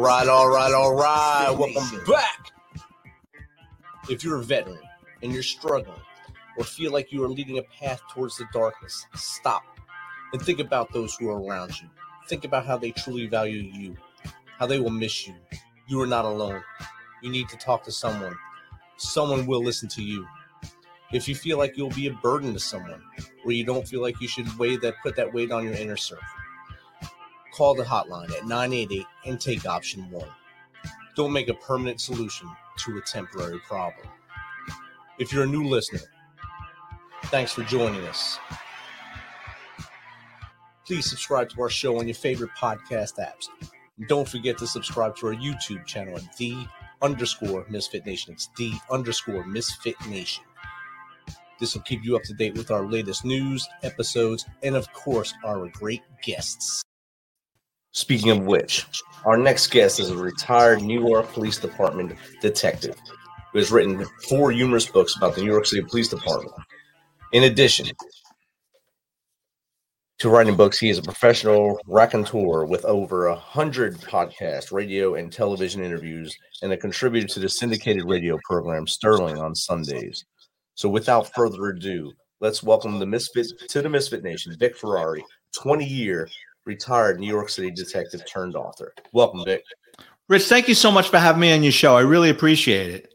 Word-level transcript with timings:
All 0.00 0.06
right, 0.06 0.28
all 0.28 0.48
right, 0.48 0.72
all 0.72 0.94
right. 0.94 1.50
Welcome 1.50 2.02
back. 2.10 2.52
If 4.08 4.24
you're 4.24 4.38
a 4.38 4.42
veteran 4.42 4.78
and 5.22 5.30
you're 5.30 5.42
struggling 5.42 6.00
or 6.56 6.64
feel 6.64 6.90
like 6.90 7.12
you 7.12 7.22
are 7.22 7.28
leading 7.28 7.58
a 7.58 7.62
path 7.64 8.00
towards 8.10 8.38
the 8.38 8.46
darkness, 8.50 9.04
stop 9.14 9.62
and 10.32 10.40
think 10.40 10.58
about 10.58 10.90
those 10.94 11.14
who 11.16 11.28
are 11.28 11.38
around 11.38 11.78
you. 11.82 11.86
Think 12.28 12.46
about 12.46 12.64
how 12.64 12.78
they 12.78 12.92
truly 12.92 13.26
value 13.26 13.60
you, 13.60 13.94
how 14.58 14.64
they 14.64 14.78
will 14.80 14.88
miss 14.88 15.26
you. 15.28 15.34
You 15.86 16.00
are 16.00 16.06
not 16.06 16.24
alone. 16.24 16.62
You 17.22 17.28
need 17.28 17.50
to 17.50 17.58
talk 17.58 17.84
to 17.84 17.92
someone. 17.92 18.34
Someone 18.96 19.44
will 19.44 19.62
listen 19.62 19.86
to 19.90 20.02
you. 20.02 20.26
If 21.12 21.28
you 21.28 21.34
feel 21.34 21.58
like 21.58 21.76
you'll 21.76 21.90
be 21.90 22.06
a 22.06 22.14
burden 22.14 22.54
to 22.54 22.58
someone, 22.58 23.02
or 23.44 23.52
you 23.52 23.66
don't 23.66 23.86
feel 23.86 24.00
like 24.00 24.18
you 24.18 24.28
should 24.28 24.58
weigh 24.58 24.78
that 24.78 24.94
put 25.02 25.14
that 25.16 25.34
weight 25.34 25.52
on 25.52 25.62
your 25.62 25.74
inner 25.74 25.98
circle, 25.98 26.24
call 27.60 27.74
the 27.74 27.84
hotline 27.84 28.34
at 28.34 28.46
988 28.46 29.04
and 29.26 29.38
take 29.38 29.66
option 29.66 30.10
one. 30.10 30.30
Don't 31.14 31.30
make 31.30 31.48
a 31.48 31.54
permanent 31.54 32.00
solution 32.00 32.48
to 32.78 32.96
a 32.96 33.02
temporary 33.02 33.58
problem. 33.68 34.08
If 35.18 35.30
you're 35.30 35.44
a 35.44 35.46
new 35.46 35.64
listener, 35.64 36.00
thanks 37.24 37.52
for 37.52 37.62
joining 37.64 38.02
us. 38.06 38.38
Please 40.86 41.04
subscribe 41.04 41.50
to 41.50 41.60
our 41.60 41.68
show 41.68 41.98
on 41.98 42.08
your 42.08 42.14
favorite 42.14 42.48
podcast 42.58 43.18
apps. 43.18 43.48
And 43.98 44.08
don't 44.08 44.26
forget 44.26 44.56
to 44.56 44.66
subscribe 44.66 45.14
to 45.16 45.26
our 45.26 45.34
YouTube 45.34 45.84
channel 45.84 46.16
at 46.16 46.34
the 46.38 46.66
underscore 47.02 47.66
Misfit 47.68 48.06
Nation. 48.06 48.32
It's 48.32 48.48
the 48.56 48.72
underscore 48.90 49.44
Misfit 49.44 49.96
Nation. 50.08 50.44
This 51.58 51.74
will 51.74 51.82
keep 51.82 52.04
you 52.04 52.16
up 52.16 52.22
to 52.22 52.32
date 52.32 52.54
with 52.54 52.70
our 52.70 52.86
latest 52.86 53.26
news, 53.26 53.68
episodes, 53.82 54.46
and 54.62 54.76
of 54.76 54.90
course, 54.94 55.34
our 55.44 55.68
great 55.68 56.00
guests. 56.22 56.82
Speaking 57.92 58.30
of 58.30 58.46
which, 58.46 58.86
our 59.24 59.36
next 59.36 59.68
guest 59.68 59.98
is 59.98 60.10
a 60.10 60.16
retired 60.16 60.80
New 60.80 61.06
York 61.06 61.32
Police 61.32 61.58
Department 61.58 62.16
detective 62.40 62.96
who 63.52 63.58
has 63.58 63.72
written 63.72 64.06
four 64.28 64.52
humorous 64.52 64.86
books 64.86 65.16
about 65.16 65.34
the 65.34 65.40
New 65.40 65.50
York 65.50 65.66
City 65.66 65.82
Police 65.82 66.08
Department. 66.08 66.54
In 67.32 67.44
addition 67.44 67.88
to 70.18 70.28
writing 70.28 70.56
books, 70.56 70.78
he 70.78 70.88
is 70.88 70.98
a 70.98 71.02
professional 71.02 71.80
raconteur 71.86 72.64
with 72.64 72.84
over 72.84 73.26
a 73.26 73.34
hundred 73.34 73.98
podcasts, 73.98 74.70
radio, 74.70 75.14
and 75.16 75.32
television 75.32 75.82
interviews, 75.82 76.36
and 76.62 76.72
a 76.72 76.76
contributor 76.76 77.26
to 77.26 77.40
the 77.40 77.48
syndicated 77.48 78.04
radio 78.04 78.38
program 78.44 78.86
Sterling 78.86 79.38
on 79.38 79.54
Sundays. 79.54 80.24
So, 80.74 80.88
without 80.88 81.32
further 81.34 81.68
ado, 81.68 82.12
let's 82.40 82.62
welcome 82.62 82.98
the 82.98 83.06
Misfit 83.06 83.48
to 83.68 83.82
the 83.82 83.88
Misfit 83.88 84.22
Nation, 84.22 84.54
Vic 84.58 84.76
Ferrari, 84.76 85.24
20 85.54 85.84
year 85.84 86.28
retired 86.70 87.18
New 87.18 87.26
York 87.26 87.48
City 87.48 87.70
detective 87.70 88.24
turned 88.24 88.54
author. 88.54 88.94
Welcome, 89.12 89.44
Vic. 89.44 89.64
Rich, 90.28 90.44
thank 90.44 90.68
you 90.68 90.74
so 90.74 90.92
much 90.92 91.08
for 91.08 91.18
having 91.18 91.40
me 91.40 91.52
on 91.52 91.64
your 91.64 91.72
show. 91.72 91.96
I 91.96 92.02
really 92.02 92.30
appreciate 92.30 92.94
it. 92.94 93.14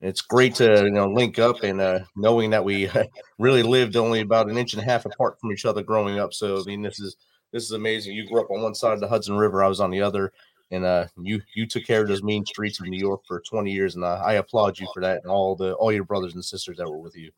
It's 0.00 0.22
great 0.22 0.54
to 0.56 0.84
you 0.84 0.90
know 0.90 1.06
link 1.06 1.38
up 1.38 1.62
and 1.62 1.80
uh, 1.80 2.00
knowing 2.16 2.48
that 2.50 2.64
we 2.64 2.88
really 3.38 3.62
lived 3.62 3.96
only 3.96 4.20
about 4.20 4.48
an 4.48 4.56
inch 4.56 4.72
and 4.72 4.82
a 4.82 4.84
half 4.84 5.04
apart 5.04 5.38
from 5.38 5.52
each 5.52 5.66
other 5.66 5.82
growing 5.82 6.18
up. 6.18 6.32
So 6.32 6.58
I 6.58 6.64
mean, 6.64 6.80
this 6.80 6.98
is 6.98 7.16
this 7.52 7.64
is 7.64 7.72
amazing. 7.72 8.14
You 8.14 8.26
grew 8.26 8.40
up 8.40 8.50
on 8.50 8.62
one 8.62 8.74
side 8.74 8.94
of 8.94 9.00
the 9.00 9.08
Hudson 9.08 9.36
River, 9.36 9.62
I 9.62 9.68
was 9.68 9.80
on 9.80 9.90
the 9.90 10.00
other, 10.00 10.32
and 10.70 10.84
uh, 10.86 11.06
you 11.20 11.40
you 11.54 11.66
took 11.66 11.84
care 11.84 12.00
of 12.00 12.08
those 12.08 12.22
mean 12.22 12.46
streets 12.46 12.80
of 12.80 12.86
New 12.86 12.98
York 12.98 13.20
for 13.28 13.40
20 13.40 13.70
years, 13.70 13.94
and 13.94 14.04
uh, 14.04 14.22
I 14.24 14.34
applaud 14.34 14.78
you 14.78 14.88
for 14.94 15.00
that 15.02 15.22
and 15.22 15.30
all 15.30 15.54
the 15.54 15.74
all 15.74 15.92
your 15.92 16.04
brothers 16.04 16.34
and 16.34 16.44
sisters 16.44 16.78
that 16.78 16.90
were 16.90 16.98
with 16.98 17.16
you. 17.16 17.30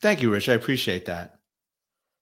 Thank 0.00 0.22
you, 0.22 0.30
Rich. 0.30 0.48
I 0.48 0.54
appreciate 0.54 1.04
that. 1.06 1.37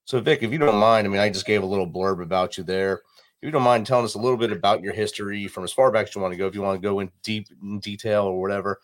So, 0.06 0.21
Vic, 0.21 0.44
if 0.44 0.53
you 0.53 0.59
don't 0.59 0.77
mind, 0.78 1.05
I 1.05 1.11
mean, 1.11 1.21
I 1.21 1.28
just 1.28 1.47
gave 1.47 1.65
a 1.65 1.67
little 1.67 1.87
blurb 1.87 2.22
about 2.22 2.56
you 2.56 2.62
there. 2.62 3.03
If 3.43 3.43
you 3.43 3.50
don't 3.50 3.65
mind 3.65 3.87
telling 3.87 4.05
us 4.05 4.15
a 4.15 4.21
little 4.21 4.37
bit 4.37 4.53
about 4.53 4.81
your 4.81 4.93
history 4.93 5.49
from 5.49 5.65
as 5.65 5.72
far 5.72 5.91
back 5.91 6.06
as 6.06 6.15
you 6.15 6.21
want 6.21 6.33
to 6.33 6.39
go, 6.39 6.47
if 6.47 6.55
you 6.55 6.62
want 6.62 6.81
to 6.81 6.89
go 6.89 7.00
in 7.00 7.11
deep 7.25 7.49
in 7.61 7.81
detail 7.81 8.22
or 8.22 8.41
whatever, 8.41 8.78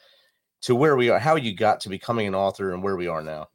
to 0.62 0.74
where 0.74 0.96
we 0.96 1.10
are, 1.10 1.20
how 1.20 1.36
you 1.36 1.54
got 1.54 1.78
to 1.80 1.88
becoming 1.88 2.26
an 2.26 2.34
author 2.34 2.74
and 2.74 2.82
where 2.82 2.96
we 2.96 3.06
are 3.06 3.22
now. 3.22 3.48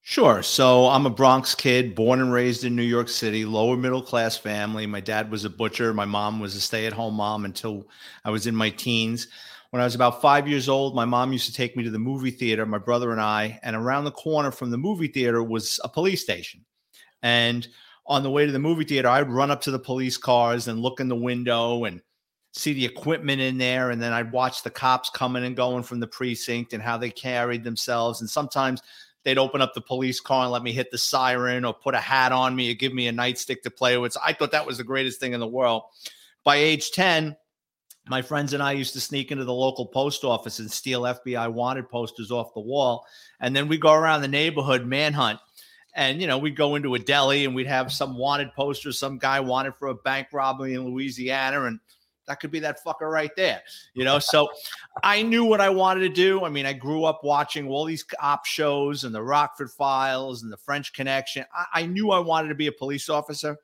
Sure. 0.00 0.42
So 0.42 0.88
I'm 0.88 1.04
a 1.04 1.10
Bronx 1.10 1.54
kid, 1.54 1.94
born 1.94 2.22
and 2.22 2.32
raised 2.32 2.64
in 2.64 2.74
New 2.74 2.82
York 2.82 3.10
City, 3.10 3.44
lower 3.44 3.76
middle 3.76 4.02
class 4.02 4.38
family. 4.38 4.86
My 4.86 5.00
dad 5.00 5.30
was 5.30 5.44
a 5.44 5.50
butcher. 5.50 5.92
My 5.92 6.06
mom 6.06 6.40
was 6.40 6.56
a 6.56 6.60
stay 6.60 6.86
at 6.86 6.94
home 6.94 7.14
mom 7.14 7.44
until 7.44 7.86
I 8.24 8.30
was 8.30 8.46
in 8.46 8.56
my 8.56 8.70
teens. 8.70 9.28
When 9.70 9.82
I 9.82 9.84
was 9.84 9.94
about 9.94 10.22
five 10.22 10.48
years 10.48 10.70
old, 10.70 10.94
my 10.94 11.04
mom 11.04 11.32
used 11.34 11.46
to 11.46 11.54
take 11.54 11.76
me 11.76 11.84
to 11.84 11.90
the 11.90 11.98
movie 11.98 12.30
theater, 12.30 12.64
my 12.64 12.78
brother 12.78 13.12
and 13.12 13.20
I, 13.20 13.60
and 13.62 13.76
around 13.76 14.04
the 14.04 14.10
corner 14.10 14.50
from 14.50 14.70
the 14.70 14.78
movie 14.78 15.08
theater 15.08 15.42
was 15.42 15.78
a 15.84 15.88
police 15.88 16.22
station. 16.22 16.64
And 17.24 17.66
on 18.06 18.22
the 18.22 18.30
way 18.30 18.44
to 18.44 18.52
the 18.52 18.58
movie 18.58 18.84
theater, 18.84 19.08
I'd 19.08 19.30
run 19.30 19.50
up 19.50 19.62
to 19.62 19.70
the 19.70 19.78
police 19.78 20.18
cars 20.18 20.68
and 20.68 20.78
look 20.78 21.00
in 21.00 21.08
the 21.08 21.16
window 21.16 21.84
and 21.84 22.02
see 22.52 22.74
the 22.74 22.84
equipment 22.84 23.40
in 23.40 23.56
there. 23.56 23.90
And 23.90 24.00
then 24.00 24.12
I'd 24.12 24.30
watch 24.30 24.62
the 24.62 24.70
cops 24.70 25.08
coming 25.08 25.42
and 25.44 25.56
going 25.56 25.84
from 25.84 26.00
the 26.00 26.06
precinct 26.06 26.74
and 26.74 26.82
how 26.82 26.98
they 26.98 27.10
carried 27.10 27.64
themselves. 27.64 28.20
And 28.20 28.28
sometimes 28.28 28.82
they'd 29.24 29.38
open 29.38 29.62
up 29.62 29.72
the 29.72 29.80
police 29.80 30.20
car 30.20 30.42
and 30.42 30.52
let 30.52 30.62
me 30.62 30.72
hit 30.72 30.90
the 30.90 30.98
siren 30.98 31.64
or 31.64 31.72
put 31.72 31.94
a 31.94 31.98
hat 31.98 32.30
on 32.30 32.54
me 32.54 32.70
or 32.70 32.74
give 32.74 32.92
me 32.92 33.08
a 33.08 33.12
nightstick 33.12 33.62
to 33.62 33.70
play 33.70 33.96
with. 33.96 34.12
So 34.12 34.20
I 34.22 34.34
thought 34.34 34.52
that 34.52 34.66
was 34.66 34.76
the 34.76 34.84
greatest 34.84 35.18
thing 35.18 35.32
in 35.32 35.40
the 35.40 35.46
world. 35.46 35.84
By 36.44 36.56
age 36.56 36.90
10, 36.90 37.34
my 38.06 38.20
friends 38.20 38.52
and 38.52 38.62
I 38.62 38.72
used 38.72 38.92
to 38.92 39.00
sneak 39.00 39.32
into 39.32 39.46
the 39.46 39.54
local 39.54 39.86
post 39.86 40.24
office 40.24 40.58
and 40.58 40.70
steal 40.70 41.02
FBI 41.02 41.50
wanted 41.50 41.88
posters 41.88 42.30
off 42.30 42.52
the 42.52 42.60
wall. 42.60 43.06
And 43.40 43.56
then 43.56 43.66
we 43.66 43.78
go 43.78 43.94
around 43.94 44.20
the 44.20 44.28
neighborhood 44.28 44.84
manhunt 44.84 45.40
and 45.94 46.20
you 46.20 46.26
know 46.26 46.38
we'd 46.38 46.56
go 46.56 46.74
into 46.74 46.94
a 46.94 46.98
deli 46.98 47.44
and 47.44 47.54
we'd 47.54 47.66
have 47.66 47.92
some 47.92 48.16
wanted 48.16 48.52
poster 48.54 48.92
some 48.92 49.18
guy 49.18 49.40
wanted 49.40 49.74
for 49.76 49.88
a 49.88 49.94
bank 49.94 50.28
robbery 50.32 50.74
in 50.74 50.84
louisiana 50.84 51.64
and 51.64 51.80
that 52.26 52.40
could 52.40 52.50
be 52.50 52.58
that 52.58 52.82
fucker 52.84 53.10
right 53.10 53.32
there 53.36 53.62
you 53.94 54.04
know? 54.04 54.18
So 54.18 54.48
i 55.02 55.22
knew 55.22 55.44
what 55.44 55.60
i 55.60 55.68
wanted 55.68 56.00
to 56.00 56.08
do. 56.08 56.44
I 56.44 56.48
mean 56.48 56.66
i 56.66 56.72
grew 56.72 57.04
up 57.04 57.20
watching 57.22 57.68
all 57.68 57.84
these 57.84 58.04
op 58.20 58.46
shows 58.46 59.04
and 59.04 59.14
the 59.14 59.22
rockford 59.22 59.70
files 59.70 60.42
and 60.42 60.52
the 60.52 60.56
french 60.56 60.92
connection. 60.92 61.44
I, 61.54 61.82
I 61.82 61.86
knew 61.86 62.10
i 62.10 62.18
wanted 62.18 62.48
to 62.48 62.54
be 62.54 62.66
a 62.66 62.72
police 62.72 63.08
officer. 63.08 63.58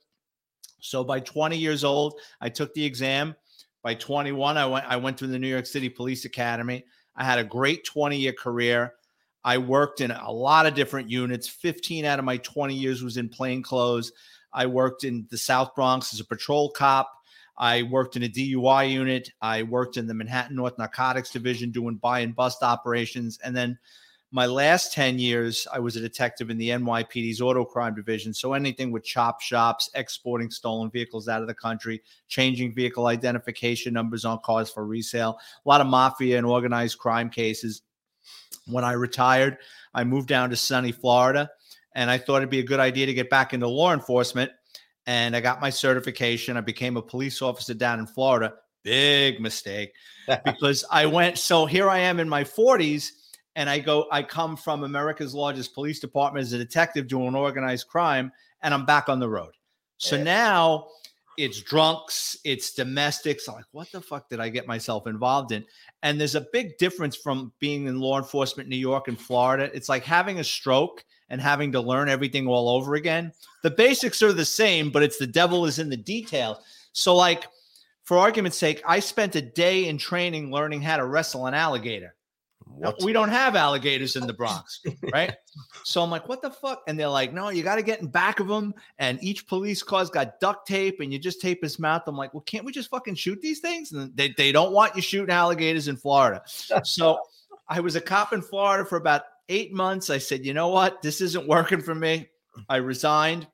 So 0.80 1.04
by 1.04 1.20
20 1.20 1.56
years 1.56 1.84
old 1.84 2.20
i 2.40 2.48
took 2.48 2.72
the 2.74 2.84
exam. 2.84 3.34
By 3.82 3.94
21 3.94 4.56
i 4.56 4.66
went 4.66 4.86
i 4.86 4.96
went 4.96 5.18
to 5.18 5.26
the 5.26 5.38
new 5.38 5.48
york 5.48 5.66
city 5.66 5.88
police 5.88 6.24
academy. 6.24 6.84
I 7.16 7.24
had 7.24 7.38
a 7.38 7.44
great 7.44 7.84
20 7.84 8.16
year 8.16 8.32
career 8.32 8.94
I 9.44 9.58
worked 9.58 10.00
in 10.00 10.10
a 10.10 10.30
lot 10.30 10.66
of 10.66 10.74
different 10.74 11.10
units. 11.10 11.48
15 11.48 12.04
out 12.04 12.18
of 12.18 12.24
my 12.24 12.36
20 12.38 12.74
years 12.74 13.02
was 13.02 13.16
in 13.16 13.28
plain 13.28 13.62
clothes. 13.62 14.12
I 14.52 14.66
worked 14.66 15.04
in 15.04 15.26
the 15.30 15.38
South 15.38 15.74
Bronx 15.74 16.12
as 16.12 16.20
a 16.20 16.24
patrol 16.24 16.70
cop. 16.70 17.10
I 17.56 17.82
worked 17.84 18.16
in 18.16 18.22
a 18.22 18.28
DUI 18.28 18.90
unit. 18.90 19.30
I 19.40 19.62
worked 19.62 19.96
in 19.96 20.06
the 20.06 20.14
Manhattan 20.14 20.56
North 20.56 20.78
Narcotics 20.78 21.30
Division 21.30 21.70
doing 21.70 21.96
buy 21.96 22.20
and 22.20 22.34
bust 22.34 22.62
operations. 22.62 23.38
And 23.44 23.54
then 23.54 23.78
my 24.32 24.46
last 24.46 24.92
10 24.92 25.18
years, 25.18 25.66
I 25.72 25.80
was 25.80 25.96
a 25.96 26.00
detective 26.00 26.50
in 26.50 26.58
the 26.58 26.70
NYPD's 26.70 27.40
auto 27.40 27.64
crime 27.64 27.94
division. 27.94 28.32
So 28.32 28.52
anything 28.52 28.92
with 28.92 29.04
chop 29.04 29.40
shops, 29.40 29.90
exporting 29.94 30.50
stolen 30.50 30.90
vehicles 30.90 31.28
out 31.28 31.42
of 31.42 31.48
the 31.48 31.54
country, 31.54 32.02
changing 32.28 32.72
vehicle 32.74 33.08
identification 33.08 33.92
numbers 33.92 34.24
on 34.24 34.38
cars 34.44 34.70
for 34.70 34.86
resale, 34.86 35.38
a 35.64 35.68
lot 35.68 35.80
of 35.80 35.88
mafia 35.88 36.38
and 36.38 36.46
organized 36.46 36.98
crime 36.98 37.28
cases. 37.28 37.82
When 38.66 38.84
I 38.84 38.92
retired, 38.92 39.58
I 39.94 40.04
moved 40.04 40.28
down 40.28 40.50
to 40.50 40.56
sunny 40.56 40.92
Florida 40.92 41.50
and 41.94 42.10
I 42.10 42.18
thought 42.18 42.38
it'd 42.38 42.50
be 42.50 42.60
a 42.60 42.64
good 42.64 42.80
idea 42.80 43.06
to 43.06 43.14
get 43.14 43.30
back 43.30 43.52
into 43.52 43.68
law 43.68 43.92
enforcement. 43.92 44.50
And 45.06 45.34
I 45.34 45.40
got 45.40 45.60
my 45.60 45.70
certification. 45.70 46.56
I 46.56 46.60
became 46.60 46.96
a 46.96 47.02
police 47.02 47.42
officer 47.42 47.74
down 47.74 47.98
in 47.98 48.06
Florida. 48.06 48.54
Big 48.82 49.40
mistake 49.40 49.92
because 50.44 50.84
I 50.90 51.06
went. 51.06 51.38
So 51.38 51.66
here 51.66 51.88
I 51.88 51.98
am 52.00 52.20
in 52.20 52.28
my 52.28 52.44
40s 52.44 53.10
and 53.56 53.68
I 53.68 53.80
go, 53.80 54.06
I 54.10 54.22
come 54.22 54.56
from 54.56 54.84
America's 54.84 55.34
largest 55.34 55.74
police 55.74 55.98
department 56.00 56.44
as 56.44 56.52
a 56.52 56.58
detective 56.58 57.08
doing 57.08 57.34
organized 57.34 57.88
crime, 57.88 58.30
and 58.62 58.72
I'm 58.72 58.86
back 58.86 59.08
on 59.08 59.18
the 59.18 59.28
road. 59.28 59.52
So 59.98 60.16
yeah. 60.16 60.22
now 60.22 60.86
it's 61.42 61.60
drunks, 61.60 62.36
it's 62.44 62.72
domestics. 62.72 63.48
I'm 63.48 63.56
like, 63.56 63.64
what 63.72 63.90
the 63.92 64.00
fuck 64.00 64.28
did 64.28 64.40
I 64.40 64.48
get 64.48 64.66
myself 64.66 65.06
involved 65.06 65.52
in? 65.52 65.64
And 66.02 66.20
there's 66.20 66.34
a 66.34 66.46
big 66.52 66.78
difference 66.78 67.16
from 67.16 67.52
being 67.58 67.86
in 67.86 68.00
law 68.00 68.18
enforcement 68.18 68.66
in 68.66 68.70
New 68.70 68.76
York 68.76 69.08
and 69.08 69.20
Florida. 69.20 69.70
It's 69.74 69.88
like 69.88 70.04
having 70.04 70.38
a 70.38 70.44
stroke 70.44 71.04
and 71.28 71.40
having 71.40 71.72
to 71.72 71.80
learn 71.80 72.08
everything 72.08 72.46
all 72.46 72.68
over 72.68 72.94
again. 72.94 73.32
The 73.62 73.70
basics 73.70 74.22
are 74.22 74.32
the 74.32 74.44
same, 74.44 74.90
but 74.90 75.02
it's 75.02 75.18
the 75.18 75.26
devil 75.26 75.64
is 75.66 75.78
in 75.78 75.88
the 75.88 75.96
detail. 75.96 76.60
So, 76.92 77.14
like, 77.14 77.46
for 78.02 78.18
argument's 78.18 78.58
sake, 78.58 78.82
I 78.86 79.00
spent 79.00 79.36
a 79.36 79.42
day 79.42 79.86
in 79.86 79.96
training 79.96 80.50
learning 80.50 80.82
how 80.82 80.96
to 80.96 81.06
wrestle 81.06 81.46
an 81.46 81.54
alligator. 81.54 82.14
What? 82.80 83.02
We 83.02 83.12
don't 83.12 83.28
have 83.28 83.56
alligators 83.56 84.16
in 84.16 84.26
the 84.26 84.32
Bronx, 84.32 84.80
right? 85.12 85.34
so 85.84 86.02
I'm 86.02 86.10
like, 86.10 86.28
what 86.28 86.40
the 86.40 86.50
fuck? 86.50 86.82
And 86.88 86.98
they're 86.98 87.08
like, 87.08 87.32
no, 87.32 87.50
you 87.50 87.62
got 87.62 87.76
to 87.76 87.82
get 87.82 88.00
in 88.00 88.06
back 88.08 88.40
of 88.40 88.48
them. 88.48 88.72
And 88.98 89.22
each 89.22 89.46
police 89.46 89.82
car's 89.82 90.08
got 90.08 90.40
duct 90.40 90.66
tape 90.66 91.00
and 91.00 91.12
you 91.12 91.18
just 91.18 91.40
tape 91.40 91.62
his 91.62 91.78
mouth. 91.78 92.02
I'm 92.06 92.16
like, 92.16 92.32
well, 92.32 92.42
can't 92.42 92.64
we 92.64 92.72
just 92.72 92.88
fucking 92.88 93.16
shoot 93.16 93.40
these 93.42 93.60
things? 93.60 93.92
And 93.92 94.16
they, 94.16 94.34
they 94.36 94.50
don't 94.50 94.72
want 94.72 94.96
you 94.96 95.02
shooting 95.02 95.30
alligators 95.30 95.88
in 95.88 95.96
Florida. 95.96 96.42
So 96.84 97.18
I 97.68 97.80
was 97.80 97.96
a 97.96 98.00
cop 98.00 98.32
in 98.32 98.40
Florida 98.40 98.84
for 98.84 98.96
about 98.96 99.22
eight 99.50 99.74
months. 99.74 100.08
I 100.08 100.18
said, 100.18 100.46
you 100.46 100.54
know 100.54 100.68
what? 100.68 101.02
This 101.02 101.20
isn't 101.20 101.46
working 101.46 101.82
for 101.82 101.94
me. 101.94 102.28
I 102.68 102.76
resigned, 102.76 103.46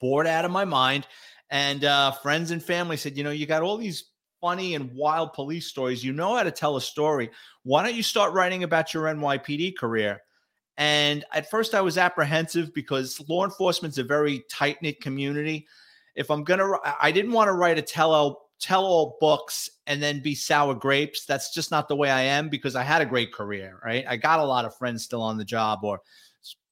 bored 0.00 0.26
out 0.26 0.44
of 0.44 0.50
my 0.50 0.64
mind. 0.64 1.06
And 1.50 1.84
uh, 1.84 2.12
friends 2.12 2.50
and 2.50 2.62
family 2.62 2.96
said, 2.96 3.16
you 3.16 3.24
know, 3.24 3.30
you 3.30 3.46
got 3.46 3.62
all 3.62 3.76
these 3.76 4.04
funny 4.44 4.74
and 4.74 4.92
wild 4.92 5.32
police 5.32 5.66
stories. 5.66 6.04
You 6.04 6.12
know 6.12 6.36
how 6.36 6.42
to 6.42 6.50
tell 6.50 6.76
a 6.76 6.80
story. 6.80 7.30
Why 7.62 7.82
don't 7.82 7.94
you 7.94 8.02
start 8.02 8.34
writing 8.34 8.62
about 8.62 8.92
your 8.92 9.04
NYPD 9.04 9.78
career? 9.78 10.20
And 10.76 11.24
at 11.32 11.48
first, 11.48 11.74
I 11.74 11.80
was 11.80 11.96
apprehensive 11.96 12.74
because 12.74 13.26
law 13.26 13.46
enforcement's 13.46 13.96
a 13.96 14.04
very 14.04 14.44
tight 14.50 14.82
knit 14.82 15.00
community. 15.00 15.66
If 16.14 16.30
I'm 16.30 16.44
gonna, 16.44 16.74
I 17.00 17.10
didn't 17.10 17.32
want 17.32 17.48
to 17.48 17.54
write 17.54 17.78
a 17.78 17.82
tell 17.82 18.12
all 18.12 18.50
tell 18.60 18.84
all 18.84 19.16
books 19.18 19.70
and 19.86 20.02
then 20.02 20.20
be 20.20 20.34
sour 20.34 20.74
grapes. 20.74 21.24
That's 21.24 21.54
just 21.54 21.70
not 21.70 21.88
the 21.88 21.96
way 21.96 22.10
I 22.10 22.20
am 22.20 22.50
because 22.50 22.76
I 22.76 22.82
had 22.82 23.00
a 23.00 23.06
great 23.06 23.32
career, 23.32 23.80
right? 23.82 24.04
I 24.06 24.18
got 24.18 24.40
a 24.40 24.44
lot 24.44 24.66
of 24.66 24.76
friends 24.76 25.02
still 25.02 25.22
on 25.22 25.38
the 25.38 25.44
job 25.44 25.80
or 25.84 26.02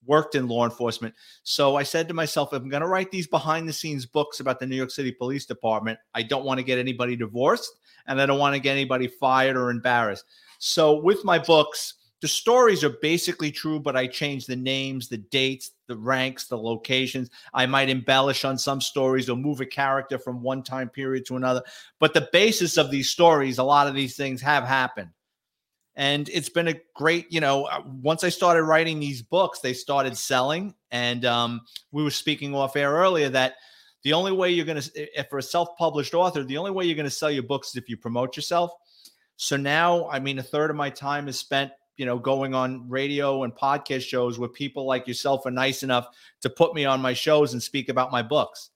worked 0.06 0.34
in 0.34 0.48
law 0.48 0.64
enforcement. 0.64 1.14
So 1.42 1.76
I 1.76 1.82
said 1.82 2.08
to 2.08 2.14
myself, 2.14 2.52
I'm 2.52 2.68
going 2.68 2.82
to 2.82 2.88
write 2.88 3.10
these 3.10 3.26
behind 3.26 3.68
the 3.68 3.72
scenes 3.72 4.06
books 4.06 4.40
about 4.40 4.58
the 4.58 4.66
New 4.66 4.76
York 4.76 4.90
City 4.90 5.12
Police 5.12 5.46
Department, 5.46 5.98
I 6.14 6.22
don't 6.22 6.44
want 6.44 6.58
to 6.58 6.64
get 6.64 6.78
anybody 6.78 7.16
divorced 7.16 7.72
and 8.06 8.20
I 8.20 8.26
don't 8.26 8.38
want 8.38 8.54
to 8.54 8.60
get 8.60 8.72
anybody 8.72 9.06
fired 9.06 9.56
or 9.56 9.70
embarrassed. 9.70 10.24
So 10.58 11.00
with 11.00 11.24
my 11.24 11.38
books, 11.38 11.94
the 12.20 12.28
stories 12.28 12.84
are 12.84 12.96
basically 13.02 13.50
true, 13.50 13.80
but 13.80 13.96
I 13.96 14.06
change 14.06 14.46
the 14.46 14.54
names, 14.54 15.08
the 15.08 15.18
dates, 15.18 15.72
the 15.88 15.96
ranks, 15.96 16.46
the 16.46 16.56
locations. 16.56 17.30
I 17.52 17.66
might 17.66 17.88
embellish 17.88 18.44
on 18.44 18.56
some 18.56 18.80
stories 18.80 19.28
or 19.28 19.36
move 19.36 19.60
a 19.60 19.66
character 19.66 20.20
from 20.20 20.40
one 20.40 20.62
time 20.62 20.88
period 20.88 21.26
to 21.26 21.36
another. 21.36 21.62
But 21.98 22.14
the 22.14 22.28
basis 22.32 22.76
of 22.76 22.92
these 22.92 23.10
stories, 23.10 23.58
a 23.58 23.64
lot 23.64 23.88
of 23.88 23.94
these 23.94 24.16
things 24.16 24.40
have 24.40 24.62
happened. 24.62 25.10
And 25.94 26.28
it's 26.30 26.48
been 26.48 26.68
a 26.68 26.80
great, 26.94 27.30
you 27.30 27.40
know, 27.40 27.64
uh, 27.64 27.82
once 27.84 28.24
I 28.24 28.30
started 28.30 28.62
writing 28.62 28.98
these 28.98 29.20
books, 29.20 29.60
they 29.60 29.74
started 29.74 30.16
selling. 30.16 30.74
And 30.90 31.24
um, 31.24 31.60
we 31.90 32.02
were 32.02 32.10
speaking 32.10 32.54
off 32.54 32.76
air 32.76 32.92
earlier 32.92 33.28
that 33.28 33.56
the 34.02 34.14
only 34.14 34.32
way 34.32 34.50
you're 34.50 34.64
going 34.64 34.80
to, 34.80 35.20
if 35.20 35.28
for 35.28 35.38
a 35.38 35.42
self 35.42 35.76
published 35.76 36.14
author, 36.14 36.44
the 36.44 36.56
only 36.56 36.70
way 36.70 36.86
you're 36.86 36.96
going 36.96 37.04
to 37.04 37.10
sell 37.10 37.30
your 37.30 37.42
books 37.42 37.68
is 37.68 37.76
if 37.76 37.88
you 37.88 37.96
promote 37.96 38.36
yourself. 38.36 38.72
So 39.36 39.56
now, 39.56 40.08
I 40.08 40.18
mean, 40.18 40.38
a 40.38 40.42
third 40.42 40.70
of 40.70 40.76
my 40.76 40.88
time 40.90 41.28
is 41.28 41.38
spent 41.38 41.72
you 41.96 42.06
know, 42.06 42.18
going 42.18 42.54
on 42.54 42.88
radio 42.88 43.44
and 43.44 43.54
podcast 43.54 44.02
shows 44.02 44.38
where 44.38 44.48
people 44.48 44.86
like 44.86 45.06
yourself 45.06 45.44
are 45.46 45.50
nice 45.50 45.82
enough 45.82 46.08
to 46.40 46.50
put 46.50 46.74
me 46.74 46.84
on 46.84 47.00
my 47.00 47.12
shows 47.12 47.52
and 47.52 47.62
speak 47.62 47.88
about 47.88 48.10
my 48.10 48.22
books. 48.22 48.70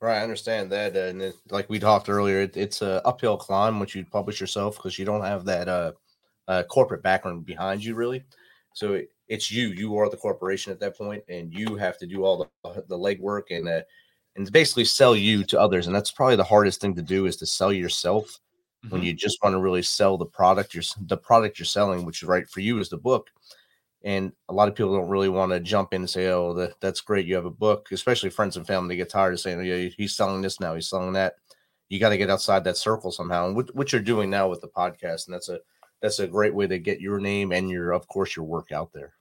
Right, 0.00 0.18
I 0.18 0.22
understand 0.22 0.70
that, 0.72 0.96
and 0.96 1.22
it, 1.22 1.34
like 1.50 1.70
we 1.70 1.78
talked 1.78 2.08
earlier, 2.08 2.42
it, 2.42 2.56
it's 2.56 2.82
a 2.82 3.00
uphill 3.06 3.36
climb 3.36 3.78
once 3.78 3.94
you 3.94 4.04
publish 4.04 4.40
yourself 4.40 4.76
because 4.76 4.98
you 4.98 5.04
don't 5.04 5.22
have 5.22 5.44
that 5.46 5.68
uh, 5.68 5.92
uh, 6.46 6.62
corporate 6.64 7.02
background 7.02 7.46
behind 7.46 7.82
you, 7.82 7.94
really. 7.94 8.22
So 8.74 8.94
it, 8.94 9.08
it's 9.28 9.50
you, 9.50 9.68
you 9.68 9.96
are 9.96 10.10
the 10.10 10.16
corporation 10.16 10.72
at 10.72 10.80
that 10.80 10.96
point, 10.96 11.24
and 11.28 11.52
you 11.52 11.76
have 11.76 11.96
to 11.98 12.06
do 12.06 12.24
all 12.24 12.50
the 12.64 12.84
the 12.88 12.98
legwork 12.98 13.44
and 13.50 13.68
uh, 13.68 13.82
and 14.36 14.50
basically 14.52 14.84
sell 14.84 15.16
you 15.16 15.44
to 15.44 15.60
others, 15.60 15.86
and 15.86 15.94
that's 15.94 16.10
probably 16.10 16.36
the 16.36 16.44
hardest 16.44 16.80
thing 16.80 16.94
to 16.96 17.02
do 17.02 17.26
is 17.26 17.36
to 17.36 17.46
sell 17.46 17.72
yourself 17.72 18.40
mm-hmm. 18.84 18.94
when 18.94 19.02
you 19.02 19.14
just 19.14 19.38
want 19.42 19.54
to 19.54 19.60
really 19.60 19.82
sell 19.82 20.18
the 20.18 20.26
product 20.26 20.74
you're 20.74 20.84
the 21.06 21.16
product 21.16 21.58
you're 21.58 21.66
selling, 21.66 22.04
which 22.04 22.22
is 22.22 22.28
right 22.28 22.48
for 22.48 22.60
you 22.60 22.78
is 22.78 22.88
the 22.88 22.98
book. 22.98 23.30
And 24.04 24.32
a 24.50 24.52
lot 24.52 24.68
of 24.68 24.74
people 24.74 24.94
don't 24.94 25.08
really 25.08 25.30
want 25.30 25.52
to 25.52 25.60
jump 25.60 25.94
in 25.94 26.02
and 26.02 26.10
say, 26.10 26.28
"Oh, 26.28 26.52
that, 26.54 26.78
that's 26.80 27.00
great, 27.00 27.26
you 27.26 27.34
have 27.34 27.46
a 27.46 27.50
book." 27.50 27.88
Especially 27.90 28.30
friends 28.30 28.56
and 28.56 28.66
family, 28.66 28.96
get 28.96 29.08
tired 29.08 29.32
of 29.32 29.40
saying, 29.40 29.58
oh, 29.58 29.62
"Yeah, 29.62 29.88
he's 29.96 30.14
selling 30.14 30.42
this 30.42 30.60
now, 30.60 30.74
he's 30.74 30.90
selling 30.90 31.14
that." 31.14 31.36
You 31.88 31.98
got 31.98 32.10
to 32.10 32.18
get 32.18 32.30
outside 32.30 32.64
that 32.64 32.76
circle 32.76 33.10
somehow, 33.10 33.46
and 33.46 33.56
what, 33.56 33.74
what 33.74 33.92
you're 33.92 34.02
doing 34.02 34.30
now 34.30 34.48
with 34.48 34.60
the 34.60 34.68
podcast, 34.68 35.26
and 35.26 35.34
that's 35.34 35.48
a 35.48 35.58
that's 36.02 36.18
a 36.18 36.26
great 36.26 36.54
way 36.54 36.66
to 36.66 36.78
get 36.78 37.00
your 37.00 37.18
name 37.18 37.50
and 37.50 37.70
your, 37.70 37.92
of 37.92 38.06
course, 38.08 38.36
your 38.36 38.44
work 38.44 38.72
out 38.72 38.92
there. 38.92 39.14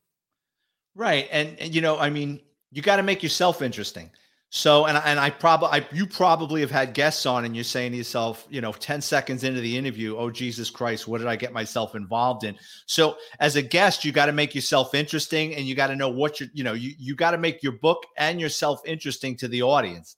Right, 0.96 1.30
and, 1.32 1.58
and 1.60 1.74
you 1.74 1.80
know, 1.80 1.98
I 1.98 2.10
mean, 2.10 2.42
you 2.72 2.82
got 2.82 2.98
to 2.98 3.04
make 3.04 3.24
yourself 3.24 3.62
interesting. 3.62 4.12
So, 4.56 4.86
and 4.86 4.96
and 5.04 5.20
I 5.20 5.32
probably 5.32 5.84
you 5.92 6.06
probably 6.06 6.62
have 6.62 6.70
had 6.70 6.94
guests 6.94 7.26
on, 7.26 7.44
and 7.44 7.56
you're 7.56 7.64
saying 7.64 7.94
to 7.94 7.98
yourself, 7.98 8.46
you 8.52 8.62
know, 8.62 8.72
ten 8.72 9.02
seconds 9.02 9.44
into 9.44 9.62
the 9.62 9.76
interview, 9.76 10.16
oh 10.16 10.30
Jesus 10.30 10.70
Christ, 10.70 11.08
what 11.08 11.18
did 11.18 11.26
I 11.26 11.36
get 11.36 11.54
myself 11.54 11.96
involved 11.96 12.44
in? 12.44 12.56
So, 12.86 13.18
as 13.40 13.56
a 13.56 13.64
guest, 13.64 14.06
you 14.06 14.12
got 14.12 14.28
to 14.28 14.32
make 14.32 14.54
yourself 14.54 14.94
interesting, 14.94 15.56
and 15.56 15.66
you 15.66 15.74
got 15.74 15.88
to 15.88 15.96
know 15.96 16.10
what 16.10 16.40
you're, 16.40 16.50
you 16.54 16.64
know 16.64 16.74
you 16.74 16.94
you 17.00 17.16
got 17.16 17.32
to 17.32 17.40
make 17.40 17.64
your 17.64 17.72
book 17.72 18.06
and 18.16 18.40
yourself 18.40 18.80
interesting 18.86 19.36
to 19.38 19.48
the 19.48 19.64
audience. 19.64 20.18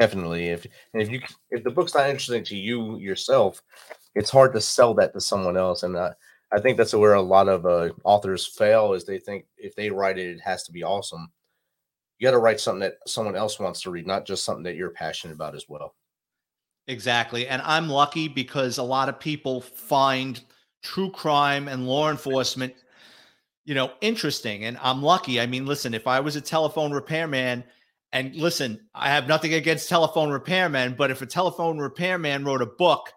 Definitely, 0.00 0.48
if 0.48 0.66
if 0.94 1.10
you 1.10 1.20
if 1.50 1.62
the 1.64 1.70
book's 1.70 1.94
not 1.94 2.08
interesting 2.08 2.44
to 2.44 2.56
you 2.56 2.96
yourself, 2.96 3.60
it's 4.14 4.30
hard 4.30 4.54
to 4.54 4.60
sell 4.62 4.94
that 4.94 5.12
to 5.12 5.20
someone 5.20 5.58
else, 5.58 5.82
and 5.82 5.96
uh, 5.96 6.12
I 6.50 6.60
think 6.60 6.78
that's 6.78 6.94
where 6.94 7.12
a 7.12 7.20
lot 7.20 7.50
of 7.50 7.66
uh, 7.66 7.90
authors 8.04 8.46
fail 8.46 8.94
is 8.94 9.04
they 9.04 9.18
think 9.18 9.44
if 9.58 9.74
they 9.74 9.90
write 9.90 10.16
it, 10.16 10.30
it 10.30 10.40
has 10.40 10.62
to 10.62 10.72
be 10.72 10.82
awesome 10.82 11.30
you 12.22 12.28
got 12.28 12.32
to 12.32 12.38
write 12.38 12.60
something 12.60 12.78
that 12.78 12.98
someone 13.04 13.34
else 13.34 13.58
wants 13.58 13.82
to 13.82 13.90
read, 13.90 14.06
not 14.06 14.24
just 14.24 14.44
something 14.44 14.62
that 14.62 14.76
you're 14.76 14.90
passionate 14.90 15.34
about 15.34 15.56
as 15.56 15.68
well. 15.68 15.96
Exactly. 16.86 17.48
And 17.48 17.60
I'm 17.62 17.88
lucky 17.88 18.28
because 18.28 18.78
a 18.78 18.82
lot 18.84 19.08
of 19.08 19.18
people 19.18 19.60
find 19.60 20.40
true 20.84 21.10
crime 21.10 21.66
and 21.66 21.88
law 21.88 22.10
enforcement, 22.12 22.74
you 23.64 23.74
know, 23.74 23.90
interesting. 24.02 24.66
And 24.66 24.78
I'm 24.80 25.02
lucky. 25.02 25.40
I 25.40 25.46
mean, 25.46 25.66
listen, 25.66 25.94
if 25.94 26.06
I 26.06 26.20
was 26.20 26.36
a 26.36 26.40
telephone 26.40 26.92
repairman, 26.92 27.64
and 28.12 28.36
listen, 28.36 28.78
I 28.94 29.08
have 29.08 29.26
nothing 29.26 29.54
against 29.54 29.88
telephone 29.88 30.28
repairmen, 30.28 30.96
but 30.96 31.10
if 31.10 31.22
a 31.22 31.26
telephone 31.26 31.78
repairman 31.78 32.44
wrote 32.44 32.62
a 32.62 32.66
book, 32.66 33.12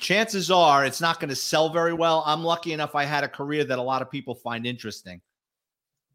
chances 0.00 0.50
are 0.50 0.84
it's 0.84 1.00
not 1.00 1.20
going 1.20 1.28
to 1.30 1.36
sell 1.36 1.68
very 1.68 1.92
well. 1.92 2.24
I'm 2.26 2.42
lucky 2.42 2.72
enough 2.72 2.96
I 2.96 3.04
had 3.04 3.22
a 3.22 3.28
career 3.28 3.62
that 3.62 3.78
a 3.78 3.82
lot 3.82 4.02
of 4.02 4.10
people 4.10 4.34
find 4.34 4.66
interesting. 4.66 5.20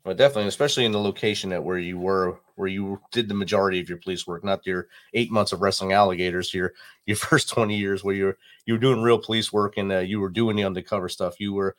Well, 0.05 0.15
definitely, 0.15 0.47
especially 0.49 0.85
in 0.85 0.91
the 0.91 0.99
location 1.01 1.49
that 1.49 1.63
where 1.63 1.79
you 1.79 1.97
were, 1.97 2.39
where 2.55 2.67
you 2.67 3.01
did 3.11 3.27
the 3.27 3.33
majority 3.33 3.79
of 3.79 3.89
your 3.89 3.97
police 3.97 4.27
work, 4.27 4.43
not 4.43 4.65
your 4.65 4.87
eight 5.15 5.31
months 5.31 5.51
of 5.51 5.61
wrestling 5.61 5.93
alligators. 5.93 6.53
Your 6.53 6.73
your 7.07 7.17
first 7.17 7.49
twenty 7.49 7.77
years 7.77 8.03
where 8.03 8.15
you're 8.15 8.37
you 8.65 8.73
were 8.75 8.79
doing 8.79 9.01
real 9.01 9.19
police 9.19 9.51
work 9.51 9.77
and 9.77 9.91
uh, 9.91 9.99
you 9.99 10.19
were 10.19 10.29
doing 10.29 10.55
the 10.55 10.63
undercover 10.63 11.09
stuff. 11.09 11.39
You 11.39 11.53
were 11.53 11.75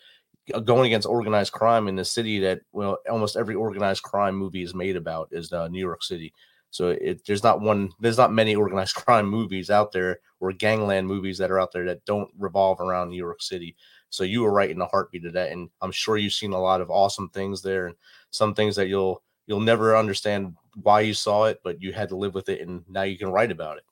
uh, 0.54 0.61
going 0.61 0.87
against 0.87 1.09
organized 1.09 1.52
crime 1.52 1.88
in 1.88 1.97
the 1.97 2.04
city 2.04 2.40
that 2.40 2.62
well, 2.73 2.99
almost 3.11 3.37
every 3.37 3.54
organized 3.56 4.02
crime 4.02 4.37
movie 4.37 4.62
is 4.62 4.75
made 4.75 4.97
about 4.97 5.28
is 5.33 5.52
uh, 5.52 5.68
New 5.68 5.80
York 5.80 6.02
City. 6.04 6.35
So 6.71 6.90
it, 6.90 7.23
there's 7.26 7.45
not 7.45 7.61
one, 7.61 7.90
there's 8.00 8.18
not 8.18 8.33
many 8.33 8.54
organized 8.56 8.95
crime 8.97 9.26
movies 9.28 9.71
out 9.71 9.92
there 9.92 10.21
or 10.40 10.52
gangland 10.52 11.09
movies 11.09 11.38
that 11.38 11.50
are 11.50 11.61
out 11.61 11.73
there 11.73 11.87
that 11.87 12.04
don't 12.06 12.30
revolve 12.38 12.80
around 12.80 13.11
New 13.11 13.16
York 13.16 13.42
City. 13.42 13.76
So 14.10 14.25
you 14.25 14.42
were 14.42 14.52
right 14.52 14.70
in 14.70 14.78
the 14.78 14.86
heartbeat 14.86 15.26
of 15.26 15.32
that, 15.34 15.52
and 15.52 15.68
I'm 15.80 15.92
sure 15.92 16.16
you've 16.16 16.32
seen 16.32 16.52
a 16.52 16.60
lot 16.60 16.80
of 16.80 16.90
awesome 16.90 17.28
things 17.30 17.62
there, 17.62 17.86
and 17.86 17.96
some 18.30 18.54
things 18.54 18.76
that 18.76 18.88
you'll 18.88 19.22
you'll 19.46 19.60
never 19.60 19.96
understand 19.96 20.54
why 20.82 21.00
you 21.00 21.14
saw 21.14 21.44
it, 21.44 21.60
but 21.62 21.80
you 21.80 21.92
had 21.92 22.08
to 22.10 22.16
live 22.16 22.34
with 22.34 22.48
it, 22.48 22.60
and 22.60 22.84
now 22.88 23.02
you 23.02 23.18
can 23.18 23.30
write 23.30 23.50
about 23.50 23.78
it. 23.78 23.84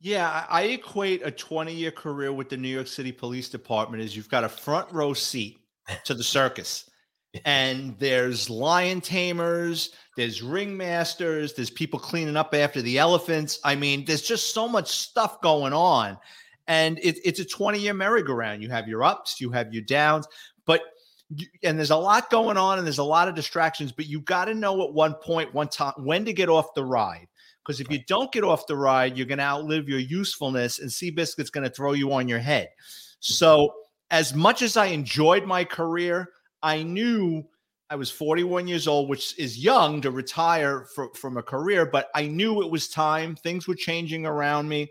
Yeah, 0.00 0.46
I 0.48 0.62
equate 0.62 1.24
a 1.24 1.30
20 1.30 1.72
year 1.72 1.92
career 1.92 2.32
with 2.32 2.48
the 2.48 2.56
New 2.56 2.68
York 2.68 2.88
City 2.88 3.12
Police 3.12 3.48
Department 3.48 4.02
is 4.02 4.16
you've 4.16 4.28
got 4.28 4.42
a 4.42 4.48
front 4.48 4.90
row 4.92 5.12
seat 5.12 5.60
to 6.04 6.14
the 6.14 6.24
circus. 6.24 6.88
and 7.44 7.98
there's 7.98 8.50
lion 8.50 9.00
tamers, 9.00 9.92
there's 10.16 10.42
ringmasters, 10.42 11.54
there's 11.54 11.70
people 11.70 11.98
cleaning 11.98 12.36
up 12.36 12.54
after 12.54 12.82
the 12.82 12.98
elephants. 12.98 13.58
I 13.64 13.74
mean, 13.74 14.04
there's 14.04 14.22
just 14.22 14.52
so 14.52 14.68
much 14.68 14.90
stuff 14.90 15.40
going 15.40 15.72
on 15.72 16.18
and 16.66 16.98
it, 17.00 17.18
it's 17.24 17.40
a 17.40 17.44
20 17.44 17.78
year 17.78 17.94
merry-go-round. 17.94 18.62
You 18.62 18.70
have 18.70 18.88
your 18.88 19.02
ups, 19.02 19.40
you 19.40 19.50
have 19.50 19.72
your 19.72 19.82
downs, 19.82 20.26
but 20.66 20.82
you, 21.28 21.46
and 21.62 21.78
there's 21.78 21.90
a 21.90 21.96
lot 21.96 22.30
going 22.30 22.56
on 22.56 22.78
and 22.78 22.86
there's 22.86 22.98
a 22.98 23.04
lot 23.04 23.28
of 23.28 23.34
distractions, 23.34 23.92
but 23.92 24.06
you 24.06 24.20
got 24.20 24.46
to 24.46 24.54
know 24.54 24.82
at 24.82 24.92
one 24.92 25.14
point, 25.14 25.52
one 25.54 25.68
time, 25.68 25.94
when 25.98 26.24
to 26.24 26.32
get 26.32 26.48
off 26.48 26.74
the 26.74 26.84
ride. 26.84 27.26
Because 27.64 27.80
if 27.80 27.90
you 27.90 28.00
don't 28.08 28.32
get 28.32 28.42
off 28.42 28.66
the 28.66 28.76
ride, 28.76 29.16
you're 29.16 29.26
going 29.26 29.38
to 29.38 29.44
outlive 29.44 29.88
your 29.88 30.00
usefulness, 30.00 30.80
and 30.80 30.90
Seabiscuit's 30.90 31.50
going 31.50 31.62
to 31.62 31.70
throw 31.70 31.92
you 31.92 32.12
on 32.12 32.26
your 32.26 32.40
head. 32.40 32.66
Mm-hmm. 32.66 33.34
So, 33.34 33.72
as 34.10 34.34
much 34.34 34.62
as 34.62 34.76
I 34.76 34.86
enjoyed 34.86 35.46
my 35.46 35.64
career, 35.64 36.28
I 36.62 36.82
knew 36.82 37.44
I 37.88 37.94
was 37.94 38.10
41 38.10 38.66
years 38.66 38.88
old, 38.88 39.08
which 39.08 39.38
is 39.38 39.62
young 39.62 40.00
to 40.00 40.10
retire 40.10 40.86
for, 40.94 41.14
from 41.14 41.36
a 41.36 41.42
career, 41.42 41.86
but 41.86 42.08
I 42.14 42.26
knew 42.26 42.62
it 42.62 42.70
was 42.70 42.88
time. 42.88 43.36
Things 43.36 43.68
were 43.68 43.74
changing 43.74 44.26
around 44.26 44.68
me 44.68 44.90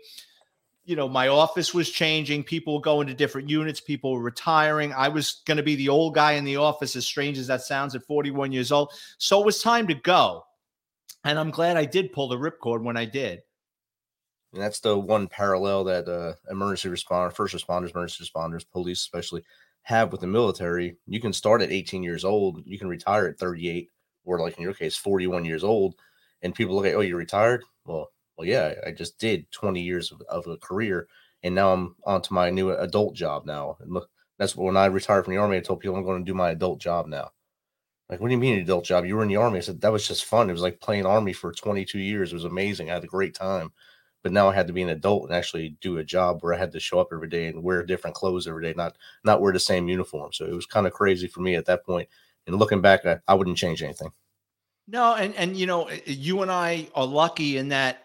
you 0.84 0.96
know, 0.96 1.08
my 1.08 1.28
office 1.28 1.72
was 1.72 1.90
changing. 1.90 2.42
People 2.42 2.80
going 2.80 3.06
to 3.06 3.14
different 3.14 3.48
units. 3.48 3.80
People 3.80 4.12
were 4.14 4.22
retiring. 4.22 4.92
I 4.92 5.08
was 5.08 5.42
going 5.46 5.56
to 5.56 5.62
be 5.62 5.76
the 5.76 5.88
old 5.88 6.14
guy 6.14 6.32
in 6.32 6.44
the 6.44 6.56
office, 6.56 6.96
as 6.96 7.06
strange 7.06 7.38
as 7.38 7.46
that 7.46 7.62
sounds 7.62 7.94
at 7.94 8.04
41 8.06 8.50
years 8.52 8.72
old. 8.72 8.92
So 9.18 9.40
it 9.40 9.46
was 9.46 9.62
time 9.62 9.86
to 9.88 9.94
go. 9.94 10.44
And 11.24 11.38
I'm 11.38 11.50
glad 11.50 11.76
I 11.76 11.84
did 11.84 12.12
pull 12.12 12.28
the 12.28 12.36
ripcord 12.36 12.82
when 12.82 12.96
I 12.96 13.04
did. 13.04 13.42
And 14.52 14.60
that's 14.60 14.80
the 14.80 14.98
one 14.98 15.28
parallel 15.28 15.84
that 15.84 16.08
uh, 16.08 16.34
emergency 16.50 16.88
responder, 16.88 17.32
first 17.32 17.54
responders, 17.54 17.92
emergency 17.92 18.24
responders, 18.24 18.68
police 18.70 18.98
especially 18.98 19.44
have 19.82 20.10
with 20.10 20.20
the 20.20 20.26
military. 20.26 20.96
You 21.06 21.20
can 21.20 21.32
start 21.32 21.62
at 21.62 21.70
18 21.70 22.02
years 22.02 22.24
old. 22.24 22.62
You 22.66 22.78
can 22.78 22.88
retire 22.88 23.28
at 23.28 23.38
38, 23.38 23.90
or 24.24 24.40
like 24.40 24.56
in 24.56 24.62
your 24.62 24.74
case, 24.74 24.96
41 24.96 25.44
years 25.44 25.64
old. 25.64 25.94
And 26.42 26.54
people 26.54 26.74
look 26.74 26.86
at, 26.86 26.94
oh, 26.94 27.00
you're 27.00 27.16
retired? 27.16 27.62
Well, 27.86 28.10
well, 28.42 28.48
yeah, 28.48 28.74
I 28.84 28.90
just 28.90 29.18
did 29.18 29.50
20 29.52 29.80
years 29.80 30.10
of, 30.10 30.20
of 30.22 30.46
a 30.48 30.56
career, 30.56 31.06
and 31.44 31.54
now 31.54 31.72
I'm 31.72 31.94
on 32.04 32.22
to 32.22 32.32
my 32.32 32.50
new 32.50 32.70
adult 32.72 33.14
job 33.14 33.46
now. 33.46 33.76
And 33.80 33.92
look, 33.92 34.10
that's 34.38 34.56
when 34.56 34.76
I 34.76 34.86
retired 34.86 35.24
from 35.24 35.34
the 35.34 35.40
army. 35.40 35.56
I 35.56 35.60
told 35.60 35.80
people 35.80 35.96
I'm 35.96 36.04
going 36.04 36.24
to 36.24 36.30
do 36.30 36.34
my 36.34 36.50
adult 36.50 36.80
job 36.80 37.06
now. 37.06 37.30
Like, 38.08 38.20
what 38.20 38.28
do 38.28 38.34
you 38.34 38.40
mean 38.40 38.58
adult 38.58 38.84
job? 38.84 39.04
You 39.04 39.16
were 39.16 39.22
in 39.22 39.28
the 39.28 39.36
army. 39.36 39.58
I 39.58 39.60
said 39.60 39.80
that 39.80 39.92
was 39.92 40.08
just 40.08 40.24
fun. 40.24 40.50
It 40.50 40.54
was 40.54 40.62
like 40.62 40.80
playing 40.80 41.06
army 41.06 41.32
for 41.32 41.52
22 41.52 41.98
years. 41.98 42.32
It 42.32 42.34
was 42.36 42.44
amazing. 42.44 42.90
I 42.90 42.94
had 42.94 43.04
a 43.04 43.06
great 43.06 43.34
time. 43.34 43.72
but 44.22 44.32
now 44.32 44.48
I 44.48 44.54
had 44.54 44.66
to 44.68 44.72
be 44.72 44.82
an 44.82 44.88
adult 44.90 45.24
and 45.24 45.34
actually 45.34 45.76
do 45.80 45.98
a 45.98 46.04
job 46.04 46.38
where 46.40 46.54
I 46.54 46.58
had 46.58 46.72
to 46.72 46.80
show 46.80 47.00
up 47.00 47.08
every 47.12 47.28
day 47.28 47.46
and 47.46 47.62
wear 47.62 47.84
different 47.84 48.16
clothes 48.16 48.46
every 48.48 48.64
day, 48.64 48.74
not 48.76 48.96
not 49.24 49.40
wear 49.40 49.52
the 49.52 49.60
same 49.60 49.88
uniform. 49.88 50.32
So 50.32 50.46
it 50.46 50.54
was 50.54 50.66
kind 50.66 50.86
of 50.86 50.92
crazy 50.92 51.28
for 51.28 51.40
me 51.40 51.54
at 51.56 51.66
that 51.66 51.84
point. 51.84 52.08
And 52.46 52.56
looking 52.56 52.80
back, 52.80 53.06
I, 53.06 53.20
I 53.28 53.34
wouldn't 53.34 53.56
change 53.58 53.82
anything. 53.82 54.12
No, 54.88 55.14
and 55.14 55.34
and 55.36 55.56
you 55.56 55.66
know, 55.66 55.84
eh, 55.86 56.00
you 56.06 56.42
and 56.42 56.50
I 56.50 56.88
are 56.94 57.06
lucky 57.06 57.56
in 57.56 57.68
that 57.68 58.01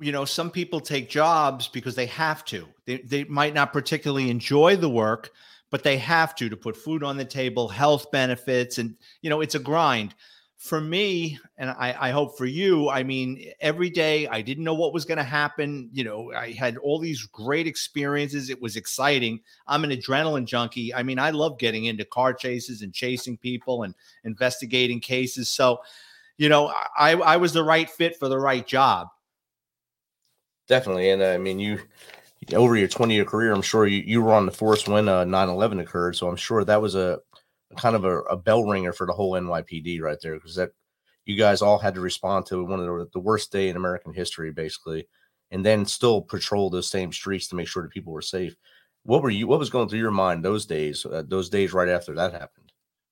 you 0.00 0.12
know 0.12 0.24
some 0.24 0.50
people 0.50 0.80
take 0.80 1.08
jobs 1.08 1.68
because 1.68 1.94
they 1.94 2.06
have 2.06 2.44
to. 2.46 2.66
They 2.86 2.98
they 2.98 3.24
might 3.24 3.54
not 3.54 3.72
particularly 3.72 4.30
enjoy 4.30 4.76
the 4.76 4.88
work, 4.88 5.30
but 5.70 5.82
they 5.82 5.98
have 5.98 6.34
to 6.36 6.48
to 6.48 6.56
put 6.56 6.76
food 6.76 7.02
on 7.02 7.16
the 7.16 7.24
table, 7.24 7.68
health 7.68 8.10
benefits, 8.10 8.78
and 8.78 8.96
you 9.22 9.30
know 9.30 9.40
it's 9.40 9.54
a 9.54 9.60
grind. 9.60 10.14
For 10.56 10.78
me, 10.78 11.38
and 11.56 11.70
I, 11.70 11.96
I 11.98 12.10
hope 12.10 12.36
for 12.36 12.44
you, 12.44 12.90
I 12.90 13.02
mean, 13.02 13.50
every 13.60 13.88
day 13.88 14.28
I 14.28 14.42
didn't 14.42 14.64
know 14.64 14.74
what 14.74 14.92
was 14.92 15.06
going 15.06 15.16
to 15.16 15.24
happen. 15.24 15.88
You 15.90 16.04
know, 16.04 16.32
I 16.34 16.52
had 16.52 16.76
all 16.76 16.98
these 16.98 17.22
great 17.22 17.66
experiences. 17.66 18.50
It 18.50 18.60
was 18.60 18.76
exciting. 18.76 19.40
I'm 19.66 19.84
an 19.84 19.90
adrenaline 19.90 20.44
junkie. 20.44 20.92
I 20.92 21.02
mean, 21.02 21.18
I 21.18 21.30
love 21.30 21.58
getting 21.58 21.86
into 21.86 22.04
car 22.04 22.34
chases 22.34 22.82
and 22.82 22.92
chasing 22.92 23.38
people 23.38 23.84
and 23.84 23.94
investigating 24.24 25.00
cases. 25.00 25.48
So, 25.48 25.80
you 26.36 26.50
know, 26.50 26.74
I, 26.98 27.12
I 27.12 27.38
was 27.38 27.54
the 27.54 27.64
right 27.64 27.88
fit 27.88 28.18
for 28.18 28.28
the 28.28 28.38
right 28.38 28.66
job. 28.66 29.08
Definitely. 30.70 31.10
And 31.10 31.20
uh, 31.20 31.30
I 31.30 31.38
mean, 31.38 31.58
you, 31.58 31.80
over 32.54 32.76
your 32.76 32.86
20 32.86 33.12
year 33.12 33.24
career, 33.24 33.52
I'm 33.52 33.60
sure 33.60 33.88
you, 33.88 34.04
you 34.06 34.22
were 34.22 34.32
on 34.32 34.46
the 34.46 34.52
force 34.52 34.86
when 34.86 35.08
uh, 35.08 35.24
9 35.24 35.48
11 35.48 35.80
occurred. 35.80 36.14
So 36.14 36.28
I'm 36.28 36.36
sure 36.36 36.64
that 36.64 36.80
was 36.80 36.94
a 36.94 37.18
kind 37.76 37.96
of 37.96 38.04
a, 38.04 38.20
a 38.20 38.36
bell 38.36 38.62
ringer 38.62 38.92
for 38.92 39.04
the 39.04 39.12
whole 39.12 39.32
NYPD 39.32 40.00
right 40.00 40.18
there 40.22 40.36
because 40.36 40.54
that 40.54 40.70
you 41.26 41.36
guys 41.36 41.60
all 41.60 41.78
had 41.78 41.94
to 41.94 42.00
respond 42.00 42.46
to 42.46 42.64
one 42.64 42.78
of 42.78 42.86
the, 42.86 43.08
the 43.14 43.18
worst 43.18 43.50
day 43.50 43.68
in 43.68 43.76
American 43.76 44.14
history, 44.14 44.52
basically, 44.52 45.08
and 45.50 45.66
then 45.66 45.84
still 45.84 46.22
patrol 46.22 46.70
those 46.70 46.88
same 46.88 47.12
streets 47.12 47.48
to 47.48 47.56
make 47.56 47.66
sure 47.66 47.82
that 47.82 47.90
people 47.92 48.12
were 48.12 48.22
safe. 48.22 48.54
What 49.02 49.24
were 49.24 49.30
you? 49.30 49.48
What 49.48 49.58
was 49.58 49.70
going 49.70 49.88
through 49.88 49.98
your 49.98 50.12
mind 50.12 50.44
those 50.44 50.66
days? 50.66 51.04
Uh, 51.04 51.24
those 51.26 51.48
days 51.48 51.72
right 51.72 51.88
after 51.88 52.14
that 52.14 52.30
happened. 52.30 52.69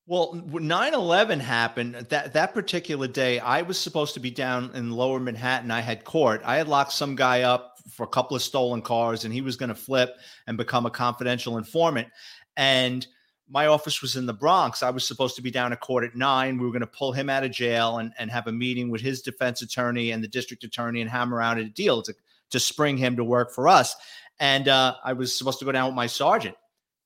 Well, 0.09 0.33
9/11 0.33 1.39
happened 1.39 1.95
that 2.09 2.33
that 2.33 2.55
particular 2.55 3.07
day. 3.07 3.41
I 3.41 3.61
was 3.61 3.79
supposed 3.79 4.15
to 4.15 4.21
be 4.21 4.31
down 4.31 4.71
in 4.73 4.91
Lower 4.91 5.21
Manhattan. 5.21 5.71
I 5.71 5.83
had 5.83 6.05
court. 6.05 6.41
I 6.47 6.57
had 6.57 6.67
locked 6.67 6.93
some 6.93 7.15
guy 7.15 7.43
up 7.43 7.79
for 7.91 8.05
a 8.05 8.09
couple 8.09 8.35
of 8.35 8.41
stolen 8.41 8.81
cars, 8.81 9.27
and 9.27 9.35
he 9.35 9.43
was 9.43 9.59
going 9.59 9.69
to 9.69 9.75
flip 9.75 10.17
and 10.47 10.57
become 10.57 10.87
a 10.87 10.91
confidential 10.91 11.59
informant. 11.59 12.09
And 12.57 13.07
my 13.51 13.67
office 13.67 14.01
was 14.01 14.17
in 14.17 14.25
the 14.25 14.33
Bronx. 14.33 14.83
I 14.83 14.89
was 14.89 15.07
supposed 15.07 15.37
to 15.37 15.43
be 15.43 15.51
down 15.51 15.75
at 15.75 15.81
court 15.81 16.05
at 16.05 16.17
nine. 16.17 16.57
We 16.57 16.65
were 16.65 16.73
going 16.73 16.81
to 16.81 16.87
pull 16.87 17.13
him 17.13 17.29
out 17.29 17.45
of 17.45 17.51
jail 17.51 17.99
and, 17.99 18.15
and 18.19 18.31
have 18.31 18.47
a 18.47 18.53
meeting 18.53 18.89
with 18.89 19.03
his 19.03 19.21
defense 19.21 19.61
attorney 19.61 20.13
and 20.13 20.25
the 20.25 20.29
district 20.29 20.65
attorney 20.65 21.03
and 21.03 21.11
hammer 21.11 21.43
out 21.43 21.59
a 21.59 21.65
deal 21.65 22.01
to, 22.01 22.15
to 22.49 22.59
spring 22.59 22.97
him 22.97 23.15
to 23.17 23.25
work 23.25 23.53
for 23.53 23.69
us. 23.69 23.95
And 24.41 24.69
uh, 24.69 24.95
I 25.05 25.13
was 25.13 25.37
supposed 25.37 25.59
to 25.59 25.67
go 25.67 25.73
down 25.73 25.89
with 25.89 25.97
my 25.97 26.07
sergeant 26.07 26.57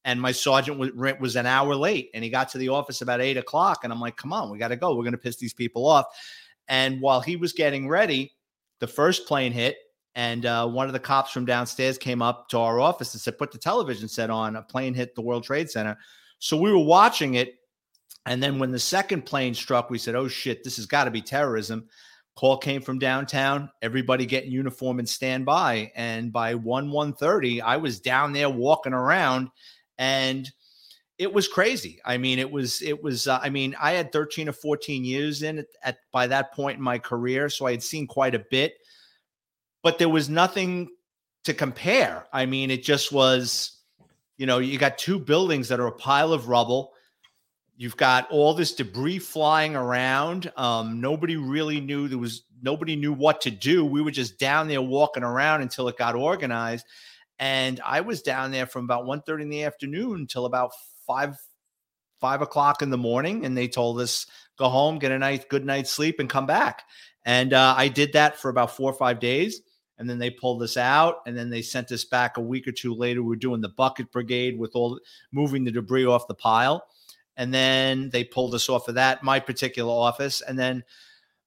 and 0.05 0.21
my 0.21 0.33
sergeant 0.33 0.79
was, 0.79 0.91
was 1.21 1.37
an 1.37 1.47
hour 1.47 1.75
late 1.75 2.11
and 2.15 2.25
he 2.25 2.31
got 2.31 2.49
to 2.49 2.59
the 2.59 2.69
office 2.69 3.03
about 3.03 3.21
eight 3.21 3.37
o'clock 3.37 3.81
and 3.85 3.93
i'm 3.93 4.01
like 4.01 4.17
come 4.17 4.33
on 4.33 4.51
we 4.51 4.59
got 4.59 4.69
to 4.69 4.77
go. 4.77 4.95
We're 4.95 5.05
going 5.05 5.13
to 5.13 5.19
piss 5.19 5.37
these 5.37 5.55
people 5.55 5.87
off. 5.87 6.07
And 6.69 7.01
while 7.01 7.21
he 7.21 7.37
was 7.37 7.53
getting 7.53 7.89
ready 7.89 8.35
the 8.81 8.87
first 8.87 9.27
plane 9.27 9.53
hit 9.53 9.77
and 10.15 10.45
uh, 10.45 10.69
one 10.69 10.87
of 10.87 10.93
the 10.93 10.99
cops 10.99 11.31
from 11.31 11.47
downstairs 11.47 11.97
came 11.97 12.21
up 12.21 12.49
to 12.51 12.59
our 12.59 12.81
office 12.81 13.15
and 13.15 13.21
said 13.21 13.39
put 13.39 13.51
the 13.51 13.59
television 13.59 14.09
set 14.09 14.29
on. 14.29 14.57
A 14.57 14.63
plane 14.63 14.93
hit 14.93 15.15
the 15.15 15.23
world 15.23 15.45
trade 15.45 15.71
center. 15.71 15.97
So 16.39 16.57
we 16.57 16.71
were 16.71 16.85
watching 16.85 17.35
it 17.35 17.55
and 18.27 18.43
then 18.43 18.59
when 18.59 18.71
the 18.71 18.79
second 18.79 19.23
plane 19.23 19.55
struck 19.55 19.91
we 19.91 19.99
said 19.99 20.15
oh 20.15 20.29
shit 20.29 20.63
this 20.65 20.77
has 20.77 20.87
got 20.87 21.05
to 21.05 21.11
be 21.11 21.23
terrorism. 21.23 21.89
Call 22.35 22.57
came 22.57 22.81
from 22.81 22.99
downtown 22.99 23.71
everybody 23.83 24.25
get 24.25 24.45
in 24.45 24.51
uniform 24.51 24.99
and 24.99 25.09
stand 25.09 25.45
by 25.45 25.93
and 25.95 26.33
by 26.33 26.55
1 26.55 26.89
1.30 26.89 27.61
i 27.61 27.77
was 27.77 28.01
down 28.01 28.33
there 28.33 28.49
walking 28.49 28.95
around 28.95 29.51
and 29.99 30.51
it 31.19 31.33
was 31.33 31.47
crazy. 31.47 32.01
I 32.05 32.17
mean, 32.19 32.39
it 32.39 32.51
was 32.51 32.83
it 32.83 33.03
was. 33.03 33.29
Uh, 33.29 33.39
I 33.43 33.49
mean, 33.49 33.77
I 33.81 33.93
had 33.93 34.13
13 34.13 34.49
or 34.49 34.53
14 34.53 35.05
years 35.05 35.43
in 35.43 35.59
at, 35.59 35.67
at 35.85 35.99
by 36.11 36.27
that 36.27 36.53
point 36.53 36.79
in 36.79 36.83
my 36.83 36.99
career, 36.99 37.49
so 37.49 37.67
I 37.67 37.71
had 37.71 37.83
seen 37.83 38.07
quite 38.07 38.35
a 38.35 38.45
bit, 38.51 38.75
but 39.83 39.99
there 39.99 40.09
was 40.09 40.29
nothing 40.29 40.91
to 41.45 41.55
compare. 41.55 42.27
I 42.33 42.47
mean, 42.47 42.71
it 42.71 42.83
just 42.83 43.13
was. 43.13 43.79
You 44.39 44.47
know, 44.47 44.59
you 44.59 44.77
got 44.79 44.99
two 44.99 45.21
buildings 45.21 45.69
that 45.69 45.79
are 45.79 45.87
a 45.87 45.93
pile 45.93 46.33
of 46.33 46.49
rubble. 46.49 46.95
You've 47.77 47.97
got 47.97 48.29
all 48.31 48.55
this 48.55 48.73
debris 48.75 49.21
flying 49.21 49.77
around. 49.77 50.51
Um, 50.57 51.01
nobody 51.01 51.37
really 51.37 51.81
knew 51.81 52.09
there 52.09 52.19
was 52.19 52.43
nobody 52.63 52.97
knew 52.97 53.13
what 53.13 53.41
to 53.43 53.51
do. 53.51 53.85
We 53.85 54.03
were 54.03 54.11
just 54.11 54.39
down 54.39 54.67
there 54.67 54.83
walking 54.83 55.23
around 55.23 55.63
until 55.63 55.87
it 55.89 55.99
got 55.99 56.17
organized. 56.17 56.87
And 57.43 57.81
I 57.85 58.03
was 58.03 58.23
down 58.23 58.53
there 58.53 58.67
from 58.67 58.85
about 58.85 59.05
1.30 59.05 59.43
in 59.43 59.49
the 59.49 59.65
afternoon 59.65 60.21
until 60.21 60.47
about 60.47 60.71
five 61.09 61.37
five 62.21 62.41
o'clock 62.41 62.83
in 62.83 62.91
the 62.91 62.97
morning. 62.97 63.45
And 63.45 63.59
they 63.59 63.67
told 63.67 64.01
us, 64.01 64.29
go 64.57 64.69
home, 64.69 65.01
get 65.01 65.11
a 65.11 65.19
nice 65.19 65.45
good 65.51 65.65
night's 65.65 65.91
sleep, 65.91 66.21
and 66.21 66.31
come 66.31 66.47
back. 66.47 66.85
And 67.25 67.53
uh, 67.53 67.75
I 67.77 67.89
did 67.89 68.13
that 68.13 68.39
for 68.39 68.49
about 68.49 68.77
four 68.77 68.93
or 68.93 68.97
five 68.97 69.19
days. 69.19 69.61
And 69.99 70.09
then 70.09 70.21
they 70.21 70.31
pulled 70.31 70.63
us 70.63 70.77
out, 70.77 71.17
and 71.27 71.37
then 71.37 71.51
they 71.51 71.63
sent 71.63 71.91
us 71.91 72.05
back 72.05 72.37
a 72.37 72.41
week 72.41 72.69
or 72.69 72.73
two 72.73 72.95
later. 72.95 73.25
We 73.25 73.31
we're 73.31 73.37
doing 73.37 73.61
the 73.61 73.71
bucket 73.71 74.13
brigade 74.13 74.57
with 74.57 74.77
all 74.77 75.01
moving 75.33 75.65
the 75.65 75.73
debris 75.73 76.07
off 76.07 76.29
the 76.29 76.35
pile. 76.35 76.87
And 77.37 77.53
then 77.53 78.11
they 78.11 78.23
pulled 78.23 78.55
us 78.55 78.69
off 78.69 78.87
of 78.87 78.95
that, 78.95 79.25
my 79.25 79.41
particular 79.41 79.91
office. 79.91 80.43
And 80.43 80.57
then 80.57 80.85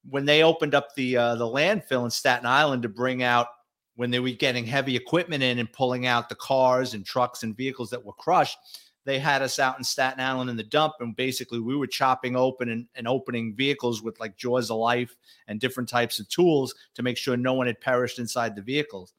when 0.09 0.25
they 0.25 0.43
opened 0.43 0.75
up 0.75 0.93
the 0.95 1.15
uh, 1.15 1.35
the 1.35 1.45
landfill 1.45 2.03
in 2.03 2.11
Staten 2.11 2.45
Island 2.45 2.83
to 2.83 2.89
bring 2.89 3.23
out 3.23 3.47
when 3.95 4.11
they 4.11 4.19
were 4.19 4.29
getting 4.31 4.65
heavy 4.65 4.95
equipment 4.95 5.41
in 5.43 5.59
and 5.59 5.71
pulling 5.71 6.05
out 6.05 6.29
the 6.29 6.35
cars 6.35 6.93
and 6.93 7.05
trucks 7.05 7.43
and 7.43 7.55
vehicles 7.55 7.89
that 7.89 8.03
were 8.03 8.13
crushed, 8.13 8.57
they 9.05 9.19
had 9.19 9.41
us 9.41 9.59
out 9.59 9.77
in 9.77 9.83
Staten 9.83 10.19
Island 10.19 10.49
in 10.49 10.57
the 10.57 10.63
dump. 10.63 10.95
And 10.99 11.15
basically, 11.15 11.59
we 11.59 11.75
were 11.75 11.87
chopping 11.87 12.35
open 12.35 12.69
and, 12.69 12.87
and 12.95 13.07
opening 13.07 13.55
vehicles 13.55 14.01
with 14.01 14.19
like 14.19 14.35
jaws 14.35 14.71
of 14.71 14.77
life 14.77 15.15
and 15.47 15.59
different 15.59 15.87
types 15.87 16.19
of 16.19 16.27
tools 16.27 16.75
to 16.95 17.03
make 17.03 17.17
sure 17.17 17.37
no 17.37 17.53
one 17.53 17.67
had 17.67 17.79
perished 17.79 18.19
inside 18.19 18.55
the 18.55 18.61
vehicles. 18.61 19.13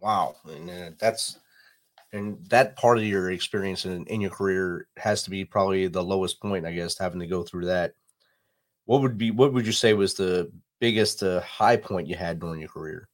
Wow. 0.00 0.36
And 0.48 0.70
uh, 0.70 0.90
that's, 0.98 1.38
and 2.12 2.44
that 2.48 2.74
part 2.74 2.98
of 2.98 3.04
your 3.04 3.30
experience 3.30 3.84
in, 3.84 4.04
in 4.06 4.20
your 4.20 4.30
career 4.30 4.88
has 4.96 5.22
to 5.24 5.30
be 5.30 5.44
probably 5.44 5.86
the 5.86 6.02
lowest 6.02 6.40
point, 6.40 6.66
I 6.66 6.72
guess, 6.72 6.98
having 6.98 7.20
to 7.20 7.26
go 7.26 7.42
through 7.42 7.66
that. 7.66 7.94
What 8.86 9.02
would 9.02 9.18
be, 9.18 9.30
what 9.30 9.52
would 9.52 9.66
you 9.66 9.72
say 9.72 9.92
was 9.92 10.14
the 10.14 10.50
biggest 10.80 11.22
uh, 11.22 11.40
high 11.42 11.76
point 11.76 12.08
you 12.08 12.16
had 12.16 12.40
during 12.40 12.60
your 12.60 12.70
career? 12.70 13.08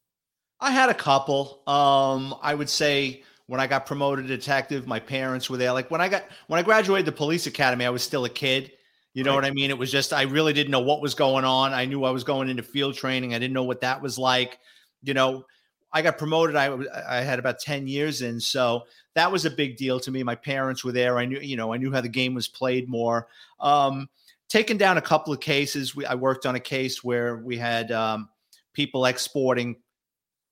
I 0.60 0.70
had 0.70 0.88
a 0.88 0.94
couple. 0.94 1.62
Um, 1.66 2.34
I 2.42 2.54
would 2.54 2.70
say 2.70 3.22
when 3.46 3.60
I 3.60 3.66
got 3.66 3.86
promoted 3.86 4.26
to 4.26 4.36
detective, 4.36 4.86
my 4.86 4.98
parents 4.98 5.48
were 5.50 5.56
there. 5.56 5.72
Like 5.72 5.90
when 5.90 6.00
I 6.00 6.08
got 6.08 6.25
when 6.48 6.58
I 6.58 6.62
graduated 6.62 7.06
the 7.06 7.12
police 7.12 7.46
academy, 7.46 7.84
I 7.84 7.90
was 7.90 8.02
still 8.02 8.25
a 8.25 8.30
kid. 8.30 8.72
You 9.14 9.25
know 9.25 9.30
right. 9.30 9.36
what 9.36 9.44
I 9.46 9.50
mean? 9.52 9.70
It 9.70 9.78
was 9.78 9.90
just 9.90 10.12
I 10.12 10.22
really 10.22 10.52
didn't 10.52 10.70
know 10.70 10.80
what 10.80 11.00
was 11.00 11.14
going 11.14 11.44
on. 11.44 11.72
I 11.72 11.84
knew 11.84 12.04
I 12.04 12.10
was 12.10 12.25
going 12.25 12.48
into 12.48 12.62
field 12.62 12.94
training. 12.94 13.34
I 13.34 13.38
didn't 13.38 13.54
know 13.54 13.64
what 13.64 13.80
that 13.80 14.02
was 14.02 14.18
like. 14.18 14.58
You 15.02 15.14
know, 15.14 15.44
I 15.92 16.02
got 16.02 16.18
promoted. 16.18 16.56
I 16.56 16.76
I 17.08 17.20
had 17.20 17.38
about 17.38 17.58
ten 17.58 17.86
years 17.86 18.22
in, 18.22 18.40
so 18.40 18.84
that 19.14 19.32
was 19.32 19.44
a 19.46 19.50
big 19.50 19.76
deal 19.76 19.98
to 20.00 20.10
me. 20.10 20.22
My 20.22 20.34
parents 20.34 20.84
were 20.84 20.92
there. 20.92 21.18
I 21.18 21.25
knew, 21.25 21.40
you 21.40 21.56
know, 21.56 21.72
I 21.72 21.78
knew 21.78 21.90
how 21.90 22.02
the 22.02 22.08
game 22.08 22.34
was 22.34 22.48
played 22.48 22.88
more. 22.88 23.28
Um, 23.60 24.10
taken 24.48 24.76
down 24.76 24.98
a 24.98 25.02
couple 25.02 25.32
of 25.32 25.40
cases. 25.40 25.96
We, 25.96 26.04
I 26.04 26.14
worked 26.14 26.44
on 26.44 26.54
a 26.54 26.60
case 26.60 27.02
where 27.02 27.38
we 27.38 27.56
had 27.56 27.90
um, 27.92 28.28
people 28.75 29.06
exporting 29.06 29.76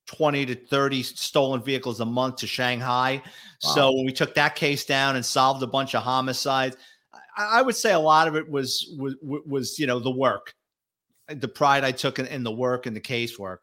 20 0.07 0.47
to 0.47 0.55
30 0.55 1.03
stolen 1.03 1.63
vehicles 1.63 2.01
a 2.01 2.05
month 2.05 2.37
to 2.37 2.47
Shanghai. 2.47 3.23
Wow. 3.65 3.71
So 3.75 3.93
when 3.93 4.07
we 4.07 4.13
took 4.13 4.35
that 4.35 4.55
case 4.55 4.85
down 4.85 5.17
and 5.17 5.25
solved 5.25 5.63
a 5.63 5.67
bunch 5.67 5.95
of 5.95 6.03
homicides, 6.03 6.77
I, 7.37 7.59
I, 7.59 7.63
would 7.63 7.77
say 7.77 7.93
a 7.93 7.99
lot 7.99 8.29
of 8.29 8.37
it 8.37 8.49
was, 8.49 8.95
was, 8.99 9.17
was, 9.23 9.79
you 9.79 9.87
know, 9.87 9.99
the 9.99 10.11
work, 10.11 10.55
the 11.29 11.49
pride 11.49 11.85
I 11.85 11.93
took 11.93 12.19
in, 12.19 12.27
in 12.27 12.43
the 12.43 12.53
work 12.53 12.87
and 12.87 12.95
the 12.95 13.01
casework. 13.01 13.59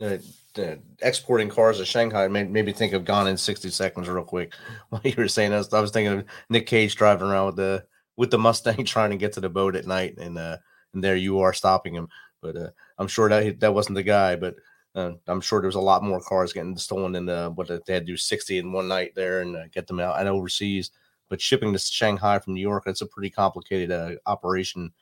Uh, 0.00 0.18
uh, 0.58 0.76
exporting 1.02 1.48
cars 1.48 1.78
to 1.78 1.84
Shanghai 1.84 2.28
made, 2.28 2.50
made 2.50 2.66
me 2.66 2.72
think 2.72 2.92
of 2.92 3.04
Gone 3.04 3.28
in 3.28 3.36
60 3.36 3.70
Seconds 3.70 4.08
real 4.08 4.24
quick. 4.24 4.54
While 4.90 5.02
you 5.04 5.14
were 5.16 5.28
saying 5.28 5.50
this, 5.52 5.72
I 5.72 5.80
was 5.80 5.90
thinking 5.90 6.18
of 6.18 6.24
Nick 6.50 6.66
Cage 6.66 6.96
driving 6.96 7.28
around 7.28 7.46
with 7.46 7.56
the 7.56 7.84
with 8.16 8.30
the 8.30 8.38
Mustang 8.38 8.84
trying 8.84 9.10
to 9.10 9.16
get 9.16 9.32
to 9.34 9.40
the 9.40 9.48
boat 9.48 9.76
at 9.76 9.86
night, 9.86 10.18
and 10.18 10.38
uh, 10.38 10.58
and 10.92 11.02
there 11.02 11.16
you 11.16 11.40
are 11.40 11.52
stopping 11.52 11.94
him. 11.94 12.08
But 12.44 12.56
uh, 12.56 12.68
I'm 12.98 13.08
sure 13.08 13.28
that 13.30 13.58
that 13.60 13.74
wasn't 13.74 13.96
the 13.96 14.02
guy. 14.02 14.36
But 14.36 14.56
uh, 14.94 15.12
I'm 15.26 15.40
sure 15.40 15.60
there 15.60 15.68
was 15.68 15.74
a 15.74 15.80
lot 15.80 16.04
more 16.04 16.20
cars 16.20 16.52
getting 16.52 16.76
stolen 16.76 17.16
in 17.16 17.26
the 17.26 17.50
what 17.54 17.68
they 17.68 17.92
had 17.92 18.06
to 18.06 18.12
do 18.12 18.16
60 18.16 18.58
in 18.58 18.72
one 18.72 18.86
night 18.86 19.14
there 19.14 19.40
and 19.40 19.56
uh, 19.56 19.66
get 19.72 19.86
them 19.86 19.98
out 19.98 20.20
and 20.20 20.28
overseas. 20.28 20.90
But 21.28 21.40
shipping 21.40 21.72
to 21.72 21.78
Shanghai 21.78 22.38
from 22.38 22.54
New 22.54 22.60
York, 22.60 22.84
that's 22.84 23.00
a 23.00 23.06
pretty 23.06 23.30
complicated 23.30 23.90
uh, 23.90 24.12
operation. 24.26 24.92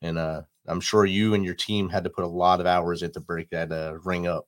And 0.00 0.16
uh, 0.16 0.42
I'm 0.66 0.80
sure 0.80 1.04
you 1.04 1.34
and 1.34 1.44
your 1.44 1.54
team 1.54 1.88
had 1.88 2.04
to 2.04 2.10
put 2.10 2.24
a 2.24 2.28
lot 2.28 2.60
of 2.60 2.66
hours 2.66 3.02
in 3.02 3.12
to 3.12 3.20
break 3.20 3.50
that 3.50 3.72
uh, 3.72 3.98
ring 4.04 4.26
up. 4.26 4.46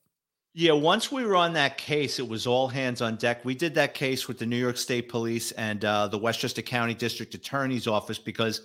Yeah, 0.56 0.72
once 0.72 1.10
we 1.10 1.26
were 1.26 1.34
on 1.34 1.52
that 1.54 1.76
case, 1.78 2.20
it 2.20 2.28
was 2.28 2.46
all 2.46 2.68
hands 2.68 3.02
on 3.02 3.16
deck. 3.16 3.44
We 3.44 3.56
did 3.56 3.74
that 3.74 3.92
case 3.92 4.28
with 4.28 4.38
the 4.38 4.46
New 4.46 4.56
York 4.56 4.76
State 4.76 5.08
Police 5.08 5.50
and 5.52 5.84
uh, 5.84 6.06
the 6.06 6.18
Westchester 6.18 6.62
County 6.62 6.94
District 6.94 7.34
Attorney's 7.34 7.88
Office 7.88 8.20
because 8.20 8.60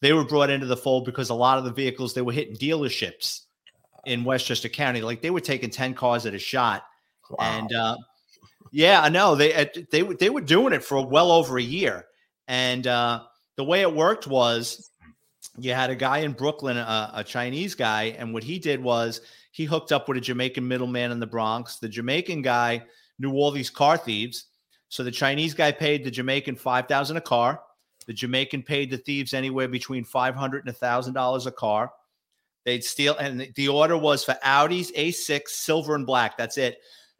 they 0.00 0.12
were 0.12 0.24
brought 0.24 0.50
into 0.50 0.66
the 0.66 0.76
fold 0.76 1.04
because 1.04 1.30
a 1.30 1.34
lot 1.34 1.58
of 1.58 1.64
the 1.64 1.72
vehicles 1.72 2.14
they 2.14 2.22
were 2.22 2.32
hitting 2.32 2.56
dealerships 2.56 3.42
in 4.06 4.24
Westchester 4.24 4.68
County. 4.68 5.00
Like 5.00 5.22
they 5.22 5.30
were 5.30 5.40
taking 5.40 5.70
10 5.70 5.94
cars 5.94 6.26
at 6.26 6.34
a 6.34 6.38
shot. 6.38 6.84
Wow. 7.30 7.36
And 7.40 7.72
uh, 7.72 7.96
yeah, 8.70 9.00
I 9.02 9.08
know 9.08 9.34
they 9.34 9.70
they 9.90 10.02
they 10.02 10.30
were 10.30 10.40
doing 10.40 10.72
it 10.72 10.84
for 10.84 11.04
well 11.06 11.30
over 11.30 11.58
a 11.58 11.62
year. 11.62 12.06
And 12.46 12.86
uh, 12.86 13.24
the 13.56 13.64
way 13.64 13.82
it 13.82 13.94
worked 13.94 14.26
was 14.26 14.90
you 15.58 15.72
had 15.72 15.90
a 15.90 15.96
guy 15.96 16.18
in 16.18 16.32
Brooklyn, 16.32 16.76
a, 16.76 17.10
a 17.14 17.24
Chinese 17.24 17.74
guy, 17.74 18.14
and 18.18 18.32
what 18.32 18.44
he 18.44 18.58
did 18.58 18.82
was 18.82 19.20
he 19.52 19.64
hooked 19.64 19.92
up 19.92 20.08
with 20.08 20.16
a 20.16 20.20
Jamaican 20.20 20.66
middleman 20.66 21.10
in 21.10 21.20
the 21.20 21.26
Bronx. 21.26 21.78
The 21.78 21.88
Jamaican 21.88 22.42
guy 22.42 22.84
knew 23.18 23.32
all 23.32 23.50
these 23.50 23.70
car 23.70 23.96
thieves. 23.96 24.46
So 24.88 25.02
the 25.02 25.10
Chinese 25.10 25.52
guy 25.52 25.72
paid 25.72 26.04
the 26.04 26.10
Jamaican 26.10 26.56
5000 26.56 27.16
a 27.16 27.20
car. 27.20 27.60
The 28.08 28.14
Jamaican 28.14 28.62
paid 28.62 28.90
the 28.90 28.96
thieves 28.96 29.34
anywhere 29.34 29.68
between 29.68 30.02
500 30.02 30.66
and 30.66 30.74
$1,000 30.74 31.46
a 31.46 31.50
car. 31.52 31.92
They'd 32.64 32.82
steal, 32.82 33.16
and 33.18 33.52
the 33.54 33.68
order 33.68 33.98
was 33.98 34.24
for 34.24 34.36
Audis 34.42 34.90
A6, 34.96 35.48
silver 35.48 35.94
and 35.94 36.06
black. 36.06 36.38
That's 36.38 36.56
it. 36.56 36.78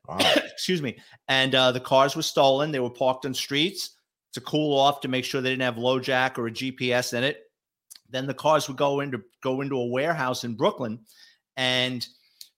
Wow. 0.09 0.19
Excuse 0.37 0.81
me. 0.81 0.97
And 1.29 1.55
uh, 1.55 1.73
the 1.73 1.81
cars 1.81 2.17
were 2.17 2.23
stolen. 2.23 2.73
They 2.73 2.81
were 2.81 2.89
parked 2.89 3.27
on 3.27 3.35
streets 3.35 3.97
to 4.33 4.41
cool 4.41 4.79
off 4.79 5.03
to 5.03 5.09
make 5.09 5.27
sure 5.27 5.43
they 5.43 5.51
didn't 5.51 5.63
have 5.63 5.77
LoJack 5.77 6.39
or 6.39 6.47
a 6.47 6.51
GPS 6.51 7.13
in 7.13 7.23
it. 7.23 7.45
Then 8.09 8.27
the 8.27 8.35
cars 8.35 8.67
would 8.67 8.79
go 8.79 9.01
into 9.01 9.23
go 9.43 9.61
into 9.61 9.77
a 9.77 9.87
warehouse 9.87 10.45
in 10.45 10.55
Brooklyn, 10.55 11.01
and 11.59 12.07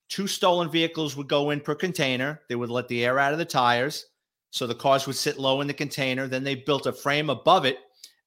two 0.08 0.28
stolen 0.28 0.70
vehicles 0.70 1.16
would 1.16 1.28
go 1.28 1.50
in 1.50 1.60
per 1.60 1.75
container. 1.75 2.40
They 2.49 2.54
would 2.54 2.70
let 2.70 2.87
the 2.87 3.04
air 3.04 3.18
out 3.18 3.32
of 3.32 3.40
the 3.40 3.44
tires, 3.44 4.06
so 4.50 4.68
the 4.68 4.75
cars 4.75 5.08
would 5.08 5.16
sit 5.16 5.40
low 5.40 5.60
in 5.60 5.66
the 5.66 5.75
container. 5.75 6.28
Then 6.28 6.44
they 6.44 6.54
built 6.54 6.87
a 6.87 6.92
frame 6.92 7.30
above 7.30 7.64
it, 7.64 7.78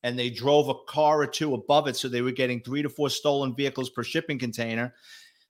and 0.03 0.19
they 0.19 0.29
drove 0.29 0.69
a 0.69 0.75
car 0.87 1.21
or 1.21 1.27
two 1.27 1.53
above 1.53 1.87
it, 1.87 1.95
so 1.95 2.07
they 2.07 2.21
were 2.21 2.31
getting 2.31 2.61
three 2.61 2.81
to 2.81 2.89
four 2.89 3.09
stolen 3.09 3.55
vehicles 3.55 3.89
per 3.89 4.03
shipping 4.03 4.37
container. 4.37 4.93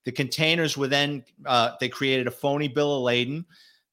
The 0.06 0.12
containers 0.12 0.78
were 0.78 0.88
then 0.88 1.24
uh, 1.46 1.72
they 1.80 1.90
created 1.90 2.28
a 2.28 2.32
phony 2.32 2.68
bill 2.68 2.98
of 2.98 3.04
lading. 3.04 3.46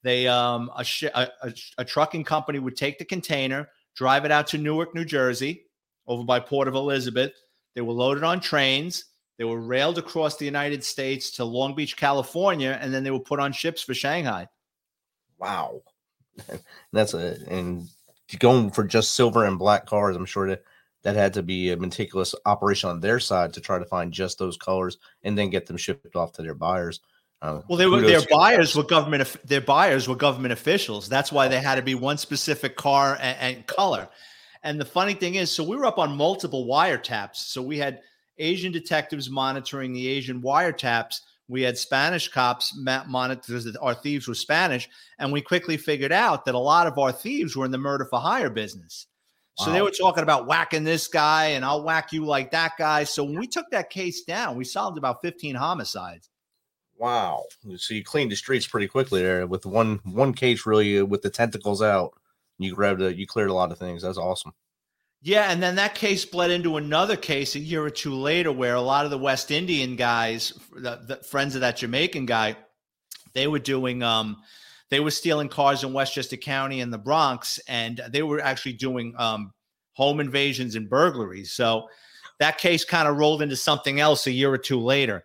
They 0.02 0.28
um, 0.28 0.70
a, 0.76 0.84
sh- 0.84 1.04
a, 1.04 1.28
a, 1.42 1.52
a 1.78 1.84
trucking 1.84 2.24
company 2.24 2.58
would 2.58 2.76
take 2.76 2.98
the 2.98 3.04
container, 3.04 3.68
drive 3.94 4.24
it 4.24 4.30
out 4.30 4.46
to 4.48 4.58
Newark, 4.58 4.94
New 4.94 5.04
Jersey, 5.04 5.66
over 6.06 6.24
by 6.24 6.40
Port 6.40 6.68
of 6.68 6.74
Elizabeth. 6.74 7.32
They 7.74 7.80
were 7.80 7.92
loaded 7.92 8.24
on 8.24 8.40
trains. 8.40 9.06
They 9.38 9.44
were 9.44 9.60
railed 9.60 9.96
across 9.96 10.36
the 10.36 10.44
United 10.44 10.84
States 10.84 11.30
to 11.32 11.44
Long 11.44 11.74
Beach, 11.74 11.96
California, 11.96 12.78
and 12.80 12.92
then 12.92 13.04
they 13.04 13.10
were 13.10 13.20
put 13.20 13.40
on 13.40 13.52
ships 13.52 13.82
for 13.82 13.94
Shanghai. 13.94 14.48
Wow. 15.38 15.80
That's 16.92 17.14
a 17.14 17.38
and 17.48 17.88
going 18.38 18.70
for 18.70 18.84
just 18.84 19.14
silver 19.14 19.44
and 19.44 19.58
black 19.58 19.86
cars, 19.86 20.16
I'm 20.16 20.26
sure 20.26 20.48
that 20.48 20.62
that 21.02 21.16
had 21.16 21.34
to 21.34 21.42
be 21.42 21.70
a 21.70 21.76
meticulous 21.76 22.34
operation 22.46 22.90
on 22.90 23.00
their 23.00 23.20
side 23.20 23.54
to 23.54 23.60
try 23.60 23.78
to 23.78 23.84
find 23.86 24.12
just 24.12 24.38
those 24.38 24.56
colors 24.56 24.98
and 25.22 25.36
then 25.36 25.50
get 25.50 25.66
them 25.66 25.76
shipped 25.76 26.14
off 26.14 26.32
to 26.34 26.42
their 26.42 26.54
buyers. 26.54 27.00
Uh, 27.42 27.62
Well, 27.68 27.78
they 27.78 27.86
were 27.86 28.02
their 28.02 28.20
buyers 28.30 28.76
were 28.76 28.82
government. 28.82 29.36
Their 29.44 29.62
buyers 29.62 30.06
were 30.06 30.14
government 30.14 30.52
officials. 30.52 31.08
That's 31.08 31.32
why 31.32 31.48
they 31.48 31.60
had 31.60 31.76
to 31.76 31.82
be 31.82 31.94
one 31.94 32.18
specific 32.18 32.76
car 32.76 33.16
and, 33.20 33.38
and 33.56 33.66
color. 33.66 34.08
And 34.62 34.78
the 34.78 34.84
funny 34.84 35.14
thing 35.14 35.36
is, 35.36 35.50
so 35.50 35.64
we 35.64 35.76
were 35.76 35.86
up 35.86 35.98
on 35.98 36.14
multiple 36.16 36.66
wiretaps. 36.66 37.36
So 37.36 37.62
we 37.62 37.78
had 37.78 38.00
Asian 38.36 38.72
detectives 38.72 39.30
monitoring 39.30 39.94
the 39.94 40.06
Asian 40.06 40.42
wiretaps. 40.42 41.20
We 41.50 41.62
had 41.62 41.76
Spanish 41.76 42.28
cops 42.28 42.76
ma- 42.76 43.04
monitor 43.08 43.42
because 43.48 43.74
our 43.76 43.94
thieves 43.94 44.28
were 44.28 44.34
Spanish, 44.34 44.88
and 45.18 45.32
we 45.32 45.42
quickly 45.42 45.76
figured 45.76 46.12
out 46.12 46.44
that 46.44 46.54
a 46.54 46.58
lot 46.58 46.86
of 46.86 46.96
our 46.96 47.10
thieves 47.10 47.56
were 47.56 47.64
in 47.64 47.72
the 47.72 47.78
murder 47.78 48.04
for 48.04 48.20
hire 48.20 48.50
business. 48.50 49.08
So 49.56 49.72
they 49.72 49.82
were 49.82 49.90
talking 49.90 50.22
about 50.22 50.46
whacking 50.46 50.84
this 50.84 51.06
guy, 51.06 51.46
and 51.48 51.66
I'll 51.66 51.82
whack 51.82 52.14
you 52.14 52.24
like 52.24 52.50
that 52.52 52.78
guy. 52.78 53.04
So 53.04 53.24
when 53.24 53.38
we 53.38 53.46
took 53.46 53.68
that 53.72 53.90
case 53.90 54.22
down, 54.22 54.56
we 54.56 54.64
solved 54.64 54.96
about 54.96 55.20
15 55.20 55.54
homicides. 55.54 56.30
Wow. 56.98 57.44
So 57.76 57.92
you 57.92 58.02
cleaned 58.02 58.30
the 58.30 58.36
streets 58.36 58.66
pretty 58.66 58.86
quickly 58.86 59.20
there 59.22 59.46
with 59.46 59.66
one 59.66 60.00
one 60.04 60.32
case 60.32 60.64
really 60.64 61.00
uh, 61.00 61.04
with 61.04 61.20
the 61.20 61.30
tentacles 61.30 61.82
out. 61.82 62.12
You 62.58 62.74
grabbed 62.74 63.02
a, 63.02 63.14
you 63.14 63.26
cleared 63.26 63.50
a 63.50 63.54
lot 63.54 63.72
of 63.72 63.78
things. 63.78 64.02
That's 64.02 64.18
awesome. 64.18 64.52
Yeah, 65.22 65.50
and 65.52 65.62
then 65.62 65.74
that 65.76 65.94
case 65.94 66.24
bled 66.24 66.50
into 66.50 66.78
another 66.78 67.16
case 67.16 67.54
a 67.54 67.58
year 67.58 67.84
or 67.84 67.90
two 67.90 68.14
later, 68.14 68.50
where 68.50 68.74
a 68.74 68.80
lot 68.80 69.04
of 69.04 69.10
the 69.10 69.18
West 69.18 69.50
Indian 69.50 69.94
guys, 69.94 70.54
the, 70.74 71.00
the 71.06 71.16
friends 71.16 71.54
of 71.54 71.60
that 71.60 71.76
Jamaican 71.76 72.24
guy, 72.24 72.56
they 73.34 73.46
were 73.46 73.58
doing, 73.58 74.02
um, 74.02 74.38
they 74.88 74.98
were 74.98 75.10
stealing 75.10 75.48
cars 75.48 75.84
in 75.84 75.92
Westchester 75.92 76.38
County 76.38 76.80
and 76.80 76.90
the 76.90 76.98
Bronx, 76.98 77.60
and 77.68 78.00
they 78.08 78.22
were 78.22 78.40
actually 78.40 78.72
doing 78.72 79.14
um, 79.18 79.52
home 79.92 80.20
invasions 80.20 80.74
and 80.74 80.88
burglaries. 80.88 81.52
So 81.52 81.88
that 82.38 82.56
case 82.56 82.86
kind 82.86 83.06
of 83.06 83.18
rolled 83.18 83.42
into 83.42 83.56
something 83.56 84.00
else 84.00 84.26
a 84.26 84.32
year 84.32 84.50
or 84.50 84.58
two 84.58 84.80
later. 84.80 85.24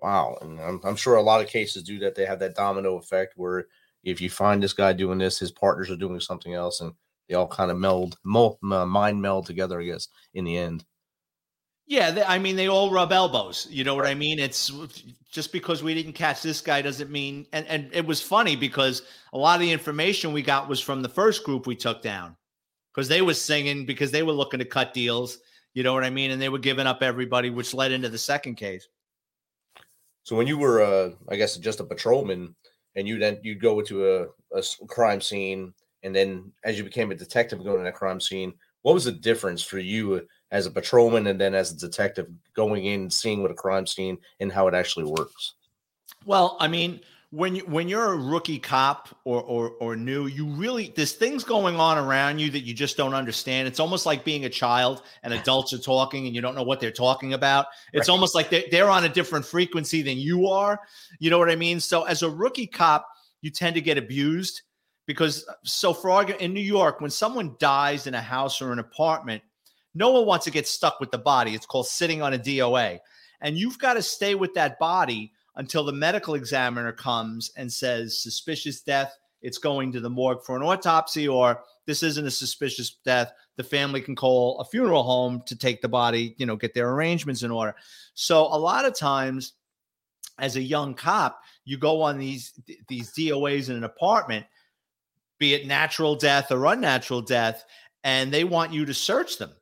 Wow. 0.00 0.36
And 0.42 0.60
I'm, 0.60 0.80
I'm 0.84 0.96
sure 0.96 1.16
a 1.16 1.22
lot 1.22 1.40
of 1.40 1.48
cases 1.48 1.82
do 1.82 1.98
that. 2.00 2.14
They 2.14 2.26
have 2.26 2.40
that 2.40 2.54
domino 2.54 2.98
effect 2.98 3.32
where 3.36 3.66
if 4.04 4.20
you 4.20 4.28
find 4.28 4.62
this 4.62 4.74
guy 4.74 4.92
doing 4.92 5.18
this, 5.18 5.38
his 5.38 5.50
partners 5.50 5.90
are 5.90 5.96
doing 5.96 6.20
something 6.20 6.52
else, 6.52 6.80
and 6.82 6.92
they 7.28 7.34
all 7.34 7.46
kind 7.46 7.70
of 7.70 7.78
meld, 7.78 8.16
uh, 8.24 8.86
mind 8.86 9.20
meld 9.20 9.46
together, 9.46 9.80
I 9.80 9.84
guess, 9.84 10.08
in 10.34 10.44
the 10.44 10.56
end. 10.56 10.84
Yeah, 11.86 12.10
they, 12.10 12.22
I 12.22 12.38
mean, 12.38 12.56
they 12.56 12.68
all 12.68 12.90
rub 12.90 13.12
elbows. 13.12 13.66
You 13.70 13.82
know 13.82 13.94
what 13.94 14.06
I 14.06 14.14
mean? 14.14 14.38
It's 14.38 14.70
just 15.30 15.52
because 15.52 15.82
we 15.82 15.94
didn't 15.94 16.12
catch 16.12 16.42
this 16.42 16.60
guy 16.60 16.82
doesn't 16.82 17.10
mean. 17.10 17.46
And 17.54 17.66
and 17.66 17.88
it 17.94 18.04
was 18.04 18.20
funny 18.20 18.56
because 18.56 19.02
a 19.32 19.38
lot 19.38 19.54
of 19.54 19.62
the 19.62 19.72
information 19.72 20.32
we 20.34 20.42
got 20.42 20.68
was 20.68 20.80
from 20.80 21.00
the 21.00 21.08
first 21.08 21.44
group 21.44 21.66
we 21.66 21.74
took 21.74 22.02
down, 22.02 22.36
because 22.92 23.08
they 23.08 23.22
were 23.22 23.32
singing 23.32 23.86
because 23.86 24.10
they 24.10 24.22
were 24.22 24.32
looking 24.32 24.58
to 24.58 24.66
cut 24.66 24.92
deals. 24.92 25.38
You 25.72 25.82
know 25.82 25.94
what 25.94 26.04
I 26.04 26.10
mean? 26.10 26.30
And 26.30 26.42
they 26.42 26.50
were 26.50 26.58
giving 26.58 26.86
up 26.86 27.02
everybody, 27.02 27.48
which 27.50 27.72
led 27.72 27.92
into 27.92 28.10
the 28.10 28.18
second 28.18 28.56
case. 28.56 28.86
So 30.24 30.36
when 30.36 30.46
you 30.46 30.58
were, 30.58 30.82
uh, 30.82 31.10
I 31.30 31.36
guess, 31.36 31.56
just 31.56 31.80
a 31.80 31.84
patrolman, 31.84 32.54
and 32.96 33.08
you 33.08 33.18
then 33.18 33.38
you'd 33.42 33.62
go 33.62 33.80
to 33.80 34.28
a 34.52 34.62
crime 34.88 35.22
scene, 35.22 35.72
and 36.02 36.14
then 36.14 36.52
as 36.64 36.78
you 36.78 36.84
became 36.84 37.10
a 37.10 37.14
detective 37.14 37.62
going 37.64 37.78
to 37.78 37.84
that 37.84 37.94
crime 37.94 38.20
scene, 38.20 38.54
what 38.82 38.94
was 38.94 39.04
the 39.04 39.12
difference 39.12 39.62
for 39.62 39.78
you 39.78 40.26
as 40.50 40.66
a 40.66 40.70
patrolman 40.70 41.26
and 41.26 41.40
then 41.40 41.54
as 41.54 41.72
a 41.72 41.76
detective 41.76 42.28
going 42.54 42.86
in, 42.86 43.02
and 43.02 43.12
seeing 43.12 43.42
what 43.42 43.50
a 43.50 43.54
crime 43.54 43.86
scene 43.86 44.18
and 44.40 44.52
how 44.52 44.66
it 44.68 44.74
actually 44.74 45.04
works? 45.04 45.54
Well, 46.24 46.56
I 46.60 46.68
mean, 46.68 47.00
when 47.30 47.54
you 47.54 47.62
when 47.62 47.88
you're 47.88 48.12
a 48.12 48.16
rookie 48.16 48.58
cop 48.58 49.08
or 49.24 49.42
or 49.42 49.70
or 49.80 49.96
new, 49.96 50.26
you 50.26 50.46
really 50.46 50.92
there's 50.96 51.12
things 51.12 51.44
going 51.44 51.76
on 51.76 51.98
around 51.98 52.38
you 52.38 52.50
that 52.50 52.60
you 52.60 52.72
just 52.72 52.96
don't 52.96 53.12
understand. 53.12 53.68
It's 53.68 53.80
almost 53.80 54.06
like 54.06 54.24
being 54.24 54.46
a 54.46 54.48
child 54.48 55.02
and 55.22 55.34
adults 55.34 55.72
are 55.74 55.78
talking 55.78 56.26
and 56.26 56.34
you 56.34 56.40
don't 56.40 56.54
know 56.54 56.62
what 56.62 56.80
they're 56.80 56.90
talking 56.90 57.34
about. 57.34 57.66
It's 57.92 58.08
Right. 58.08 58.14
almost 58.14 58.34
like 58.34 58.48
they're, 58.48 58.64
they're 58.70 58.90
on 58.90 59.04
a 59.04 59.08
different 59.08 59.44
frequency 59.44 60.00
than 60.00 60.16
you 60.16 60.46
are. 60.46 60.80
You 61.18 61.28
know 61.30 61.38
what 61.38 61.50
I 61.50 61.56
mean? 61.56 61.80
So 61.80 62.04
as 62.04 62.22
a 62.22 62.30
rookie 62.30 62.66
cop, 62.66 63.06
you 63.42 63.50
tend 63.50 63.74
to 63.74 63.82
get 63.82 63.98
abused 63.98 64.62
because 65.08 65.48
uh, 65.48 65.54
so 65.64 65.92
for 65.92 66.22
in 66.30 66.54
New 66.54 66.60
York, 66.60 67.00
when 67.00 67.10
someone 67.10 67.56
dies 67.58 68.06
in 68.06 68.14
a 68.14 68.20
house 68.20 68.62
or 68.62 68.72
an 68.72 68.78
apartment, 68.78 69.42
no 69.94 70.12
one 70.12 70.26
wants 70.26 70.44
to 70.44 70.52
get 70.52 70.68
stuck 70.68 71.00
with 71.00 71.10
the 71.10 71.18
body. 71.18 71.54
It's 71.54 71.66
called 71.66 71.88
sitting 71.88 72.22
on 72.22 72.34
a 72.34 72.38
DOA. 72.38 73.00
And 73.40 73.56
you've 73.56 73.78
got 73.78 73.94
to 73.94 74.02
stay 74.02 74.34
with 74.34 74.52
that 74.54 74.78
body 74.78 75.32
until 75.56 75.82
the 75.82 75.92
medical 75.92 76.34
examiner 76.34 76.92
comes 76.92 77.50
and 77.56 77.72
says 77.72 78.22
suspicious 78.22 78.82
death 78.82 79.16
it's 79.40 79.58
going 79.58 79.92
to 79.92 80.00
the 80.00 80.10
morgue 80.10 80.42
for 80.44 80.56
an 80.56 80.62
autopsy 80.62 81.28
or 81.28 81.62
this 81.86 82.02
isn't 82.02 82.26
a 82.26 82.30
suspicious 82.30 82.96
death 83.04 83.32
the 83.56 83.62
family 83.62 84.00
can 84.00 84.16
call 84.16 84.58
a 84.58 84.64
funeral 84.64 85.04
home 85.04 85.42
to 85.46 85.56
take 85.56 85.80
the 85.80 85.88
body 85.88 86.34
you 86.38 86.46
know 86.46 86.56
get 86.56 86.74
their 86.74 86.90
arrangements 86.90 87.44
in 87.44 87.50
order 87.50 87.74
so 88.14 88.42
a 88.46 88.58
lot 88.58 88.84
of 88.84 88.96
times 88.96 89.52
as 90.40 90.56
a 90.56 90.60
young 90.60 90.92
cop 90.92 91.40
you 91.64 91.78
go 91.78 92.02
on 92.02 92.18
these 92.18 92.52
these 92.88 93.12
doas 93.12 93.68
in 93.68 93.76
an 93.76 93.84
apartment 93.84 94.44
be 95.38 95.54
it 95.54 95.66
natural 95.66 96.16
death 96.16 96.50
or 96.50 96.66
unnatural 96.66 97.22
death 97.22 97.64
and 98.04 98.32
they 98.32 98.44
want 98.44 98.72
you 98.72 98.84
to 98.84 98.94
search 98.94 99.38
them 99.38 99.52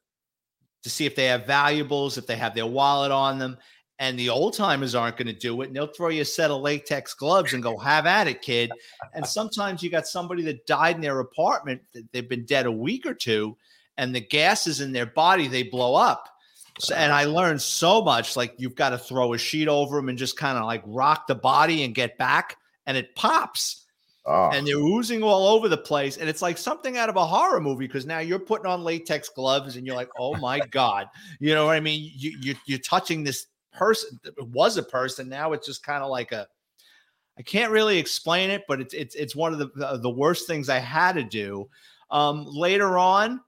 to 0.82 0.90
see 0.90 1.06
if 1.06 1.16
they 1.16 1.26
have 1.26 1.46
valuables 1.46 2.18
if 2.18 2.26
they 2.26 2.36
have 2.36 2.54
their 2.54 2.66
wallet 2.66 3.10
on 3.10 3.38
them 3.38 3.56
and 3.98 4.18
the 4.18 4.28
old 4.28 4.54
timers 4.54 4.94
aren't 4.94 5.16
going 5.16 5.26
to 5.26 5.32
do 5.32 5.60
it 5.62 5.66
and 5.66 5.76
they'll 5.76 5.86
throw 5.86 6.08
you 6.08 6.22
a 6.22 6.24
set 6.24 6.50
of 6.50 6.60
latex 6.60 7.14
gloves 7.14 7.54
and 7.54 7.62
go 7.62 7.78
have 7.78 8.06
at 8.06 8.28
it 8.28 8.42
kid. 8.42 8.70
And 9.14 9.26
sometimes 9.26 9.82
you 9.82 9.90
got 9.90 10.06
somebody 10.06 10.42
that 10.42 10.66
died 10.66 10.96
in 10.96 11.02
their 11.02 11.20
apartment 11.20 11.82
they've 12.12 12.28
been 12.28 12.44
dead 12.44 12.66
a 12.66 12.72
week 12.72 13.06
or 13.06 13.14
two 13.14 13.56
and 13.96 14.14
the 14.14 14.20
gases 14.20 14.80
in 14.80 14.92
their 14.92 15.06
body 15.06 15.48
they 15.48 15.62
blow 15.62 15.94
up. 15.94 16.28
So, 16.78 16.94
and 16.94 17.10
i 17.10 17.24
learned 17.24 17.62
so 17.62 18.02
much 18.02 18.36
like 18.36 18.52
you've 18.58 18.74
got 18.74 18.90
to 18.90 18.98
throw 18.98 19.32
a 19.32 19.38
sheet 19.38 19.66
over 19.66 19.96
them 19.96 20.10
and 20.10 20.18
just 20.18 20.36
kind 20.36 20.58
of 20.58 20.66
like 20.66 20.82
rock 20.84 21.26
the 21.26 21.34
body 21.34 21.84
and 21.84 21.94
get 21.94 22.18
back 22.18 22.58
and 22.84 22.98
it 22.98 23.14
pops 23.14 23.85
Oh, 24.28 24.50
and 24.52 24.66
they're 24.66 24.76
oozing 24.76 25.22
all 25.22 25.46
over 25.46 25.68
the 25.68 25.76
place. 25.76 26.16
And 26.16 26.28
it's 26.28 26.42
like 26.42 26.58
something 26.58 26.96
out 26.96 27.08
of 27.08 27.14
a 27.16 27.24
horror 27.24 27.60
movie 27.60 27.86
because 27.86 28.06
now 28.06 28.18
you're 28.18 28.40
putting 28.40 28.66
on 28.66 28.82
latex 28.82 29.28
gloves 29.28 29.76
and 29.76 29.86
you're 29.86 29.94
like, 29.94 30.10
oh 30.18 30.34
my 30.36 30.58
God. 30.70 31.06
You 31.38 31.54
know 31.54 31.66
what 31.66 31.76
I 31.76 31.80
mean? 31.80 32.10
You, 32.12 32.36
you, 32.40 32.54
you're 32.66 32.80
touching 32.80 33.22
this 33.22 33.46
person. 33.72 34.18
It 34.24 34.48
was 34.48 34.78
a 34.78 34.82
person. 34.82 35.28
Now 35.28 35.52
it's 35.52 35.66
just 35.66 35.84
kind 35.84 36.02
of 36.02 36.10
like 36.10 36.32
a, 36.32 36.48
I 37.38 37.42
can't 37.42 37.70
really 37.70 37.98
explain 37.98 38.50
it, 38.50 38.64
but 38.66 38.80
it's, 38.80 38.94
it's, 38.94 39.14
it's 39.14 39.36
one 39.36 39.52
of 39.52 39.60
the, 39.60 39.98
the, 39.98 40.10
worst 40.10 40.48
things 40.48 40.68
I 40.68 40.78
had 40.78 41.12
to 41.12 41.22
do. 41.22 41.68
Um, 42.10 42.46
later 42.48 42.98
on, 42.98 43.40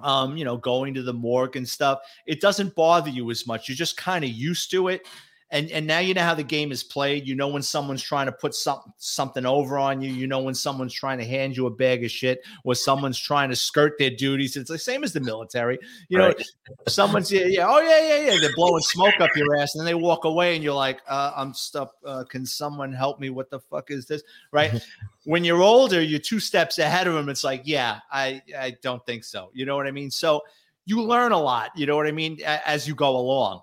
um, 0.00 0.36
you 0.36 0.44
know, 0.44 0.56
going 0.56 0.94
to 0.94 1.02
the 1.02 1.12
morgue 1.12 1.56
and 1.56 1.68
stuff, 1.68 2.00
it 2.26 2.40
doesn't 2.40 2.74
bother 2.74 3.10
you 3.10 3.30
as 3.30 3.46
much. 3.46 3.68
You're 3.68 3.76
just 3.76 3.96
kind 3.96 4.24
of 4.24 4.30
used 4.30 4.70
to 4.72 4.88
it. 4.88 5.06
And 5.54 5.70
and 5.70 5.86
now 5.86 6.00
you 6.00 6.14
know 6.14 6.22
how 6.22 6.34
the 6.34 6.42
game 6.42 6.72
is 6.72 6.82
played. 6.82 7.28
You 7.28 7.36
know 7.36 7.46
when 7.46 7.62
someone's 7.62 8.02
trying 8.02 8.26
to 8.26 8.32
put 8.32 8.54
something 8.54 8.92
something 8.98 9.46
over 9.46 9.78
on 9.78 10.02
you. 10.02 10.12
You 10.12 10.26
know 10.26 10.40
when 10.40 10.54
someone's 10.54 10.92
trying 10.92 11.18
to 11.18 11.24
hand 11.24 11.56
you 11.56 11.66
a 11.66 11.70
bag 11.70 12.04
of 12.04 12.10
shit, 12.10 12.40
or 12.64 12.74
someone's 12.74 13.18
trying 13.18 13.50
to 13.50 13.56
skirt 13.56 13.92
their 13.96 14.10
duties. 14.10 14.56
It's 14.56 14.68
the 14.68 14.78
same 14.78 15.04
as 15.04 15.12
the 15.12 15.20
military. 15.20 15.78
You 16.08 16.18
know, 16.18 16.26
right. 16.26 16.46
someone's 16.88 17.30
yeah, 17.30 17.46
yeah, 17.46 17.66
oh 17.68 17.80
yeah, 17.80 18.00
yeah, 18.00 18.32
yeah. 18.32 18.40
They're 18.40 18.54
blowing 18.56 18.82
smoke 18.82 19.20
up 19.20 19.30
your 19.36 19.56
ass, 19.56 19.76
and 19.76 19.80
then 19.80 19.86
they 19.86 19.94
walk 19.94 20.24
away, 20.24 20.56
and 20.56 20.64
you're 20.64 20.74
like, 20.74 21.00
uh, 21.08 21.32
I'm 21.36 21.54
stuck. 21.54 21.92
Uh, 22.04 22.24
can 22.24 22.44
someone 22.44 22.92
help 22.92 23.20
me? 23.20 23.30
What 23.30 23.48
the 23.48 23.60
fuck 23.60 23.92
is 23.92 24.06
this? 24.06 24.24
Right. 24.50 24.84
when 25.24 25.44
you're 25.44 25.62
older, 25.62 26.02
you're 26.02 26.18
two 26.18 26.40
steps 26.40 26.80
ahead 26.80 27.06
of 27.06 27.14
them. 27.14 27.28
It's 27.28 27.44
like, 27.44 27.62
yeah, 27.64 28.00
I 28.10 28.42
I 28.58 28.76
don't 28.82 29.06
think 29.06 29.22
so. 29.22 29.50
You 29.54 29.66
know 29.66 29.76
what 29.76 29.86
I 29.86 29.92
mean? 29.92 30.10
So 30.10 30.42
you 30.84 31.00
learn 31.00 31.30
a 31.30 31.40
lot. 31.40 31.70
You 31.76 31.86
know 31.86 31.94
what 31.94 32.08
I 32.08 32.12
mean 32.12 32.40
as 32.44 32.88
you 32.88 32.96
go 32.96 33.16
along. 33.16 33.62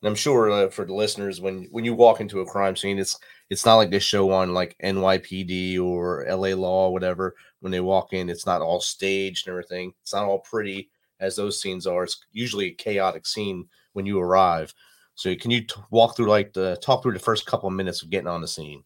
And 0.00 0.08
I'm 0.08 0.14
sure 0.14 0.50
uh, 0.50 0.68
for 0.70 0.84
the 0.84 0.94
listeners, 0.94 1.40
when 1.40 1.64
when 1.70 1.84
you 1.84 1.94
walk 1.94 2.20
into 2.20 2.40
a 2.40 2.46
crime 2.46 2.76
scene, 2.76 2.98
it's 2.98 3.18
it's 3.50 3.66
not 3.66 3.76
like 3.76 3.90
this 3.90 4.04
show 4.04 4.30
on 4.30 4.54
like 4.54 4.76
NYPD 4.82 5.80
or 5.80 6.24
LA 6.28 6.54
Law, 6.54 6.88
or 6.88 6.92
whatever. 6.92 7.34
When 7.60 7.72
they 7.72 7.80
walk 7.80 8.12
in, 8.12 8.30
it's 8.30 8.46
not 8.46 8.62
all 8.62 8.80
staged 8.80 9.46
and 9.46 9.52
everything. 9.52 9.92
It's 10.02 10.14
not 10.14 10.24
all 10.24 10.38
pretty 10.38 10.90
as 11.18 11.34
those 11.34 11.60
scenes 11.60 11.86
are. 11.86 12.04
It's 12.04 12.24
usually 12.32 12.66
a 12.66 12.74
chaotic 12.74 13.26
scene 13.26 13.66
when 13.94 14.06
you 14.06 14.20
arrive. 14.20 14.72
So 15.16 15.34
can 15.34 15.50
you 15.50 15.62
t- 15.62 15.74
walk 15.90 16.16
through 16.16 16.28
like 16.28 16.52
the 16.52 16.78
talk 16.80 17.02
through 17.02 17.14
the 17.14 17.18
first 17.18 17.46
couple 17.46 17.68
of 17.68 17.74
minutes 17.74 18.02
of 18.02 18.10
getting 18.10 18.28
on 18.28 18.40
the 18.40 18.46
scene? 18.46 18.84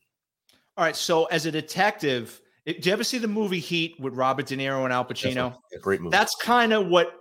All 0.79 0.85
right. 0.85 0.97
So 0.97 1.27
as 1.27 1.45
a 1.45 1.51
detective, 1.51 2.41
do 2.65 2.75
you 2.81 2.93
ever 2.93 3.05
see 3.05 3.19
the 3.19 3.29
movie 3.29 3.59
Heat 3.59 4.01
with 4.01 4.15
Robert 4.15 4.47
De 4.47 4.57
Niro 4.57 4.85
and 4.85 4.93
Al 4.93 5.05
Pacino? 5.05 5.57
great 5.83 6.01
movie. 6.01 6.17
That's 6.17 6.35
kind 6.37 6.73
of 6.73 6.87
what 6.87 7.13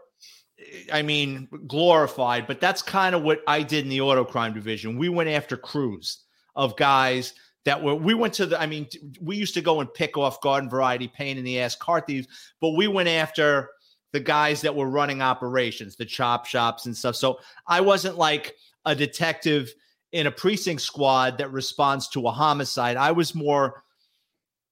I 0.91 1.01
mean, 1.01 1.47
glorified, 1.67 2.47
but 2.47 2.59
that's 2.59 2.81
kind 2.81 3.15
of 3.15 3.23
what 3.23 3.41
I 3.47 3.63
did 3.63 3.83
in 3.83 3.89
the 3.89 4.01
auto 4.01 4.23
crime 4.23 4.53
division. 4.53 4.97
We 4.97 5.09
went 5.09 5.29
after 5.29 5.57
crews 5.57 6.19
of 6.55 6.75
guys 6.77 7.33
that 7.65 7.81
were, 7.81 7.95
we 7.95 8.13
went 8.13 8.33
to 8.35 8.45
the, 8.45 8.59
I 8.59 8.65
mean, 8.65 8.87
we 9.21 9.35
used 9.37 9.53
to 9.53 9.61
go 9.61 9.79
and 9.79 9.93
pick 9.93 10.17
off 10.17 10.41
garden 10.41 10.69
variety, 10.69 11.07
pain 11.07 11.37
in 11.37 11.43
the 11.43 11.59
ass 11.59 11.75
car 11.75 12.01
thieves, 12.01 12.27
but 12.59 12.71
we 12.71 12.87
went 12.87 13.09
after 13.09 13.69
the 14.13 14.19
guys 14.19 14.61
that 14.61 14.75
were 14.75 14.89
running 14.89 15.21
operations, 15.21 15.95
the 15.95 16.05
chop 16.05 16.45
shops 16.45 16.85
and 16.85 16.95
stuff. 16.95 17.15
So 17.15 17.39
I 17.67 17.81
wasn't 17.81 18.17
like 18.17 18.55
a 18.85 18.95
detective 18.95 19.73
in 20.11 20.27
a 20.27 20.31
precinct 20.31 20.81
squad 20.81 21.37
that 21.37 21.51
responds 21.51 22.09
to 22.09 22.27
a 22.27 22.31
homicide. 22.31 22.97
I 22.97 23.11
was 23.11 23.33
more 23.33 23.83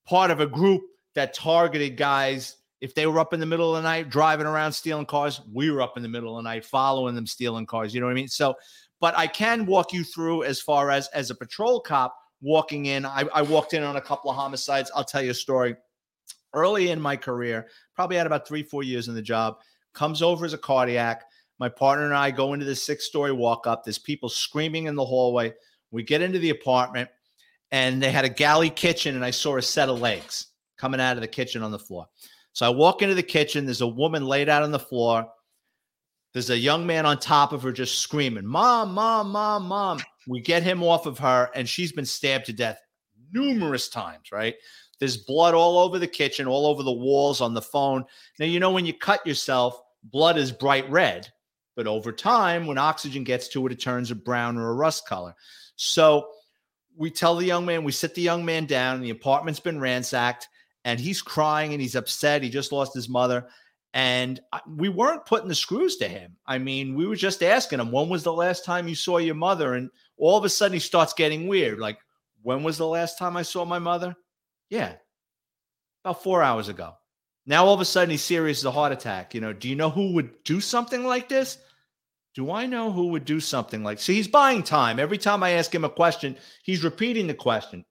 part 0.06 0.32
of 0.32 0.42
a 0.42 0.48
group 0.48 0.82
that 1.16 1.34
targeted 1.34 1.96
guys 1.96 2.58
if 2.82 2.96
they 2.96 3.08
were 3.08 3.20
up 3.20 3.34
in 3.34 3.40
the 3.40 3.46
middle 3.46 3.76
of 3.76 3.84
the 3.84 3.90
night 3.90 4.10
driving 4.10 4.46
around 4.46 4.72
stealing 4.72 5.06
cars, 5.06 5.42
we 5.52 5.70
were 5.72 5.82
up 5.82 5.98
in 5.98 6.04
the 6.04 6.10
middle 6.10 6.38
of 6.38 6.44
the 6.44 6.50
night 6.50 6.66
following 6.66 7.16
them 7.16 7.28
stealing 7.28 7.66
cars. 7.66 7.94
You 7.94 8.00
know 8.00 8.08
what 8.08 8.14
I 8.14 8.16
mean? 8.16 8.28
So, 8.28 8.56
but 9.00 9.18
I 9.18 9.28
can 9.28 9.66
walk 9.66 9.94
you 9.94 10.04
through 10.04 10.44
as 10.44 10.62
far 10.62 10.92
as 10.92 11.08
as 11.10 11.30
a 11.30 11.36
patrol 11.36 11.80
cop 11.82 12.16
walking 12.42 12.86
in. 12.86 13.06
I, 13.06 13.26
I 13.34 13.42
walked 13.42 13.74
in 13.74 13.84
on 13.84 13.98
a 13.98 14.02
couple 14.02 14.30
of 14.30 14.38
homicides. 14.38 14.92
I'll 14.96 15.04
tell 15.04 15.22
you 15.22 15.32
a 15.32 15.36
story. 15.36 15.76
Early 16.54 16.90
in 16.90 17.00
my 17.00 17.16
career, 17.16 17.68
probably 17.96 18.18
had 18.18 18.26
about 18.26 18.48
three, 18.48 18.64
four 18.64 18.82
years 18.82 19.08
in 19.08 19.14
the 19.14 19.22
job, 19.22 19.58
comes 19.94 20.22
over 20.22 20.46
as 20.46 20.54
a 20.54 20.58
cardiac. 20.58 21.24
My 21.60 21.70
partner 21.70 22.06
and 22.06 22.14
I 22.14 22.32
go 22.32 22.54
into 22.54 22.66
the 22.66 22.76
six 22.76 23.06
story 23.06 23.34
walk 23.34 23.68
up. 23.68 23.84
There's 23.84 24.00
people 24.00 24.30
screaming 24.30 24.86
in 24.86 24.96
the 24.96 25.06
hallway. 25.06 25.54
We 25.92 26.04
get 26.04 26.22
into 26.22 26.40
the 26.40 26.50
apartment 26.52 27.10
and 27.72 28.02
they 28.02 28.12
had 28.12 28.26
a 28.26 28.30
galley 28.30 28.70
kitchen, 28.70 29.16
and 29.16 29.24
I 29.24 29.30
saw 29.32 29.58
a 29.58 29.62
set 29.62 29.90
of 29.90 30.00
legs 30.00 30.48
coming 30.78 31.00
out 31.00 31.18
of 31.18 31.22
the 31.22 31.28
kitchen 31.28 31.62
on 31.62 31.72
the 31.72 31.78
floor. 31.78 32.08
So 32.54 32.66
I 32.66 32.70
walk 32.70 33.02
into 33.02 33.16
the 33.16 33.24
kitchen. 33.24 33.66
There's 33.66 33.82
a 33.82 33.88
woman 33.88 34.26
laid 34.26 34.50
out 34.50 34.64
on 34.64 34.72
the 34.72 34.80
floor. 34.80 35.28
There's 36.34 36.50
a 36.50 36.58
young 36.58 36.86
man 36.86 37.06
on 37.06 37.20
top 37.20 37.54
of 37.54 37.64
her 37.64 37.72
just 37.72 38.00
screaming, 38.00 38.46
Mom, 38.46 38.94
Mom, 38.94 39.32
Mom, 39.32 39.68
Mom. 39.68 40.00
We 40.28 40.42
get 40.42 40.62
him 40.62 40.84
off 40.84 41.08
of 41.08 41.18
her, 41.20 41.50
and 41.56 41.68
she's 41.68 41.92
been 41.92 42.06
stabbed 42.06 42.46
to 42.48 42.54
death 42.54 42.80
numerous 43.32 43.90
times, 43.90 44.32
right? 44.32 44.56
There's 45.00 45.18
blood 45.18 45.56
all 45.56 45.80
over 45.80 45.98
the 45.98 46.08
kitchen, 46.08 46.46
all 46.46 46.68
over 46.68 46.84
the 46.84 46.92
walls, 46.92 47.42
on 47.42 47.54
the 47.54 47.62
phone. 47.62 48.06
Now, 48.38 48.46
you 48.46 48.60
know, 48.60 48.72
when 48.72 48.86
you 48.86 48.94
cut 48.94 49.26
yourself, 49.26 49.82
blood 50.04 50.38
is 50.38 50.52
bright 50.52 50.90
red, 50.90 51.28
but 51.76 51.88
over 51.88 52.12
time, 52.12 52.68
when 52.68 52.78
oxygen 52.78 53.24
gets 53.24 53.48
to 53.50 53.66
it, 53.66 53.72
it 53.72 53.80
turns 53.80 54.12
a 54.12 54.16
brown 54.16 54.58
or 54.58 54.70
a 54.70 54.74
rust 54.74 55.08
color. 55.08 55.34
So 55.78 56.28
we 56.96 57.10
tell 57.10 57.36
the 57.36 57.46
young 57.46 57.66
man, 57.66 57.84
we 57.84 57.92
sit 57.92 58.14
the 58.14 58.22
young 58.22 58.46
man 58.46 58.66
down, 58.66 58.98
and 58.98 59.04
the 59.04 59.10
apartment's 59.12 59.62
been 59.62 59.80
ransacked 59.80 60.48
and 60.86 61.00
he's 61.00 61.22
crying 61.22 61.74
and 61.74 61.82
he's 61.82 61.96
upset. 61.96 62.44
He 62.44 62.50
just 62.50 62.72
lost 62.72 62.94
his 62.94 63.10
mother. 63.10 63.48
And 63.94 64.40
we 64.68 64.90
weren't 64.90 65.26
putting 65.26 65.48
the 65.48 65.56
screws 65.56 65.98
to 65.98 66.08
him. 66.08 66.38
I 66.46 66.60
mean, 66.60 66.96
we 66.96 67.08
were 67.08 67.16
just 67.16 67.42
asking 67.42 67.80
him, 67.80 67.92
when 67.92 68.08
was 68.08 68.24
the 68.24 68.34
last 68.34 68.64
time 68.64 68.88
you 68.88 68.96
saw 68.96 69.18
your 69.18 69.36
mother? 69.36 69.74
And 69.74 69.90
all 70.18 70.38
of 70.38 70.44
a 70.44 70.50
sudden 70.50 70.74
he 70.74 70.80
starts 70.80 71.14
getting 71.14 71.48
weird. 71.48 71.80
Like, 71.80 71.98
when 72.44 72.64
was 72.64 72.78
the 72.78 72.88
last 72.88 73.18
time 73.18 73.36
I 73.36 73.42
saw 73.42 73.66
my 73.66 73.80
mother? 73.80 74.16
Yeah, 74.70 74.94
about 76.06 76.22
four 76.24 76.44
hours 76.44 76.70
ago. 76.70 76.94
Now 77.46 77.66
all 77.66 77.74
of 77.74 77.82
a 77.82 77.86
sudden 77.86 78.12
he's 78.12 78.22
serious 78.22 78.60
as 78.60 78.66
a 78.66 78.72
heart 78.72 78.92
attack. 78.92 79.34
You 79.34 79.42
know, 79.42 79.54
do 79.54 79.68
you 79.68 79.76
know 79.76 79.90
who 79.90 80.14
would 80.14 80.44
do 80.44 80.62
something 80.62 81.04
like 81.04 81.28
this? 81.28 81.58
Do 82.36 82.52
I 82.52 82.68
know 82.68 82.92
who 82.92 83.08
would 83.08 83.26
do 83.26 83.40
something 83.40 83.84
like? 83.84 84.00
See, 84.00 84.14
he's 84.14 84.28
buying 84.28 84.62
time. 84.62 85.00
Every 85.00 85.18
time 85.18 85.42
I 85.42 85.52
ask 85.52 85.74
him 85.74 85.84
a 85.84 85.90
question, 85.90 86.38
he's 86.64 86.84
repeating 86.84 87.26
the 87.26 87.34
question. 87.34 87.84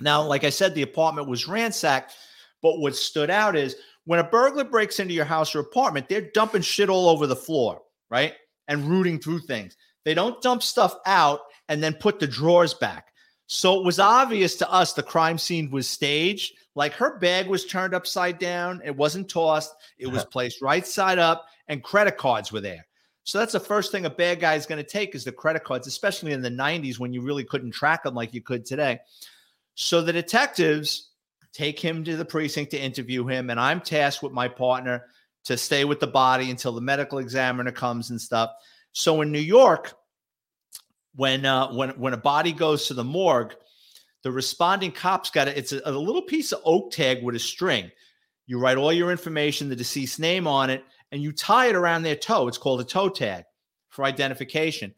Now, 0.00 0.22
like 0.22 0.44
I 0.44 0.50
said, 0.50 0.74
the 0.74 0.82
apartment 0.82 1.28
was 1.28 1.48
ransacked, 1.48 2.14
but 2.62 2.78
what 2.78 2.96
stood 2.96 3.30
out 3.30 3.56
is 3.56 3.76
when 4.04 4.20
a 4.20 4.24
burglar 4.24 4.64
breaks 4.64 5.00
into 5.00 5.14
your 5.14 5.24
house 5.24 5.54
or 5.54 5.60
apartment, 5.60 6.08
they're 6.08 6.30
dumping 6.32 6.62
shit 6.62 6.88
all 6.88 7.08
over 7.08 7.26
the 7.26 7.36
floor, 7.36 7.82
right? 8.10 8.34
And 8.68 8.84
rooting 8.84 9.18
through 9.18 9.40
things. 9.40 9.76
They 10.04 10.14
don't 10.14 10.40
dump 10.40 10.62
stuff 10.62 10.96
out 11.06 11.40
and 11.68 11.82
then 11.82 11.94
put 11.94 12.20
the 12.20 12.26
drawers 12.26 12.74
back. 12.74 13.08
So 13.48 13.78
it 13.78 13.84
was 13.84 13.98
obvious 13.98 14.56
to 14.56 14.70
us 14.70 14.92
the 14.92 15.02
crime 15.02 15.38
scene 15.38 15.70
was 15.70 15.88
staged. 15.88 16.54
Like 16.74 16.92
her 16.94 17.18
bag 17.18 17.48
was 17.48 17.64
turned 17.64 17.94
upside 17.94 18.38
down, 18.38 18.82
it 18.84 18.94
wasn't 18.94 19.28
tossed, 19.28 19.74
it 19.98 20.06
was 20.06 20.22
uh-huh. 20.22 20.30
placed 20.30 20.62
right 20.62 20.86
side 20.86 21.18
up, 21.18 21.46
and 21.68 21.82
credit 21.82 22.18
cards 22.18 22.52
were 22.52 22.60
there. 22.60 22.86
So 23.24 23.38
that's 23.38 23.54
the 23.54 23.60
first 23.60 23.90
thing 23.90 24.04
a 24.04 24.10
bad 24.10 24.38
guy 24.38 24.54
is 24.54 24.66
going 24.66 24.82
to 24.82 24.88
take 24.88 25.14
is 25.14 25.24
the 25.24 25.32
credit 25.32 25.64
cards, 25.64 25.88
especially 25.88 26.32
in 26.32 26.42
the 26.42 26.50
90s 26.50 27.00
when 27.00 27.12
you 27.12 27.22
really 27.22 27.44
couldn't 27.44 27.72
track 27.72 28.04
them 28.04 28.14
like 28.14 28.32
you 28.32 28.40
could 28.40 28.64
today. 28.64 29.00
So 29.76 30.00
the 30.00 30.12
detectives 30.12 31.10
take 31.52 31.78
him 31.78 32.02
to 32.04 32.16
the 32.16 32.24
precinct 32.24 32.70
to 32.72 32.80
interview 32.80 33.26
him, 33.26 33.50
and 33.50 33.60
I'm 33.60 33.80
tasked 33.80 34.22
with 34.22 34.32
my 34.32 34.48
partner 34.48 35.04
to 35.44 35.56
stay 35.56 35.84
with 35.84 36.00
the 36.00 36.06
body 36.06 36.50
until 36.50 36.72
the 36.72 36.80
medical 36.80 37.18
examiner 37.18 37.70
comes 37.70 38.10
and 38.10 38.20
stuff. 38.20 38.50
So 38.92 39.20
in 39.20 39.30
New 39.30 39.38
York, 39.38 39.94
when 41.14 41.44
uh, 41.44 41.72
when 41.72 41.90
when 41.90 42.14
a 42.14 42.18
body 42.18 42.52
goes 42.52 42.86
to 42.88 42.94
the 42.94 43.04
morgue, 43.04 43.54
the 44.22 44.32
responding 44.32 44.92
cops 44.92 45.30
got 45.30 45.46
it. 45.46 45.58
It's 45.58 45.72
a, 45.72 45.82
a 45.84 45.92
little 45.92 46.22
piece 46.22 46.52
of 46.52 46.62
oak 46.64 46.90
tag 46.90 47.22
with 47.22 47.36
a 47.36 47.38
string. 47.38 47.90
You 48.46 48.58
write 48.58 48.78
all 48.78 48.92
your 48.92 49.10
information, 49.10 49.68
the 49.68 49.76
deceased 49.76 50.18
name 50.18 50.46
on 50.46 50.70
it, 50.70 50.84
and 51.12 51.22
you 51.22 51.32
tie 51.32 51.66
it 51.66 51.76
around 51.76 52.02
their 52.02 52.16
toe. 52.16 52.48
It's 52.48 52.58
called 52.58 52.80
a 52.80 52.84
toe 52.84 53.10
tag 53.10 53.44
for 53.90 54.04
identification. 54.04 54.94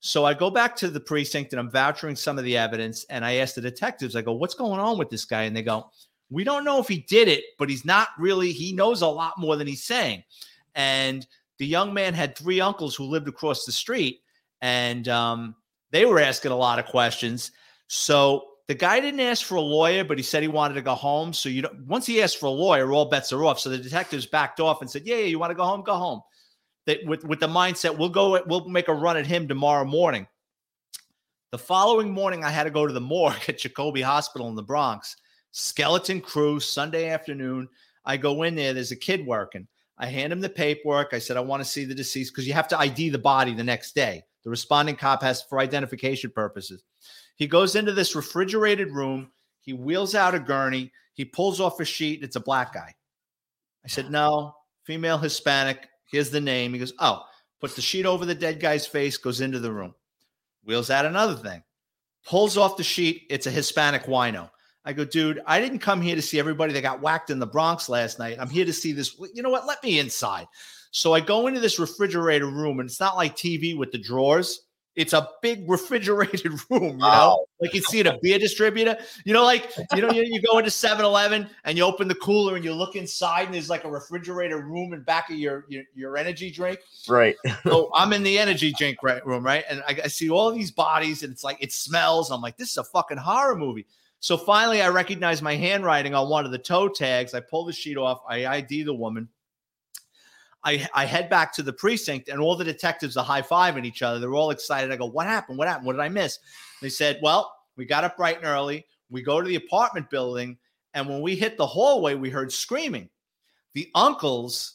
So 0.00 0.24
I 0.24 0.34
go 0.34 0.50
back 0.50 0.76
to 0.76 0.88
the 0.88 1.00
precinct 1.00 1.52
and 1.52 1.60
I'm 1.60 1.70
vouchering 1.70 2.16
some 2.16 2.38
of 2.38 2.44
the 2.44 2.56
evidence. 2.56 3.04
And 3.10 3.24
I 3.24 3.36
ask 3.36 3.54
the 3.54 3.60
detectives, 3.60 4.14
I 4.14 4.22
go, 4.22 4.32
what's 4.32 4.54
going 4.54 4.80
on 4.80 4.98
with 4.98 5.10
this 5.10 5.24
guy? 5.24 5.42
And 5.42 5.56
they 5.56 5.62
go, 5.62 5.90
we 6.30 6.44
don't 6.44 6.64
know 6.64 6.78
if 6.78 6.88
he 6.88 6.98
did 7.08 7.28
it, 7.28 7.44
but 7.58 7.68
he's 7.68 7.84
not 7.84 8.08
really, 8.18 8.52
he 8.52 8.72
knows 8.72 9.02
a 9.02 9.08
lot 9.08 9.38
more 9.38 9.56
than 9.56 9.66
he's 9.66 9.84
saying. 9.84 10.22
And 10.74 11.26
the 11.58 11.66
young 11.66 11.92
man 11.92 12.14
had 12.14 12.36
three 12.36 12.60
uncles 12.60 12.94
who 12.94 13.04
lived 13.04 13.28
across 13.28 13.64
the 13.64 13.72
street 13.72 14.20
and 14.60 15.08
um, 15.08 15.56
they 15.90 16.04
were 16.04 16.20
asking 16.20 16.52
a 16.52 16.56
lot 16.56 16.78
of 16.78 16.86
questions. 16.86 17.50
So 17.88 18.44
the 18.68 18.74
guy 18.74 19.00
didn't 19.00 19.20
ask 19.20 19.44
for 19.44 19.56
a 19.56 19.60
lawyer, 19.60 20.04
but 20.04 20.18
he 20.18 20.22
said 20.22 20.42
he 20.42 20.48
wanted 20.48 20.74
to 20.74 20.82
go 20.82 20.94
home. 20.94 21.32
So 21.32 21.48
you 21.48 21.64
once 21.86 22.06
he 22.06 22.22
asked 22.22 22.38
for 22.38 22.46
a 22.46 22.50
lawyer, 22.50 22.92
all 22.92 23.06
bets 23.06 23.32
are 23.32 23.44
off. 23.44 23.58
So 23.58 23.70
the 23.70 23.78
detectives 23.78 24.26
backed 24.26 24.60
off 24.60 24.82
and 24.82 24.90
said, 24.90 25.06
yeah, 25.06 25.16
yeah, 25.16 25.24
you 25.24 25.38
want 25.38 25.50
to 25.50 25.56
go 25.56 25.64
home? 25.64 25.82
Go 25.82 25.94
home 25.94 26.22
that 26.88 27.04
with, 27.04 27.22
with 27.24 27.38
the 27.38 27.46
mindset 27.46 27.96
we'll 27.96 28.08
go 28.08 28.42
we'll 28.46 28.66
make 28.68 28.88
a 28.88 28.94
run 28.94 29.16
at 29.16 29.26
him 29.26 29.46
tomorrow 29.46 29.84
morning. 29.84 30.26
The 31.50 31.58
following 31.58 32.10
morning, 32.10 32.44
I 32.44 32.50
had 32.50 32.64
to 32.64 32.70
go 32.70 32.86
to 32.86 32.92
the 32.92 33.00
morgue 33.00 33.48
at 33.48 33.58
Jacobi 33.58 34.02
Hospital 34.02 34.48
in 34.48 34.54
the 34.54 34.62
Bronx. 34.62 35.16
Skeleton 35.52 36.20
crew, 36.20 36.60
Sunday 36.60 37.08
afternoon. 37.08 37.68
I 38.04 38.16
go 38.16 38.42
in 38.42 38.54
there, 38.54 38.74
there's 38.74 38.92
a 38.92 38.96
kid 38.96 39.26
working. 39.26 39.66
I 39.98 40.06
hand 40.06 40.32
him 40.32 40.40
the 40.40 40.48
paperwork. 40.48 41.12
I 41.12 41.18
said, 41.18 41.36
I 41.36 41.40
want 41.40 41.62
to 41.62 41.68
see 41.68 41.84
the 41.84 41.94
deceased 41.94 42.32
because 42.32 42.46
you 42.46 42.52
have 42.52 42.68
to 42.68 42.78
ID 42.78 43.10
the 43.10 43.18
body 43.18 43.54
the 43.54 43.64
next 43.64 43.94
day. 43.94 44.22
The 44.44 44.50
responding 44.50 44.96
cop 44.96 45.22
has 45.22 45.42
for 45.42 45.58
identification 45.58 46.30
purposes. 46.30 46.82
He 47.36 47.46
goes 47.46 47.76
into 47.76 47.92
this 47.92 48.14
refrigerated 48.14 48.92
room. 48.92 49.30
He 49.60 49.72
wheels 49.72 50.14
out 50.14 50.34
a 50.34 50.40
gurney. 50.40 50.92
He 51.14 51.24
pulls 51.24 51.60
off 51.60 51.80
a 51.80 51.84
sheet. 51.84 52.22
It's 52.22 52.36
a 52.36 52.40
black 52.40 52.72
guy. 52.72 52.94
I 53.84 53.88
said, 53.88 54.10
No, 54.10 54.54
female 54.84 55.18
Hispanic, 55.18 55.88
Here's 56.10 56.30
the 56.30 56.40
name. 56.40 56.72
He 56.72 56.78
goes, 56.78 56.92
Oh, 56.98 57.22
puts 57.60 57.74
the 57.74 57.82
sheet 57.82 58.06
over 58.06 58.24
the 58.24 58.34
dead 58.34 58.60
guy's 58.60 58.86
face, 58.86 59.16
goes 59.16 59.40
into 59.40 59.58
the 59.58 59.72
room. 59.72 59.94
Wheels 60.64 60.90
out 60.90 61.06
another 61.06 61.34
thing, 61.34 61.62
pulls 62.26 62.56
off 62.56 62.76
the 62.76 62.84
sheet. 62.84 63.26
It's 63.30 63.46
a 63.46 63.50
Hispanic 63.50 64.04
wino. 64.04 64.50
I 64.84 64.92
go, 64.92 65.04
dude, 65.04 65.42
I 65.46 65.60
didn't 65.60 65.80
come 65.80 66.00
here 66.00 66.16
to 66.16 66.22
see 66.22 66.38
everybody 66.38 66.72
that 66.72 66.80
got 66.80 67.02
whacked 67.02 67.30
in 67.30 67.38
the 67.38 67.46
Bronx 67.46 67.88
last 67.90 68.18
night. 68.18 68.38
I'm 68.40 68.48
here 68.48 68.64
to 68.64 68.72
see 68.72 68.92
this. 68.92 69.18
You 69.34 69.42
know 69.42 69.50
what? 69.50 69.66
Let 69.66 69.82
me 69.82 69.98
inside. 69.98 70.46
So 70.92 71.12
I 71.12 71.20
go 71.20 71.46
into 71.46 71.60
this 71.60 71.78
refrigerator 71.78 72.46
room, 72.46 72.80
and 72.80 72.88
it's 72.88 73.00
not 73.00 73.16
like 73.16 73.36
TV 73.36 73.76
with 73.76 73.92
the 73.92 73.98
drawers. 73.98 74.67
It's 74.98 75.12
a 75.12 75.28
big 75.42 75.70
refrigerated 75.70 76.52
room, 76.70 76.82
you 76.82 76.96
know, 76.96 77.46
like 77.60 77.72
you 77.72 77.80
see 77.82 78.00
at 78.00 78.08
a 78.08 78.18
beer 78.20 78.38
distributor. 78.38 78.98
You 79.24 79.32
know, 79.32 79.44
like 79.44 79.70
you 79.94 80.02
know, 80.02 80.10
you, 80.10 80.24
you 80.24 80.42
go 80.42 80.58
into 80.58 80.70
7-Eleven 80.70 81.48
and 81.64 81.78
you 81.78 81.84
open 81.84 82.08
the 82.08 82.16
cooler 82.16 82.56
and 82.56 82.64
you 82.64 82.74
look 82.74 82.96
inside 82.96 83.44
and 83.44 83.54
there's 83.54 83.70
like 83.70 83.84
a 83.84 83.90
refrigerator 83.90 84.58
room 84.58 84.92
in 84.92 85.02
back 85.02 85.30
of 85.30 85.36
your 85.36 85.64
your, 85.68 85.84
your 85.94 86.16
energy 86.16 86.50
drink. 86.50 86.80
Right. 87.08 87.36
So 87.62 87.90
I'm 87.94 88.12
in 88.12 88.24
the 88.24 88.38
energy 88.38 88.74
drink 88.76 88.98
right, 89.02 89.24
room, 89.24 89.44
right? 89.44 89.64
And 89.70 89.82
I, 89.86 90.00
I 90.04 90.08
see 90.08 90.28
all 90.30 90.50
these 90.50 90.72
bodies 90.72 91.22
and 91.22 91.32
it's 91.32 91.44
like 91.44 91.58
it 91.60 91.72
smells. 91.72 92.32
I'm 92.32 92.40
like, 92.40 92.56
this 92.56 92.70
is 92.70 92.76
a 92.76 92.84
fucking 92.84 93.18
horror 93.18 93.56
movie. 93.56 93.86
So 94.18 94.36
finally, 94.36 94.82
I 94.82 94.88
recognize 94.88 95.42
my 95.42 95.54
handwriting 95.54 96.12
on 96.12 96.28
one 96.28 96.44
of 96.44 96.50
the 96.50 96.58
toe 96.58 96.88
tags. 96.88 97.34
I 97.34 97.40
pull 97.40 97.64
the 97.64 97.72
sheet 97.72 97.96
off. 97.96 98.22
I 98.28 98.46
ID 98.46 98.82
the 98.82 98.94
woman. 98.94 99.28
I, 100.64 100.86
I 100.92 101.04
head 101.04 101.30
back 101.30 101.54
to 101.54 101.62
the 101.62 101.72
precinct 101.72 102.28
and 102.28 102.40
all 102.40 102.56
the 102.56 102.64
detectives 102.64 103.16
are 103.16 103.24
high 103.24 103.42
fiving 103.42 103.86
each 103.86 104.02
other. 104.02 104.18
They're 104.18 104.34
all 104.34 104.50
excited. 104.50 104.92
I 104.92 104.96
go, 104.96 105.06
What 105.06 105.26
happened? 105.26 105.58
What 105.58 105.68
happened? 105.68 105.86
What 105.86 105.94
did 105.94 106.02
I 106.02 106.08
miss? 106.08 106.38
They 106.82 106.88
said, 106.88 107.20
Well, 107.22 107.52
we 107.76 107.84
got 107.84 108.04
up 108.04 108.16
bright 108.16 108.38
and 108.38 108.46
early. 108.46 108.84
We 109.10 109.22
go 109.22 109.40
to 109.40 109.46
the 109.46 109.56
apartment 109.56 110.10
building. 110.10 110.58
And 110.94 111.08
when 111.08 111.20
we 111.20 111.36
hit 111.36 111.56
the 111.56 111.66
hallway, 111.66 112.14
we 112.14 112.30
heard 112.30 112.52
screaming. 112.52 113.08
The 113.74 113.90
uncles, 113.94 114.74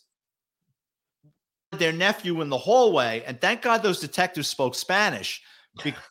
their 1.72 1.92
nephew 1.92 2.42
in 2.42 2.50
the 2.50 2.58
hallway, 2.58 3.24
and 3.26 3.42
thank 3.42 3.62
God 3.62 3.84
those 3.84 4.00
detectives 4.00 4.48
spoke 4.48 4.76
Spanish. 4.76 5.42
Because 5.84 6.04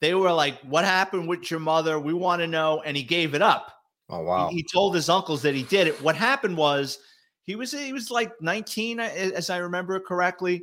they 0.00 0.14
were 0.14 0.32
like, 0.32 0.58
What 0.62 0.84
happened 0.84 1.28
with 1.28 1.50
your 1.50 1.60
mother? 1.60 2.00
We 2.00 2.14
want 2.14 2.40
to 2.40 2.46
know. 2.46 2.82
And 2.84 2.96
he 2.96 3.02
gave 3.02 3.34
it 3.34 3.42
up. 3.42 3.70
Oh 4.08 4.20
wow. 4.20 4.48
He, 4.48 4.56
he 4.56 4.62
told 4.62 4.94
his 4.94 5.08
uncles 5.08 5.42
that 5.42 5.54
he 5.54 5.62
did 5.62 5.86
it. 5.86 6.02
What 6.02 6.16
happened 6.16 6.56
was 6.56 6.98
he 7.44 7.56
was 7.56 7.72
he 7.72 7.92
was 7.92 8.10
like 8.10 8.40
19, 8.40 9.00
as 9.00 9.50
I 9.50 9.58
remember 9.58 9.98
correctly. 10.00 10.62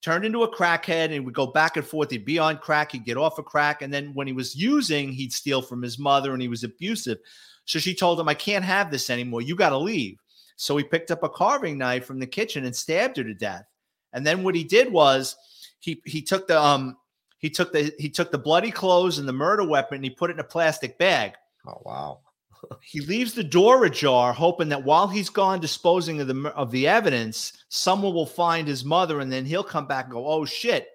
Turned 0.00 0.24
into 0.24 0.44
a 0.44 0.54
crackhead 0.54 1.12
and 1.12 1.24
would 1.24 1.34
go 1.34 1.48
back 1.48 1.76
and 1.76 1.84
forth. 1.84 2.12
He'd 2.12 2.24
be 2.24 2.38
on 2.38 2.58
crack, 2.58 2.92
he'd 2.92 3.04
get 3.04 3.16
off 3.16 3.38
of 3.38 3.46
crack, 3.46 3.82
and 3.82 3.92
then 3.92 4.14
when 4.14 4.28
he 4.28 4.32
was 4.32 4.54
using, 4.54 5.10
he'd 5.10 5.32
steal 5.32 5.60
from 5.60 5.82
his 5.82 5.98
mother, 5.98 6.32
and 6.32 6.40
he 6.40 6.46
was 6.46 6.62
abusive. 6.62 7.18
So 7.64 7.80
she 7.80 7.94
told 7.94 8.20
him, 8.20 8.28
"I 8.28 8.34
can't 8.34 8.64
have 8.64 8.92
this 8.92 9.10
anymore. 9.10 9.42
You 9.42 9.56
got 9.56 9.70
to 9.70 9.78
leave." 9.78 10.18
So 10.54 10.76
he 10.76 10.84
picked 10.84 11.10
up 11.10 11.22
a 11.22 11.28
carving 11.28 11.78
knife 11.78 12.04
from 12.04 12.18
the 12.18 12.26
kitchen 12.26 12.64
and 12.64 12.74
stabbed 12.74 13.16
her 13.16 13.24
to 13.24 13.34
death. 13.34 13.64
And 14.12 14.26
then 14.26 14.42
what 14.42 14.54
he 14.54 14.64
did 14.64 14.92
was 14.92 15.36
he 15.80 16.02
he 16.04 16.22
took 16.22 16.46
the 16.46 16.60
um 16.60 16.96
he 17.38 17.48
took 17.50 17.72
the 17.72 17.92
he 17.98 18.10
took 18.10 18.30
the 18.30 18.38
bloody 18.38 18.70
clothes 18.70 19.18
and 19.18 19.28
the 19.28 19.32
murder 19.32 19.64
weapon 19.64 19.96
and 19.96 20.04
he 20.04 20.10
put 20.10 20.30
it 20.30 20.34
in 20.34 20.40
a 20.40 20.44
plastic 20.44 20.98
bag. 20.98 21.34
Oh 21.66 21.80
wow. 21.84 22.20
He 22.80 23.00
leaves 23.00 23.34
the 23.34 23.44
door 23.44 23.84
ajar, 23.84 24.32
hoping 24.32 24.70
that 24.70 24.82
while 24.82 25.08
he's 25.08 25.28
gone 25.28 25.60
disposing 25.60 26.20
of 26.20 26.26
the 26.26 26.52
of 26.54 26.70
the 26.70 26.88
evidence, 26.88 27.64
someone 27.68 28.14
will 28.14 28.26
find 28.26 28.66
his 28.66 28.84
mother, 28.84 29.20
and 29.20 29.30
then 29.30 29.44
he'll 29.44 29.62
come 29.62 29.86
back 29.86 30.06
and 30.06 30.14
go, 30.14 30.26
"Oh 30.26 30.44
shit." 30.44 30.88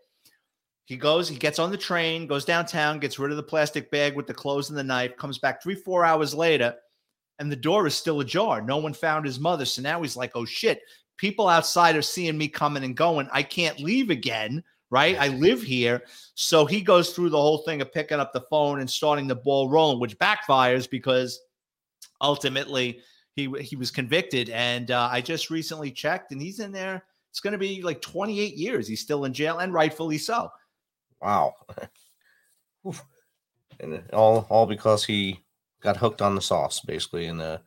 He 0.86 0.98
goes, 0.98 1.30
he 1.30 1.38
gets 1.38 1.60
on 1.60 1.72
the 1.72 1.78
train, 1.78 2.28
goes 2.28 2.44
downtown, 2.44 3.00
gets 3.00 3.18
rid 3.18 3.32
of 3.32 3.38
the 3.38 3.44
plastic 3.44 3.90
bag 3.90 4.16
with 4.16 4.28
the 4.28 4.34
clothes 4.34 4.70
and 4.70 4.78
the 4.78 4.84
knife, 4.84 5.16
comes 5.16 5.38
back 5.38 5.64
three, 5.64 5.76
four 5.76 6.04
hours 6.04 6.36
later, 6.36 6.76
and 7.40 7.52
the 7.52 7.56
door 7.56 7.88
is 7.88 7.96
still 7.96 8.20
ajar. 8.20 8.62
No 8.62 8.78
one 8.78 8.94
found 8.94 9.26
his 9.26 9.40
mother. 9.40 9.64
So 9.64 9.82
now 9.82 10.02
he's 10.02 10.18
like, 10.18 10.32
oh 10.36 10.44
shit, 10.44 10.82
people 11.18 11.48
outside 11.48 11.96
are 11.96 12.02
seeing 12.02 12.38
me 12.38 12.50
coming 12.50 12.84
and 12.84 12.98
going. 12.98 13.30
I 13.32 13.44
can't 13.44 13.80
leave 13.80 14.10
again, 14.10 14.62
right? 14.90 15.18
I 15.18 15.30
live 15.30 15.62
here. 15.62 16.04
So 16.36 16.66
he 16.66 16.82
goes 16.82 17.12
through 17.12 17.30
the 17.30 17.42
whole 17.42 17.60
thing 17.60 17.82
of 17.82 17.94
picking 17.94 18.20
up 18.20 18.34
the 18.34 18.46
phone 18.50 18.82
and 18.82 18.90
starting 18.90 19.28
the 19.28 19.36
ball 19.36 19.70
rolling, 19.70 20.00
which 20.00 20.18
backfires 20.20 20.90
because 20.90 21.40
ultimately 22.24 23.02
he 23.36 23.54
he 23.62 23.76
was 23.76 23.92
convicted. 23.92 24.50
And 24.50 24.90
uh, 24.90 25.10
I 25.12 25.22
just 25.22 25.50
recently 25.50 25.92
checked, 25.92 26.32
and 26.32 26.42
he's 26.42 26.60
in 26.60 26.72
there. 26.72 27.04
It's 27.30 27.40
going 27.40 27.54
to 27.54 27.58
be 27.58 27.82
like 27.82 28.02
28 28.02 28.56
years. 28.56 28.88
He's 28.88 29.02
still 29.02 29.26
in 29.26 29.34
jail, 29.34 29.60
and 29.60 29.74
rightfully 29.74 30.18
so. 30.18 30.50
Wow. 31.22 31.54
And 33.80 34.04
all 34.14 34.46
all 34.50 34.68
because 34.68 35.04
he 35.04 35.40
got 35.82 35.98
hooked 35.98 36.22
on 36.22 36.36
the 36.36 36.42
sauce, 36.42 36.80
basically. 36.82 37.26
And 37.26 37.42
uh, 37.42 37.58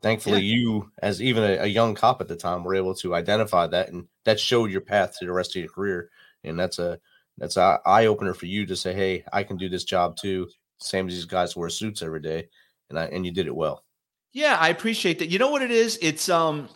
thankfully, 0.00 0.42
you, 0.42 0.92
as 1.02 1.20
even 1.20 1.42
a, 1.42 1.64
a 1.64 1.66
young 1.66 1.96
cop 1.96 2.20
at 2.20 2.28
the 2.28 2.36
time, 2.36 2.62
were 2.62 2.76
able 2.76 2.94
to 2.96 3.16
identify 3.16 3.66
that, 3.66 3.88
and 3.88 4.06
that 4.24 4.38
showed 4.38 4.70
your 4.70 4.80
path 4.80 5.16
to 5.18 5.26
the 5.26 5.32
rest 5.32 5.56
of 5.56 5.60
your 5.60 5.72
career. 5.72 6.08
And 6.44 6.58
that's 6.58 6.78
a 6.78 7.00
that's 7.36 7.56
a 7.56 7.80
eye 7.84 8.06
opener 8.06 8.32
for 8.32 8.46
you 8.46 8.64
to 8.66 8.76
say, 8.76 8.94
"Hey, 8.94 9.24
I 9.32 9.42
can 9.42 9.56
do 9.56 9.68
this 9.68 9.84
job 9.84 10.16
too." 10.16 10.48
Same 10.78 11.08
as 11.08 11.14
these 11.14 11.24
guys 11.24 11.56
wear 11.56 11.68
suits 11.68 12.00
every 12.00 12.20
day, 12.20 12.48
and 12.90 12.98
I 12.98 13.06
and 13.06 13.24
you 13.24 13.32
did 13.32 13.46
it 13.46 13.54
well. 13.54 13.84
Yeah, 14.32 14.56
I 14.60 14.68
appreciate 14.68 15.18
that. 15.20 15.30
You 15.30 15.38
know 15.38 15.50
what 15.50 15.62
it 15.62 15.70
is? 15.70 15.98
It's 16.02 16.28
um, 16.28 16.68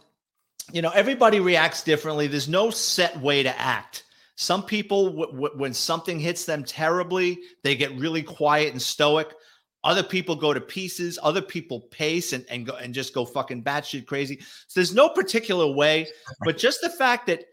you 0.73 0.83
know, 0.83 0.91
everybody 0.91 1.41
reacts 1.41 1.83
differently. 1.83 2.27
There's 2.27 2.49
no 2.49 2.71
set 2.71 3.19
way 3.21 3.43
to 3.43 3.59
act. 3.59 4.05
Some 4.37 4.63
people, 4.63 5.07
w- 5.07 5.33
w- 5.33 5.59
when 5.59 5.75
something 5.75 6.21
hits 6.21 6.45
them 6.45 6.63
terribly, 6.63 7.41
they 7.65 7.75
get 7.75 7.93
really 7.99 8.23
quiet 8.23 8.73
and 8.73 8.81
stoic. 8.81 9.35
Other 9.83 10.03
people 10.03 10.37
go 10.37 10.53
to 10.55 10.61
pieces. 10.61 11.19
Other 11.23 11.43
people 11.43 11.81
pace 11.91 12.33
and 12.33 12.45
and 12.51 12.67
go 12.67 12.75
and 12.75 12.95
just 12.95 13.15
go 13.15 13.25
fucking 13.25 13.65
batshit 13.65 14.07
crazy. 14.07 14.39
So 14.41 14.81
there's 14.81 14.95
no 14.95 15.09
particular 15.09 15.67
way, 15.67 16.07
but 16.45 16.59
just 16.59 16.81
the 16.81 16.91
fact 16.91 17.27
that 17.27 17.45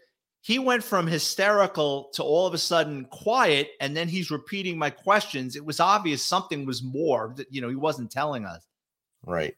he 0.46 0.60
went 0.60 0.84
from 0.84 1.08
hysterical 1.08 2.04
to 2.14 2.22
all 2.22 2.46
of 2.46 2.54
a 2.54 2.58
sudden 2.58 3.06
quiet, 3.06 3.70
and 3.80 3.96
then 3.96 4.06
he's 4.06 4.30
repeating 4.30 4.78
my 4.78 4.90
questions. 4.90 5.56
It 5.56 5.64
was 5.64 5.80
obvious 5.80 6.22
something 6.22 6.64
was 6.64 6.84
more 6.84 7.34
that 7.36 7.52
you 7.52 7.60
know 7.60 7.68
he 7.68 7.74
wasn't 7.74 8.12
telling 8.12 8.44
us. 8.44 8.64
Right. 9.24 9.56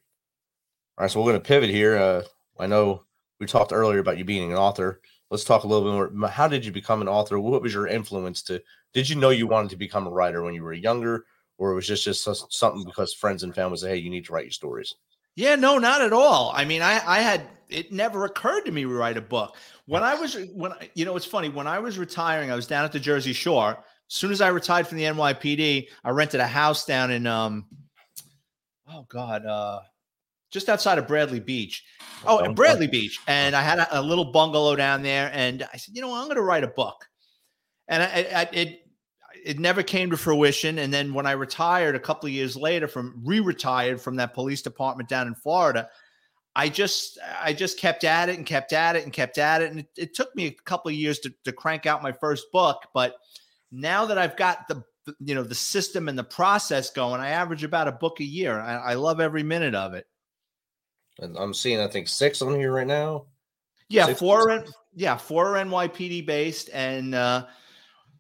All 0.97 1.03
right. 1.03 1.11
So 1.11 1.21
we're 1.21 1.33
going 1.33 1.43
to 1.43 1.47
pivot 1.47 1.69
here. 1.69 1.99
Uh, 1.99 2.23
I 2.59 2.67
know 2.67 3.03
we 3.39 3.45
talked 3.45 3.75
earlier 3.75 3.99
about 3.99 4.17
you 4.17 4.25
being 4.25 4.51
an 4.51 4.57
author. 4.57 5.03
Let's 5.31 5.45
talk 5.45 5.65
a 5.65 5.67
little 5.67 5.85
bit 5.85 6.15
more. 6.15 6.31
How 6.31 6.49
did 6.49 6.65
you 6.65 6.73
become 6.73 7.03
an 7.03 7.09
author? 7.09 7.39
What 7.39 7.61
was 7.61 7.75
your 7.75 7.87
influence 7.87 8.41
to? 8.45 8.63
Did 8.95 9.11
you 9.11 9.17
know 9.17 9.29
you 9.29 9.47
wanted 9.47 9.69
to 9.73 9.77
become 9.77 10.07
a 10.07 10.11
writer 10.11 10.43
when 10.43 10.55
you 10.55 10.63
were 10.63 10.73
younger, 10.73 11.27
or 11.59 11.71
it 11.71 11.75
was 11.75 11.87
just 11.87 12.03
just 12.03 12.27
something 12.51 12.85
because 12.85 13.13
friends 13.13 13.43
and 13.43 13.55
family 13.55 13.77
say, 13.77 13.91
"Hey, 13.91 13.97
you 13.97 14.09
need 14.09 14.25
to 14.25 14.33
write 14.33 14.47
your 14.47 14.53
stories"? 14.53 14.95
Yeah, 15.37 15.55
no, 15.55 15.77
not 15.77 16.01
at 16.01 16.15
all. 16.15 16.51
I 16.55 16.65
mean, 16.65 16.81
I 16.81 17.03
I 17.07 17.21
had 17.21 17.43
it 17.69 17.93
never 17.93 18.25
occurred 18.25 18.65
to 18.65 18.73
me 18.73 18.83
to 18.83 18.89
write 18.89 19.19
a 19.19 19.21
book. 19.23 19.55
When 19.89 20.03
I 20.03 20.15
was 20.17 20.37
when 20.55 20.73
I- 20.73 20.91
you 20.95 21.07
know, 21.07 21.17
it's 21.17 21.25
funny, 21.25 21.49
when 21.49 21.67
I 21.67 21.79
was 21.79 21.99
retiring, 21.99 22.51
I 22.51 22.55
was 22.55 22.67
down 22.67 22.85
at 22.85 22.93
the 22.93 23.01
Jersey 23.01 23.33
Shore. 23.33 23.71
As 23.71 24.15
soon 24.15 24.31
as 24.31 24.43
I 24.43 24.49
retired 24.49 24.87
from 24.87 24.99
the 24.99 25.05
NYPD, 25.05 25.89
I 26.05 26.11
rented 26.11 26.41
a 26.41 26.47
house 26.47 26.85
down 26.85 27.11
in 27.11 27.27
um 27.27 27.67
oh 28.87 29.07
god, 29.09 29.47
uh 29.47 29.81
just 30.51 30.69
outside 30.69 30.99
of 30.99 31.07
Bradley 31.07 31.41
Beach. 31.41 31.85
Oh, 32.27 32.39
in 32.41 32.55
Bradley 32.55 32.87
Beach. 32.87 33.19
And 33.27 33.57
I 33.57 33.63
had 33.63 33.79
a, 33.79 34.01
a 34.01 34.03
little 34.03 34.27
bungalow 34.27 34.77
down 34.77 35.03
there 35.03 35.31
and 35.33 35.67
I 35.73 35.79
said, 35.79 35.95
"You 35.95 36.03
know, 36.03 36.15
I'm 36.15 36.25
going 36.25 36.37
to 36.37 36.43
write 36.43 36.65
a 36.65 36.69
book." 36.69 37.07
And 37.89 38.03
I, 38.03 38.41
I 38.43 38.49
it 38.53 38.81
it 39.43 39.59
never 39.59 39.83
came 39.83 40.11
to 40.11 40.19
fruition. 40.19 40.79
And 40.79 40.93
then 40.93 41.15
when 41.15 41.27
I 41.27 41.33
retired 41.33 41.97
a 41.97 42.01
couple 42.01 42.27
of 42.27 42.33
years 42.33 42.57
later 42.57 42.89
from 42.89 43.23
re-retired 43.25 44.01
from 44.03 44.17
that 44.17 44.35
police 44.35 44.61
department 44.61 45.09
down 45.09 45.29
in 45.29 45.35
Florida, 45.35 45.89
I 46.59 46.69
just 46.69 47.21
I 47.41 47.53
just 47.53 47.79
kept 47.79 48.03
at 48.03 48.29
it 48.29 48.37
and 48.37 48.45
kept 48.45 48.73
at 48.73 48.97
it 48.97 49.05
and 49.05 49.13
kept 49.13 49.39
at 49.39 49.63
it. 49.63 49.71
And 49.71 49.79
it, 49.79 49.87
it 49.97 50.15
took 50.15 50.35
me 50.35 50.47
a 50.47 50.51
couple 50.51 50.89
of 50.89 50.97
years 50.97 51.21
to, 51.21 51.33
to 51.45 51.53
crank 51.53 51.87
out 51.87 52.03
my 52.03 52.11
first 52.11 52.51
book. 52.51 52.83
But 52.93 53.15
now 53.71 54.07
that 54.07 54.19
I've 54.19 54.37
got 54.37 54.67
the 54.67 54.83
you 55.21 55.37
know 55.37 55.45
the 55.45 55.55
system 55.55 56.09
and 56.09 56.19
the 56.19 56.25
process 56.25 56.91
going, 56.91 57.21
I 57.21 57.29
average 57.29 57.63
about 57.63 57.87
a 57.87 57.93
book 57.93 58.19
a 58.19 58.25
year. 58.25 58.59
I, 58.59 58.75
I 58.75 58.95
love 58.95 59.21
every 59.21 59.45
minute 59.45 59.77
of 59.77 59.95
it. 59.95 60.09
And 61.21 61.37
I'm 61.39 61.55
seeing, 61.55 61.79
I 61.79 61.87
think, 61.87 62.09
six 62.09 62.43
on 62.43 62.57
here 62.57 62.73
right 62.73 62.87
now. 62.87 63.27
Yeah, 63.89 64.07
Six 64.07 64.19
four 64.19 64.65
yeah, 64.97 65.17
four 65.17 65.55
NYPD 65.55 66.27
based, 66.27 66.71
and 66.73 67.15
uh, 67.15 67.47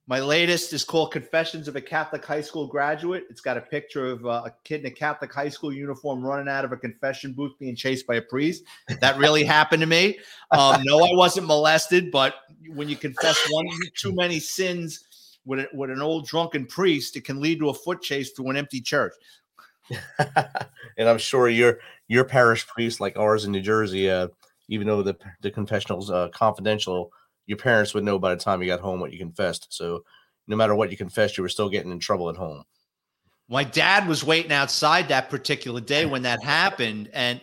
my 0.09 0.21
latest 0.21 0.73
is 0.73 0.85
called 0.85 1.12
Confessions 1.12 1.68
of 1.68 1.77
a 1.77 1.83
Catholic 1.83 2.25
High 2.25 2.40
School 2.40 2.66
Graduate. 2.66 3.25
It's 3.29 3.42
got 3.42 3.59
a 3.59 3.61
picture 3.61 4.07
of 4.07 4.25
uh, 4.25 4.44
a 4.47 4.55
kid 4.64 4.81
in 4.81 4.87
a 4.87 4.90
Catholic 4.90 5.31
high 5.31 5.51
school 5.51 5.71
uniform 5.71 6.25
running 6.25 6.49
out 6.49 6.64
of 6.64 6.73
a 6.73 6.79
confession 6.79 7.35
booth 7.35 7.53
being 7.59 7.77
chased 7.77 8.07
by 8.07 8.14
a 8.14 8.23
priest. 8.23 8.64
That 9.03 9.18
really 9.18 9.44
happened 9.57 9.83
to 9.83 9.87
me. 9.87 10.18
Um, 10.51 10.81
no, 10.83 11.05
I 11.05 11.11
wasn't 11.12 11.47
molested, 11.47 12.11
but 12.11 12.37
when 12.75 12.88
you 12.88 12.97
confess 12.97 13.38
one 13.51 13.66
too 13.94 14.14
many 14.14 14.40
sins 14.40 15.05
with, 15.44 15.61
a, 15.61 15.68
with 15.75 15.90
an 15.90 16.01
old 16.01 16.27
drunken 16.27 16.64
priest, 16.64 17.14
it 17.14 17.27
can 17.27 17.38
lead 17.38 17.59
to 17.59 17.68
a 17.68 17.75
foot 17.75 18.01
chase 18.01 18.31
through 18.31 18.49
an 18.49 18.57
empty 18.57 18.81
church. 18.81 19.12
and 20.18 21.07
I'm 21.07 21.18
sure 21.18 21.51
your 21.51 21.81
your 22.09 22.25
parish 22.25 22.66
priest, 22.66 22.99
like 22.99 23.18
ours 23.18 23.44
in 23.44 23.53
New 23.53 23.61
Jersey, 23.61 24.11
uh, 24.11 24.29
even 24.68 24.87
though 24.87 25.03
the 25.03 25.16
the 25.42 25.51
confessional's 25.51 26.11
uh, 26.11 26.29
confidential, 26.29 27.12
your 27.48 27.56
parents 27.58 27.94
would 27.94 28.04
know 28.04 28.18
by 28.18 28.34
the 28.34 28.40
time 28.40 28.62
you 28.62 28.68
got 28.68 28.78
home 28.78 29.00
what 29.00 29.11
you 29.11 29.18
confessed. 29.18 29.68
So 29.70 30.04
no 30.46 30.54
matter 30.54 30.74
what 30.74 30.90
you 30.90 30.96
confessed, 30.96 31.37
you 31.37 31.42
were 31.42 31.48
still 31.48 31.70
getting 31.70 31.90
in 31.90 31.98
trouble 31.98 32.28
at 32.28 32.37
home. 32.37 32.62
My 33.48 33.64
dad 33.64 34.06
was 34.06 34.22
waiting 34.22 34.52
outside 34.52 35.08
that 35.08 35.30
particular 35.30 35.80
day 35.80 36.04
when 36.04 36.22
that 36.22 36.42
happened, 36.42 37.11
and 37.12 37.40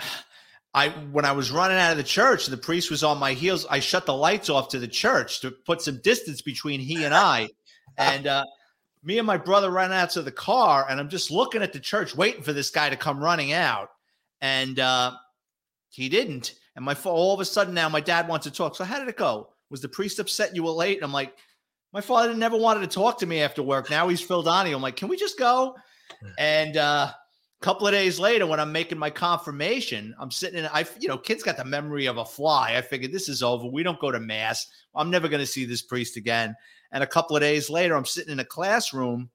I, 0.76 0.88
when 0.88 1.24
I 1.24 1.30
was 1.30 1.52
running 1.52 1.76
out 1.76 1.92
of 1.92 1.98
the 1.98 2.02
church, 2.02 2.46
the 2.46 2.56
priest 2.56 2.90
was 2.90 3.04
on 3.04 3.18
my 3.18 3.32
heels. 3.32 3.64
I 3.70 3.78
shut 3.78 4.06
the 4.06 4.14
lights 4.14 4.50
off 4.50 4.68
to 4.70 4.80
the 4.80 4.88
church 4.88 5.40
to 5.42 5.52
put 5.52 5.80
some 5.80 6.00
distance 6.02 6.42
between 6.42 6.80
he 6.80 7.04
and 7.04 7.14
I, 7.14 7.50
and 7.96 8.26
uh, 8.26 8.44
me 9.04 9.18
and 9.18 9.26
my 9.26 9.36
brother 9.36 9.70
ran 9.70 9.92
out 9.92 10.10
to 10.10 10.22
the 10.22 10.32
car, 10.32 10.86
and 10.88 10.98
I'm 10.98 11.10
just 11.10 11.30
looking 11.30 11.62
at 11.62 11.72
the 11.74 11.78
church, 11.78 12.16
waiting 12.16 12.42
for 12.42 12.54
this 12.54 12.70
guy 12.70 12.88
to 12.88 12.96
come 12.96 13.22
running 13.22 13.52
out, 13.52 13.90
and 14.40 14.80
uh, 14.80 15.12
he 15.90 16.08
didn't. 16.08 16.54
And 16.76 16.84
my 16.84 16.96
all 17.04 17.34
of 17.34 17.40
a 17.40 17.44
sudden 17.44 17.74
now, 17.74 17.88
my 17.88 18.00
dad 18.00 18.28
wants 18.28 18.44
to 18.44 18.52
talk. 18.52 18.76
So 18.76 18.84
how 18.84 18.98
did 18.98 19.08
it 19.08 19.16
go? 19.16 19.50
Was 19.70 19.80
the 19.80 19.88
priest 19.88 20.18
upset 20.18 20.54
you 20.54 20.62
were 20.62 20.70
late? 20.70 20.98
And 20.98 21.04
I'm 21.04 21.12
like, 21.12 21.36
My 21.92 22.00
father 22.00 22.34
never 22.34 22.56
wanted 22.56 22.80
to 22.80 22.94
talk 22.94 23.18
to 23.18 23.26
me 23.26 23.40
after 23.40 23.62
work. 23.62 23.90
Now 23.90 24.08
he's 24.08 24.20
Phil 24.20 24.42
Donahue. 24.42 24.74
I'm 24.74 24.82
like, 24.82 24.96
can 24.96 25.08
we 25.08 25.16
just 25.16 25.38
go? 25.38 25.76
And 26.38 26.76
uh, 26.76 27.10
a 27.10 27.64
couple 27.64 27.86
of 27.86 27.92
days 27.92 28.18
later, 28.18 28.46
when 28.46 28.60
I'm 28.60 28.72
making 28.72 28.98
my 28.98 29.10
confirmation, 29.10 30.14
I'm 30.18 30.30
sitting 30.30 30.58
in. 30.58 30.66
I, 30.66 30.84
you 30.98 31.08
know, 31.08 31.18
kids 31.18 31.42
got 31.42 31.56
the 31.56 31.64
memory 31.64 32.06
of 32.06 32.18
a 32.18 32.24
fly. 32.24 32.74
I 32.76 32.82
figured 32.82 33.12
this 33.12 33.28
is 33.28 33.42
over. 33.42 33.66
We 33.66 33.82
don't 33.82 34.00
go 34.00 34.10
to 34.10 34.20
mass. 34.20 34.66
I'm 34.94 35.10
never 35.10 35.28
going 35.28 35.40
to 35.40 35.46
see 35.46 35.64
this 35.64 35.82
priest 35.82 36.16
again. 36.16 36.54
And 36.92 37.02
a 37.02 37.06
couple 37.06 37.36
of 37.36 37.42
days 37.42 37.70
later, 37.70 37.96
I'm 37.96 38.04
sitting 38.04 38.32
in 38.32 38.40
a 38.40 38.44
classroom, 38.44 39.30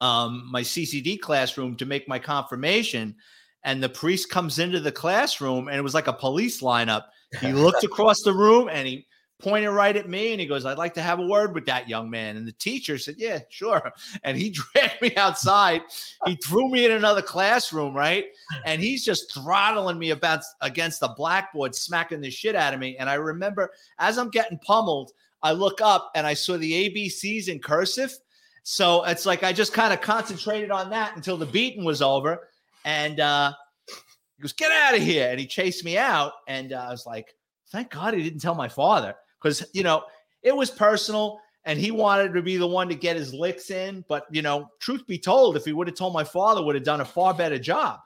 um, 0.00 0.48
my 0.50 0.62
CCD 0.62 1.18
classroom, 1.20 1.76
to 1.76 1.86
make 1.86 2.08
my 2.08 2.18
confirmation. 2.18 3.16
And 3.64 3.82
the 3.82 3.88
priest 3.88 4.30
comes 4.30 4.58
into 4.58 4.80
the 4.80 4.92
classroom, 4.92 5.68
and 5.68 5.76
it 5.76 5.82
was 5.82 5.94
like 5.94 6.08
a 6.08 6.12
police 6.12 6.60
lineup. 6.60 7.04
He 7.40 7.52
looked 7.52 7.84
across 7.84 8.22
the 8.22 8.32
room 8.32 8.68
and 8.68 8.86
he 8.86 9.06
pointed 9.42 9.70
right 9.70 9.96
at 9.96 10.08
me 10.08 10.30
and 10.32 10.40
he 10.40 10.46
goes, 10.46 10.64
I'd 10.64 10.78
like 10.78 10.94
to 10.94 11.02
have 11.02 11.18
a 11.18 11.26
word 11.26 11.54
with 11.54 11.66
that 11.66 11.88
young 11.88 12.08
man. 12.08 12.36
And 12.36 12.46
the 12.46 12.52
teacher 12.52 12.96
said, 12.96 13.16
Yeah, 13.18 13.40
sure. 13.50 13.92
And 14.24 14.38
he 14.38 14.50
dragged 14.74 15.02
me 15.02 15.14
outside. 15.16 15.82
He 16.26 16.36
threw 16.36 16.70
me 16.70 16.86
in 16.86 16.92
another 16.92 17.22
classroom, 17.22 17.94
right? 17.94 18.26
And 18.64 18.80
he's 18.80 19.04
just 19.04 19.34
throttling 19.34 19.98
me 19.98 20.10
about 20.10 20.42
against 20.60 21.00
the 21.00 21.08
blackboard, 21.08 21.74
smacking 21.74 22.20
the 22.20 22.30
shit 22.30 22.54
out 22.54 22.72
of 22.72 22.80
me. 22.80 22.96
And 22.96 23.10
I 23.10 23.14
remember 23.14 23.70
as 23.98 24.16
I'm 24.16 24.30
getting 24.30 24.58
pummeled, 24.58 25.12
I 25.42 25.52
look 25.52 25.80
up 25.80 26.12
and 26.14 26.26
I 26.26 26.34
saw 26.34 26.56
the 26.56 26.88
ABCs 26.88 27.48
in 27.48 27.58
cursive. 27.58 28.14
So 28.62 29.02
it's 29.04 29.26
like 29.26 29.42
I 29.42 29.52
just 29.52 29.72
kind 29.72 29.92
of 29.92 30.00
concentrated 30.00 30.70
on 30.70 30.90
that 30.90 31.16
until 31.16 31.36
the 31.36 31.46
beating 31.46 31.84
was 31.84 32.00
over. 32.00 32.48
And 32.84 33.20
uh, 33.20 33.52
he 33.88 34.42
goes, 34.42 34.52
Get 34.52 34.72
out 34.72 34.94
of 34.94 35.02
here. 35.02 35.30
And 35.30 35.38
he 35.38 35.46
chased 35.46 35.84
me 35.84 35.98
out. 35.98 36.32
And 36.48 36.72
uh, 36.72 36.86
I 36.88 36.90
was 36.90 37.06
like, 37.06 37.34
Thank 37.70 37.90
God 37.90 38.14
he 38.14 38.22
didn't 38.22 38.40
tell 38.40 38.54
my 38.54 38.68
father 38.68 39.14
because 39.40 39.64
you 39.72 39.82
know 39.82 40.04
it 40.42 40.54
was 40.54 40.70
personal 40.70 41.38
and 41.64 41.78
he 41.78 41.90
wanted 41.90 42.34
to 42.34 42.42
be 42.42 42.56
the 42.56 42.66
one 42.66 42.88
to 42.88 42.94
get 42.94 43.16
his 43.16 43.32
licks 43.32 43.70
in. 43.70 44.04
But 44.08 44.26
you 44.30 44.42
know, 44.42 44.68
truth 44.80 45.06
be 45.06 45.18
told, 45.18 45.56
if 45.56 45.64
he 45.64 45.72
would 45.72 45.86
have 45.86 45.96
told 45.96 46.12
my 46.12 46.24
father, 46.24 46.62
would 46.62 46.74
have 46.74 46.84
done 46.84 47.00
a 47.00 47.04
far 47.04 47.34
better 47.34 47.58
job. 47.58 48.00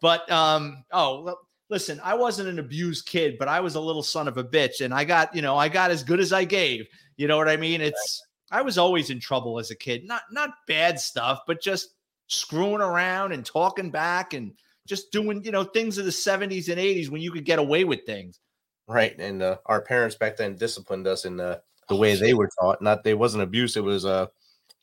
But 0.00 0.30
um, 0.30 0.84
oh, 0.92 1.36
listen, 1.70 2.00
I 2.02 2.14
wasn't 2.14 2.48
an 2.48 2.58
abused 2.58 3.06
kid, 3.06 3.36
but 3.38 3.48
I 3.48 3.60
was 3.60 3.74
a 3.74 3.80
little 3.80 4.02
son 4.02 4.28
of 4.28 4.38
a 4.38 4.44
bitch, 4.44 4.80
and 4.80 4.92
I 4.92 5.04
got 5.04 5.34
you 5.34 5.42
know 5.42 5.56
I 5.56 5.68
got 5.68 5.90
as 5.90 6.02
good 6.02 6.20
as 6.20 6.32
I 6.32 6.44
gave. 6.44 6.86
You 7.16 7.28
know 7.28 7.36
what 7.36 7.48
I 7.48 7.56
mean? 7.56 7.80
It's 7.80 8.22
I 8.50 8.62
was 8.62 8.78
always 8.78 9.10
in 9.10 9.20
trouble 9.20 9.58
as 9.58 9.70
a 9.70 9.76
kid, 9.76 10.04
not 10.04 10.22
not 10.30 10.50
bad 10.66 10.98
stuff, 10.98 11.40
but 11.46 11.62
just 11.62 11.88
screwing 12.28 12.80
around 12.80 13.32
and 13.32 13.44
talking 13.44 13.90
back 13.90 14.34
and 14.34 14.52
just 14.86 15.12
doing 15.12 15.44
you 15.44 15.50
know 15.50 15.64
things 15.64 15.98
of 15.98 16.04
the 16.04 16.10
70s 16.10 16.68
and 16.68 16.78
80s 16.80 17.08
when 17.08 17.22
you 17.22 17.30
could 17.30 17.44
get 17.44 17.58
away 17.58 17.84
with 17.84 18.04
things 18.04 18.40
Right. 18.88 19.18
And 19.18 19.42
uh, 19.42 19.58
our 19.66 19.80
parents 19.80 20.16
back 20.16 20.36
then 20.36 20.56
disciplined 20.56 21.06
us 21.06 21.24
in 21.24 21.40
uh, 21.40 21.58
the 21.88 21.96
way 21.96 22.14
they 22.14 22.34
were 22.34 22.50
taught. 22.60 22.82
Not 22.82 23.04
they 23.04 23.14
wasn't 23.14 23.42
abuse, 23.42 23.76
it 23.76 23.84
was 23.84 24.04
uh 24.04 24.26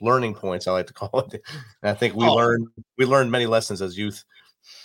learning 0.01 0.33
points, 0.33 0.67
I 0.67 0.71
like 0.71 0.87
to 0.87 0.93
call 0.95 1.19
it. 1.21 1.41
And 1.83 1.91
I 1.91 1.93
think 1.93 2.15
we 2.15 2.25
oh. 2.25 2.35
learned 2.35 2.67
we 2.97 3.05
learned 3.05 3.31
many 3.31 3.45
lessons 3.45 3.81
as 3.81 3.97
youth. 3.97 4.23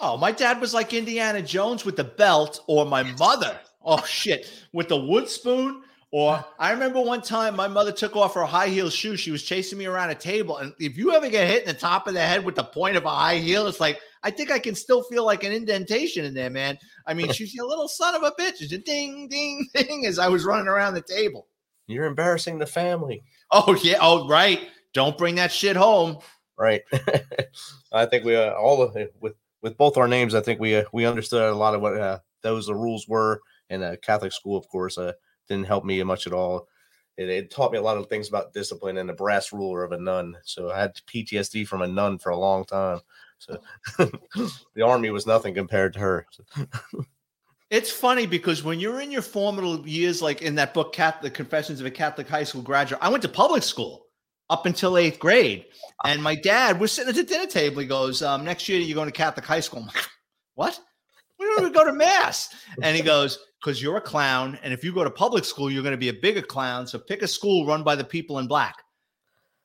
Oh, 0.00 0.16
my 0.16 0.32
dad 0.32 0.60
was 0.60 0.74
like 0.74 0.92
Indiana 0.92 1.42
Jones 1.42 1.84
with 1.84 1.96
the 1.96 2.04
belt, 2.04 2.60
or 2.66 2.84
my 2.86 3.02
mother. 3.02 3.58
Oh 3.82 4.02
shit, 4.04 4.50
with 4.72 4.88
the 4.88 4.96
wood 4.96 5.28
spoon. 5.28 5.82
Or 6.14 6.44
I 6.60 6.70
remember 6.70 7.00
one 7.00 7.22
time 7.22 7.56
my 7.56 7.66
mother 7.66 7.90
took 7.90 8.14
off 8.14 8.34
her 8.34 8.44
high 8.44 8.68
heel 8.68 8.88
shoe. 8.88 9.16
She 9.16 9.32
was 9.32 9.42
chasing 9.42 9.78
me 9.78 9.86
around 9.86 10.10
a 10.10 10.14
table. 10.14 10.58
And 10.58 10.72
if 10.78 10.96
you 10.96 11.10
ever 11.10 11.28
get 11.28 11.48
hit 11.48 11.62
in 11.62 11.66
the 11.66 11.74
top 11.74 12.06
of 12.06 12.14
the 12.14 12.20
head 12.20 12.44
with 12.44 12.54
the 12.54 12.62
point 12.62 12.96
of 12.96 13.04
a 13.04 13.10
high 13.10 13.38
heel, 13.38 13.66
it's 13.66 13.80
like 13.80 13.98
I 14.22 14.30
think 14.30 14.52
I 14.52 14.60
can 14.60 14.76
still 14.76 15.02
feel 15.02 15.26
like 15.26 15.42
an 15.42 15.50
indentation 15.50 16.24
in 16.24 16.32
there, 16.32 16.50
man. 16.50 16.78
I 17.04 17.14
mean, 17.14 17.32
she's 17.32 17.58
a 17.58 17.66
little 17.66 17.88
son 17.88 18.14
of 18.14 18.22
a 18.22 18.30
bitch. 18.40 18.62
It's 18.62 18.70
a 18.70 18.78
ding, 18.78 19.26
ding, 19.26 19.66
ding 19.74 20.06
as 20.06 20.20
I 20.20 20.28
was 20.28 20.44
running 20.44 20.68
around 20.68 20.94
the 20.94 21.02
table. 21.02 21.48
You're 21.88 22.06
embarrassing 22.06 22.60
the 22.60 22.66
family. 22.66 23.24
Oh 23.50 23.76
yeah. 23.82 23.98
Oh 24.00 24.28
right. 24.28 24.60
Don't 24.92 25.18
bring 25.18 25.34
that 25.34 25.50
shit 25.50 25.74
home. 25.74 26.18
Right. 26.56 26.82
I 27.92 28.06
think 28.06 28.24
we 28.24 28.36
uh, 28.36 28.52
all 28.52 28.82
of 28.82 28.96
with 29.20 29.34
with 29.62 29.76
both 29.76 29.96
our 29.96 30.06
names. 30.06 30.36
I 30.36 30.42
think 30.42 30.60
we 30.60 30.76
uh, 30.76 30.84
we 30.92 31.06
understood 31.06 31.42
a 31.42 31.56
lot 31.56 31.74
of 31.74 31.80
what 31.80 31.98
uh, 31.98 32.20
those 32.42 32.66
the 32.66 32.74
rules 32.76 33.08
were. 33.08 33.40
in 33.68 33.82
a 33.82 33.96
Catholic 33.96 34.30
school, 34.30 34.56
of 34.56 34.68
course, 34.68 34.96
uh, 34.96 35.14
didn't 35.48 35.66
help 35.66 35.84
me 35.84 36.02
much 36.02 36.26
at 36.26 36.32
all. 36.32 36.68
It, 37.16 37.28
it, 37.28 37.50
taught 37.50 37.70
me 37.70 37.78
a 37.78 37.82
lot 37.82 37.96
of 37.96 38.08
things 38.08 38.28
about 38.28 38.52
discipline 38.52 38.98
and 38.98 39.08
the 39.08 39.12
brass 39.12 39.52
ruler 39.52 39.84
of 39.84 39.92
a 39.92 39.98
nun. 39.98 40.36
So 40.42 40.70
I 40.70 40.80
had 40.80 41.00
PTSD 41.06 41.66
from 41.66 41.82
a 41.82 41.86
nun 41.86 42.18
for 42.18 42.30
a 42.30 42.36
long 42.36 42.64
time. 42.64 43.00
So 43.38 43.58
the 44.74 44.82
army 44.82 45.10
was 45.10 45.26
nothing 45.26 45.54
compared 45.54 45.92
to 45.94 46.00
her. 46.00 46.26
it's 47.70 47.90
funny 47.90 48.26
because 48.26 48.64
when 48.64 48.80
you're 48.80 49.00
in 49.00 49.12
your 49.12 49.22
formative 49.22 49.86
years, 49.86 50.22
like 50.22 50.42
in 50.42 50.56
that 50.56 50.74
book, 50.74 50.92
Catholic 50.92 51.34
Confessions 51.34 51.80
of 51.80 51.86
a 51.86 51.90
Catholic 51.90 52.28
High 52.28 52.44
School 52.44 52.62
Graduate, 52.62 53.00
I 53.02 53.10
went 53.10 53.22
to 53.22 53.28
public 53.28 53.62
school 53.62 54.06
up 54.50 54.66
until 54.66 54.98
eighth 54.98 55.18
grade. 55.18 55.66
And 56.04 56.22
my 56.22 56.34
dad 56.34 56.80
was 56.80 56.92
sitting 56.92 57.10
at 57.10 57.16
the 57.16 57.22
dinner 57.22 57.46
table. 57.46 57.80
He 57.80 57.86
goes, 57.86 58.22
um, 58.22 58.44
Next 58.44 58.68
year, 58.68 58.80
you're 58.80 58.94
going 58.94 59.08
to 59.08 59.12
Catholic 59.12 59.46
high 59.46 59.60
school. 59.60 59.82
Like, 59.82 60.04
What? 60.54 60.78
We 61.38 61.46
don't 61.46 61.60
even 61.60 61.72
go 61.72 61.84
to 61.84 61.92
mass. 61.92 62.54
And 62.80 62.96
he 62.96 63.02
goes, 63.02 63.38
Because 63.64 63.80
you're 63.80 63.96
a 63.96 64.00
clown. 64.02 64.58
And 64.62 64.74
if 64.74 64.84
you 64.84 64.92
go 64.92 65.04
to 65.04 65.10
public 65.10 65.46
school, 65.46 65.70
you're 65.70 65.82
going 65.82 65.94
to 65.94 65.98
be 65.98 66.10
a 66.10 66.14
bigger 66.14 66.42
clown. 66.42 66.86
So 66.86 66.98
pick 66.98 67.22
a 67.22 67.28
school 67.28 67.66
run 67.66 67.82
by 67.82 67.96
the 67.96 68.04
people 68.04 68.38
in 68.38 68.46
black 68.46 68.84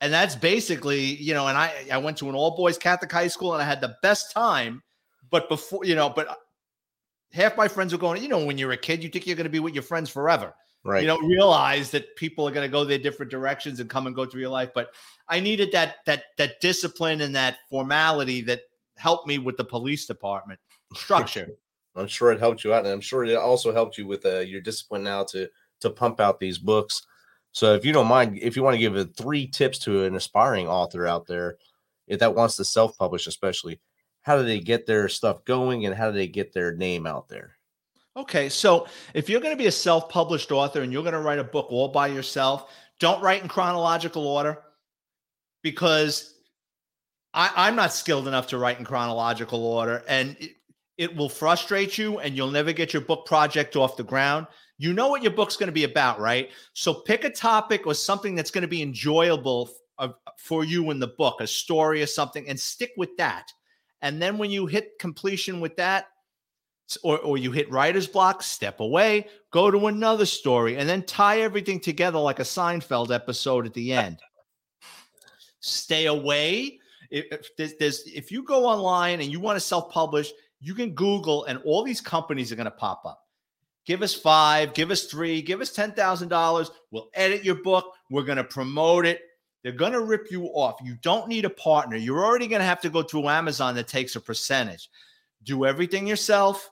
and 0.01 0.13
that's 0.13 0.35
basically 0.35 0.99
you 0.99 1.33
know 1.33 1.47
and 1.47 1.57
i 1.57 1.85
i 1.91 1.97
went 1.97 2.17
to 2.17 2.29
an 2.29 2.35
all 2.35 2.55
boys 2.55 2.77
catholic 2.77 3.11
high 3.11 3.27
school 3.27 3.53
and 3.53 3.61
i 3.61 3.65
had 3.65 3.81
the 3.81 3.95
best 4.01 4.31
time 4.31 4.81
but 5.29 5.49
before 5.49 5.83
you 5.85 5.95
know 5.95 6.09
but 6.09 6.27
uh, 6.27 6.35
half 7.33 7.55
my 7.57 7.67
friends 7.67 7.93
were 7.93 7.99
going 7.99 8.21
you 8.21 8.29
know 8.29 8.43
when 8.43 8.57
you're 8.57 8.71
a 8.71 8.77
kid 8.77 9.03
you 9.03 9.09
think 9.09 9.27
you're 9.27 9.35
going 9.35 9.45
to 9.45 9.49
be 9.49 9.59
with 9.59 9.73
your 9.73 9.83
friends 9.83 10.09
forever 10.09 10.53
right 10.83 11.01
you 11.01 11.07
don't 11.07 11.27
realize 11.27 11.91
that 11.91 12.15
people 12.15 12.47
are 12.47 12.51
going 12.51 12.65
to 12.65 12.71
go 12.71 12.83
their 12.83 12.97
different 12.97 13.31
directions 13.31 13.79
and 13.79 13.89
come 13.89 14.07
and 14.07 14.15
go 14.15 14.25
through 14.25 14.41
your 14.41 14.49
life 14.49 14.69
but 14.73 14.91
i 15.27 15.39
needed 15.39 15.71
that 15.71 15.97
that 16.05 16.23
that 16.37 16.59
discipline 16.61 17.21
and 17.21 17.35
that 17.35 17.57
formality 17.69 18.41
that 18.41 18.61
helped 18.97 19.27
me 19.27 19.37
with 19.37 19.57
the 19.57 19.63
police 19.63 20.05
department 20.05 20.59
structure 20.95 21.49
i'm 21.95 22.07
sure 22.07 22.31
it 22.31 22.39
helped 22.39 22.63
you 22.63 22.73
out 22.73 22.85
and 22.85 22.93
i'm 22.93 23.01
sure 23.01 23.23
it 23.23 23.35
also 23.35 23.73
helped 23.73 23.97
you 23.97 24.07
with 24.07 24.25
uh, 24.25 24.39
your 24.39 24.61
discipline 24.61 25.03
now 25.03 25.23
to 25.23 25.47
to 25.79 25.89
pump 25.89 26.19
out 26.19 26.39
these 26.39 26.57
books 26.57 27.05
so 27.51 27.73
if 27.73 27.83
you 27.83 27.91
don't 27.91 28.07
mind, 28.07 28.37
if 28.41 28.55
you 28.55 28.63
want 28.63 28.75
to 28.75 28.79
give 28.79 28.95
a 28.95 29.05
three 29.05 29.47
tips 29.47 29.79
to 29.79 30.03
an 30.03 30.15
aspiring 30.15 30.67
author 30.67 31.07
out 31.07 31.25
there 31.25 31.57
if 32.07 32.19
that 32.19 32.35
wants 32.35 32.55
to 32.55 32.65
self-publish, 32.65 33.27
especially, 33.27 33.79
how 34.21 34.35
do 34.37 34.43
they 34.43 34.59
get 34.59 34.85
their 34.85 35.07
stuff 35.07 35.45
going 35.45 35.85
and 35.85 35.95
how 35.95 36.09
do 36.09 36.17
they 36.17 36.27
get 36.27 36.53
their 36.53 36.75
name 36.75 37.05
out 37.05 37.27
there? 37.27 37.55
Okay, 38.17 38.49
so 38.49 38.87
if 39.13 39.29
you're 39.29 39.41
going 39.41 39.55
to 39.55 39.61
be 39.61 39.67
a 39.67 39.71
self-published 39.71 40.51
author 40.51 40.81
and 40.81 40.91
you're 40.91 41.03
going 41.03 41.13
to 41.13 41.19
write 41.19 41.39
a 41.39 41.43
book 41.43 41.67
all 41.69 41.87
by 41.87 42.07
yourself, 42.07 42.73
don't 42.99 43.21
write 43.21 43.43
in 43.43 43.47
chronological 43.47 44.27
order 44.27 44.59
because 45.61 46.33
I, 47.33 47.67
am 47.67 47.75
not 47.75 47.93
skilled 47.93 48.27
enough 48.27 48.47
to 48.47 48.57
write 48.57 48.79
in 48.79 48.85
chronological 48.85 49.63
order, 49.63 50.03
and 50.07 50.35
it, 50.99 51.15
will 51.15 51.29
frustrate 51.29 51.97
you, 51.97 52.19
and 52.19 52.35
you'll 52.35 52.51
never 52.51 52.73
get 52.73 52.91
your 52.91 53.01
book 53.01 53.25
project 53.25 53.77
off 53.77 53.95
the 53.95 54.03
ground. 54.03 54.45
You 54.77 54.91
know 54.91 55.07
what 55.07 55.23
your 55.23 55.31
book's 55.31 55.55
going 55.55 55.67
to 55.67 55.73
be 55.73 55.85
about, 55.85 56.19
right? 56.19 56.51
So 56.73 56.93
pick 56.93 57.23
a 57.23 57.29
topic 57.29 57.87
or 57.87 57.93
something 57.93 58.35
that's 58.35 58.51
going 58.51 58.63
to 58.63 58.67
be 58.67 58.81
enjoyable 58.81 59.69
f- 59.71 60.09
uh, 60.09 60.31
for 60.37 60.65
you 60.65 60.91
in 60.91 60.99
the 60.99 61.07
book, 61.07 61.39
a 61.39 61.47
story 61.47 62.03
or 62.03 62.05
something, 62.05 62.49
and 62.49 62.59
stick 62.59 62.91
with 62.97 63.15
that. 63.17 63.49
And 64.01 64.21
then 64.21 64.37
when 64.37 64.51
you 64.51 64.65
hit 64.65 64.99
completion 64.99 65.61
with 65.61 65.77
that, 65.77 66.07
or, 67.03 67.19
or 67.19 67.37
you 67.37 67.51
hit 67.53 67.71
writer's 67.71 68.07
block, 68.07 68.43
step 68.43 68.81
away, 68.81 69.27
go 69.51 69.71
to 69.71 69.87
another 69.87 70.25
story, 70.25 70.77
and 70.77 70.89
then 70.89 71.03
tie 71.03 71.41
everything 71.41 71.79
together 71.79 72.19
like 72.19 72.39
a 72.39 72.43
Seinfeld 72.43 73.13
episode 73.13 73.65
at 73.65 73.73
the 73.73 73.93
end. 74.05 74.19
Stay 75.61 76.07
away. 76.07 76.79
If, 77.09 77.25
if 77.31 77.55
there's, 77.55 77.73
there's 77.79 78.03
if 78.05 78.31
you 78.33 78.43
go 78.43 78.65
online 78.65 79.21
and 79.21 79.31
you 79.31 79.39
want 79.39 79.55
to 79.55 79.61
self-publish, 79.61 80.31
you 80.59 80.73
can 80.73 80.93
Google, 80.93 81.45
and 81.45 81.59
all 81.65 81.83
these 81.83 82.01
companies 82.01 82.51
are 82.51 82.55
going 82.55 82.65
to 82.65 82.71
pop 82.71 83.05
up 83.05 83.23
give 83.89 84.03
us 84.03 84.13
five, 84.13 84.75
give 84.75 84.91
us 84.91 85.05
three, 85.05 85.41
give 85.41 85.61
us 85.61 85.75
$10,000. 85.75 86.69
We'll 86.91 87.09
edit 87.15 87.43
your 87.43 87.55
book. 87.55 87.95
We're 88.11 88.21
going 88.21 88.37
to 88.37 88.43
promote 88.43 89.03
it. 89.03 89.21
They're 89.63 89.71
going 89.71 89.93
to 89.93 90.01
rip 90.01 90.29
you 90.29 90.45
off. 90.45 90.79
You 90.83 90.95
don't 91.01 91.27
need 91.27 91.43
a 91.43 91.49
partner. 91.49 91.97
You're 91.97 92.23
already 92.23 92.45
going 92.45 92.59
to 92.59 92.67
have 92.67 92.81
to 92.81 92.91
go 92.91 93.01
through 93.01 93.27
Amazon 93.27 93.73
that 93.75 93.87
takes 93.87 94.15
a 94.15 94.21
percentage. 94.21 94.91
Do 95.43 95.65
everything 95.65 96.05
yourself. 96.05 96.69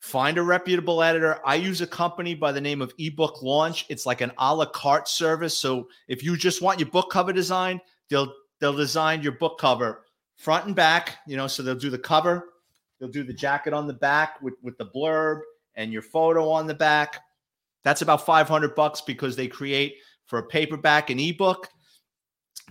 Find 0.00 0.36
a 0.36 0.42
reputable 0.42 1.04
editor. 1.04 1.38
I 1.46 1.54
use 1.54 1.80
a 1.82 1.86
company 1.86 2.34
by 2.34 2.50
the 2.50 2.60
name 2.60 2.82
of 2.82 2.94
eBook 2.96 3.40
Launch. 3.40 3.86
It's 3.88 4.04
like 4.04 4.20
an 4.20 4.32
a 4.36 4.54
la 4.54 4.66
carte 4.66 5.06
service. 5.06 5.56
So 5.56 5.88
if 6.08 6.24
you 6.24 6.36
just 6.36 6.60
want 6.60 6.80
your 6.80 6.90
book 6.90 7.10
cover 7.12 7.32
designed, 7.32 7.80
they'll 8.10 8.34
they'll 8.58 8.76
design 8.76 9.22
your 9.22 9.32
book 9.32 9.58
cover 9.60 10.04
front 10.36 10.66
and 10.66 10.74
back. 10.74 11.18
You 11.28 11.36
know, 11.36 11.46
so 11.46 11.62
they'll 11.62 11.74
do 11.74 11.90
the 11.90 11.98
cover, 11.98 12.48
they'll 12.98 13.08
do 13.08 13.24
the 13.24 13.32
jacket 13.32 13.72
on 13.72 13.86
the 13.86 13.94
back 13.94 14.40
with 14.42 14.54
with 14.62 14.76
the 14.78 14.86
blurb, 14.86 15.40
and 15.74 15.92
your 15.92 16.02
photo 16.02 16.48
on 16.48 16.66
the 16.66 16.74
back. 16.74 17.20
That's 17.82 18.02
about 18.02 18.24
500 18.24 18.74
bucks 18.74 19.02
because 19.02 19.36
they 19.36 19.46
create 19.46 19.96
for 20.26 20.38
a 20.38 20.46
paperback 20.46 21.10
and 21.10 21.20
ebook. 21.20 21.68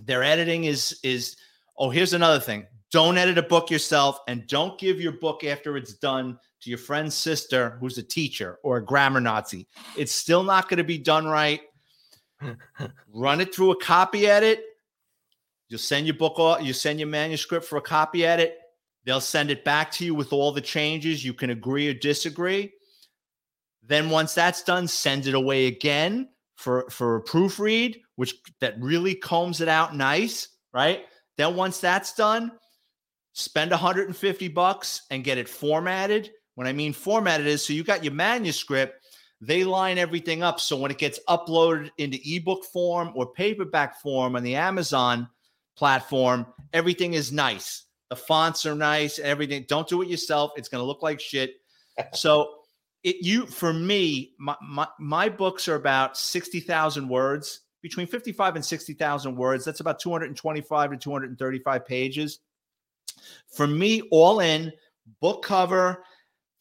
Their 0.02 0.24
editing 0.24 0.64
is 0.66 1.00
is 1.04 1.36
oh, 1.78 1.90
here's 1.90 2.14
another 2.14 2.40
thing. 2.40 2.66
Don't 2.92 3.18
edit 3.18 3.38
a 3.38 3.44
book 3.44 3.72
yourself 3.72 4.20
and 4.28 4.46
don't 4.48 4.80
give 4.80 5.02
your 5.02 5.14
book 5.14 5.44
after 5.44 5.78
it's 5.78 5.94
done 5.94 6.38
to 6.62 6.70
your 6.70 6.80
friend's 6.80 7.16
sister 7.16 7.78
who's 7.80 7.98
a 7.98 8.04
teacher 8.04 8.60
or 8.64 8.78
a 8.78 8.86
grammar 8.86 9.20
Nazi. 9.20 9.68
It's 9.98 10.14
still 10.14 10.44
not 10.44 10.70
going 10.70 10.78
to 10.78 10.84
be 10.84 11.00
done 11.00 11.26
right. 11.26 11.62
run 13.14 13.42
it 13.42 13.54
through 13.54 13.72
a 13.72 13.80
copy 13.80 14.28
edit. 14.28 14.64
You'll 15.70 15.80
send 15.80 16.06
your 16.06 16.16
book 16.16 16.38
off, 16.38 16.62
you 16.62 16.72
send 16.72 17.00
your 17.00 17.08
manuscript 17.08 17.66
for 17.66 17.78
a 17.78 17.82
copy 17.82 18.26
edit. 18.26 18.58
They'll 19.06 19.22
send 19.22 19.52
it 19.52 19.66
back 19.66 19.92
to 19.94 20.06
you 20.06 20.16
with 20.16 20.32
all 20.32 20.52
the 20.52 20.62
changes. 20.62 21.26
You 21.26 21.34
can 21.34 21.50
agree 21.50 21.90
or 21.90 21.94
disagree. 21.94 22.72
Then 23.86 24.10
once 24.10 24.34
that's 24.34 24.64
done, 24.64 24.88
send 24.88 25.28
it 25.28 25.36
away 25.36 25.68
again 25.68 26.30
for 26.56 26.90
for 26.90 27.18
a 27.18 27.24
proofread, 27.24 28.00
which 28.16 28.36
that 28.62 28.80
really 28.80 29.16
combs 29.16 29.60
it 29.60 29.68
out 29.68 29.96
nice, 29.96 30.48
right? 30.74 31.02
Then 31.38 31.56
once 31.56 31.80
that's 31.80 32.14
done, 32.14 32.52
spend 33.34 33.72
150 33.72 34.48
bucks 34.50 35.02
and 35.12 35.24
get 35.24 35.38
it 35.38 35.50
formatted. 35.50 36.32
When 36.56 36.68
I 36.68 36.74
mean 36.74 36.94
formatted 36.94 37.48
is 37.48 37.66
so 37.66 37.74
you 37.74 37.84
got 37.84 38.04
your 38.04 38.14
manuscript, 38.14 39.04
they 39.42 39.64
line 39.64 39.98
everything 39.98 40.44
up 40.44 40.60
so 40.60 40.78
when 40.78 40.92
it 40.92 40.98
gets 40.98 41.20
uploaded 41.28 41.90
into 41.98 42.20
ebook 42.24 42.64
form 42.66 43.12
or 43.16 43.34
paperback 43.34 44.00
form 44.00 44.36
on 44.36 44.44
the 44.44 44.56
Amazon 44.56 45.28
platform, 45.76 46.46
everything 46.72 47.14
is 47.14 47.32
nice. 47.32 47.83
The 48.14 48.22
fonts 48.22 48.68
are 48.68 48.76
nice, 48.76 49.18
and 49.18 49.26
everything. 49.26 49.66
Don't 49.68 49.90
do 49.90 50.04
it 50.04 50.08
yourself. 50.08 50.52
It's 50.56 50.70
going 50.70 50.84
to 50.84 50.86
look 50.86 51.02
like 51.02 51.20
shit. 51.20 51.56
So 52.14 52.56
it 53.04 53.18
you 53.22 53.48
for 53.48 53.74
me, 53.74 54.34
my 54.38 54.56
my, 54.62 54.88
my 55.00 55.30
books 55.30 55.68
are 55.68 55.74
about 55.74 56.16
60,000 56.16 57.10
words, 57.10 57.62
between 57.82 58.06
55 58.06 58.56
and 58.56 58.64
60,000 58.64 59.36
words. 59.36 59.66
That's 59.66 59.80
about 59.80 60.00
225 60.00 60.92
to 60.92 60.98
235 60.98 61.86
pages. 61.88 62.40
For 63.56 63.66
me, 63.66 64.04
all 64.12 64.42
in, 64.42 64.72
book 65.20 65.44
cover, 65.44 66.04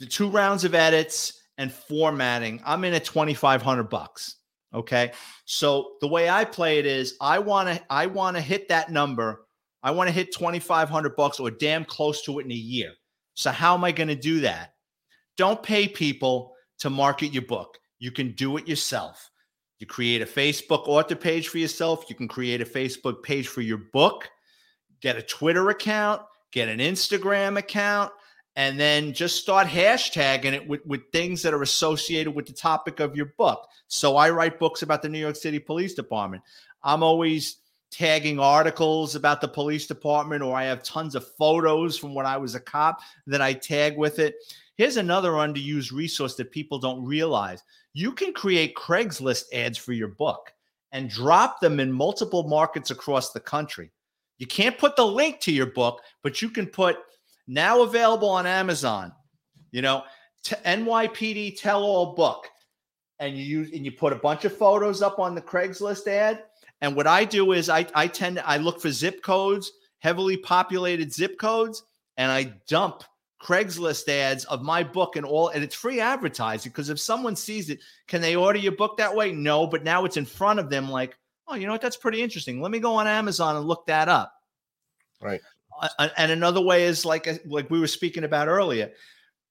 the 0.00 0.07
two 0.07 0.30
rounds 0.30 0.64
of 0.64 0.74
edits 0.74 1.42
and 1.59 1.70
formatting, 1.70 2.62
I'm 2.64 2.84
in 2.84 2.94
at 2.94 3.05
2500 3.05 3.84
bucks. 3.84 4.36
Okay? 4.72 5.12
So 5.44 5.96
the 6.00 6.09
way 6.09 6.30
I 6.30 6.46
play 6.46 6.78
it 6.78 6.86
is 6.86 7.16
I 7.20 7.40
want 7.40 7.68
to 7.68 7.82
I 7.90 8.07
want 8.07 8.36
to 8.38 8.40
hit 8.42 8.68
that 8.68 8.90
number. 8.90 9.46
I 9.83 9.91
want 9.91 10.09
to 10.09 10.14
hit 10.14 10.33
2500 10.33 11.16
bucks 11.16 11.41
or 11.41 11.51
damn 11.51 11.85
close 11.85 12.22
to 12.22 12.39
it 12.39 12.45
in 12.45 12.53
a 12.53 12.55
year. 12.55 12.93
So 13.35 13.51
how 13.51 13.74
am 13.74 13.85
I 13.85 13.93
going 13.93 14.09
to 14.09 14.14
do 14.14 14.41
that? 14.41 14.74
Don't 15.37 15.62
pay 15.62 15.89
people 15.89 16.55
to 16.80 16.91
market 16.91 17.33
your 17.33 17.43
book. 17.43 17.78
You 17.99 18.11
can 18.11 18.33
do 18.33 18.57
it 18.57 18.68
yourself. 18.68 19.30
You 19.78 19.87
create 19.87 20.22
a 20.22 20.26
Facebook 20.26 20.87
author 20.87 21.16
page 21.16 21.49
for 21.49 21.59
yourself. 21.59 22.05
You 22.09 22.14
can 22.14 22.28
create 22.28 22.61
a 22.61 22.64
Facebook 22.64 23.22
page 23.22 23.49
for 23.49 23.62
your 23.62 23.78
book. 23.93 24.30
Get 25.01 25.16
a 25.16 25.22
Twitter 25.22 25.70
account, 25.70 26.22
get 26.53 26.68
an 26.68 26.78
Instagram 26.78 27.59
account, 27.59 28.12
and 28.55 28.78
then 28.78 29.12
just 29.12 29.41
start 29.41 29.66
hashtagging 29.66 30.53
it 30.53 30.68
with, 30.68 30.85
with 30.87 31.01
things 31.12 31.43
that 31.43 31.55
are 31.55 31.62
associated 31.62 32.33
with 32.33 32.47
the 32.47 32.53
topic 32.53 33.01
of 33.01 33.16
your 33.16 33.33
book. 33.39 33.66
So 33.89 34.16
I 34.16 34.30
write 34.30 34.61
books 34.61 34.83
about 34.83 35.03
the 35.03 35.09
New 35.09 35.18
York 35.18 35.37
City 35.37 35.59
Police 35.59 35.95
Department. 35.95 36.43
I'm 36.85 37.03
always 37.03 37.57
tagging 37.93 38.40
articles 38.40 39.14
about 39.14 39.40
the 39.40 39.47
police 39.47 39.86
department, 39.86 40.43
or 40.43 40.57
I 40.57 40.64
have 40.64 40.82
tons 40.82 41.14
of 41.14 41.28
photos 41.36 41.97
from 41.97 42.14
when 42.14 42.26
I 42.26 42.38
was 42.38 42.55
a 42.55 42.61
cop 42.61 43.01
that 43.26 43.43
I 43.43 43.53
tag 43.53 43.97
with 43.97 44.18
it. 44.18 44.36
Here's 44.76 44.97
another 44.97 45.32
underused 45.32 45.93
resource 45.93 46.34
that 46.36 46.51
people 46.51 46.78
don't 46.78 47.05
realize 47.05 47.62
you 47.93 48.12
can 48.12 48.32
create 48.32 48.74
Craigslist 48.74 49.45
ads 49.53 49.76
for 49.76 49.93
your 49.93 50.09
book 50.09 50.53
and 50.93 51.11
drop 51.11 51.61
them 51.61 51.78
in 51.78 51.93
multiple 51.93 52.45
markets 52.45 52.90
across 52.90 53.32
the 53.32 53.40
country. 53.40 53.90
You 54.38 54.47
can't 54.47 54.78
put 54.78 54.97
the 54.97 55.07
link 55.07 55.40
to 55.40 55.53
your 55.53 55.66
book, 55.66 56.01
but 56.22 56.40
you 56.40 56.49
can 56.49 56.66
put 56.66 56.99
now 57.47 57.82
available 57.82 58.28
on 58.28 58.47
Amazon, 58.47 59.12
you 59.70 59.82
know, 59.82 60.05
to 60.45 60.57
NYPD 60.64 61.61
tell 61.61 61.82
all 61.82 62.14
book. 62.14 62.49
And 63.20 63.36
you 63.36 63.45
use 63.45 63.70
and 63.72 63.84
you 63.84 63.93
put 63.93 64.12
a 64.12 64.16
bunch 64.16 64.45
of 64.45 64.57
photos 64.57 65.01
up 65.01 65.20
on 65.20 65.34
the 65.34 65.43
Craigslist 65.43 66.09
ad. 66.09 66.43
And 66.83 66.97
what 66.97 67.07
I 67.07 67.24
do 67.24 67.53
is 67.53 67.70
I, 67.70 67.87
I 67.95 68.09
tend 68.09 68.37
to 68.37 68.47
I 68.47 68.59
look 68.59 68.80
for 68.80 68.91
zip 68.91 69.22
codes, 69.22 69.72
heavily 70.01 70.37
populated 70.37 71.12
zip 71.12 71.39
codes, 71.39 71.85
and 72.16 72.30
I 72.30 72.55
dump 72.66 73.05
Craigslist 73.41 74.09
ads 74.09 74.45
of 74.47 74.62
my 74.62 74.83
book 74.83 75.14
and 75.16 75.24
all, 75.24 75.49
and 75.49 75.62
it's 75.64 75.76
free 75.76 76.01
advertising 76.01 76.70
because 76.70 76.91
if 76.91 76.99
someone 76.99 77.37
sees 77.37 77.70
it, 77.70 77.78
can 78.09 78.20
they 78.20 78.37
order 78.37 78.59
your 78.59 78.72
book 78.72 78.99
that 78.99 79.14
way? 79.14 79.30
No, 79.33 79.66
but 79.66 79.85
now 79.85 80.05
it's 80.05 80.16
in 80.16 80.24
front 80.24 80.59
of 80.59 80.70
them, 80.70 80.91
like, 80.91 81.16
oh, 81.47 81.55
you 81.55 81.66
know 81.66 81.72
what? 81.72 81.80
That's 81.80 81.97
pretty 81.97 82.20
interesting. 82.20 82.61
Let 82.61 82.72
me 82.72 82.80
go 82.80 82.95
on 82.95 83.07
Amazon 83.07 83.57
and 83.57 83.66
look 83.66 83.87
that 83.87 84.09
up. 84.09 84.33
Right. 85.20 85.41
Uh, 85.80 86.09
and 86.16 86.33
another 86.33 86.61
way 86.61 86.85
is 86.85 87.05
like 87.05 87.28
uh, 87.28 87.35
like 87.47 87.70
we 87.70 87.80
were 87.80 87.87
speaking 87.87 88.24
about 88.24 88.49
earlier. 88.49 88.91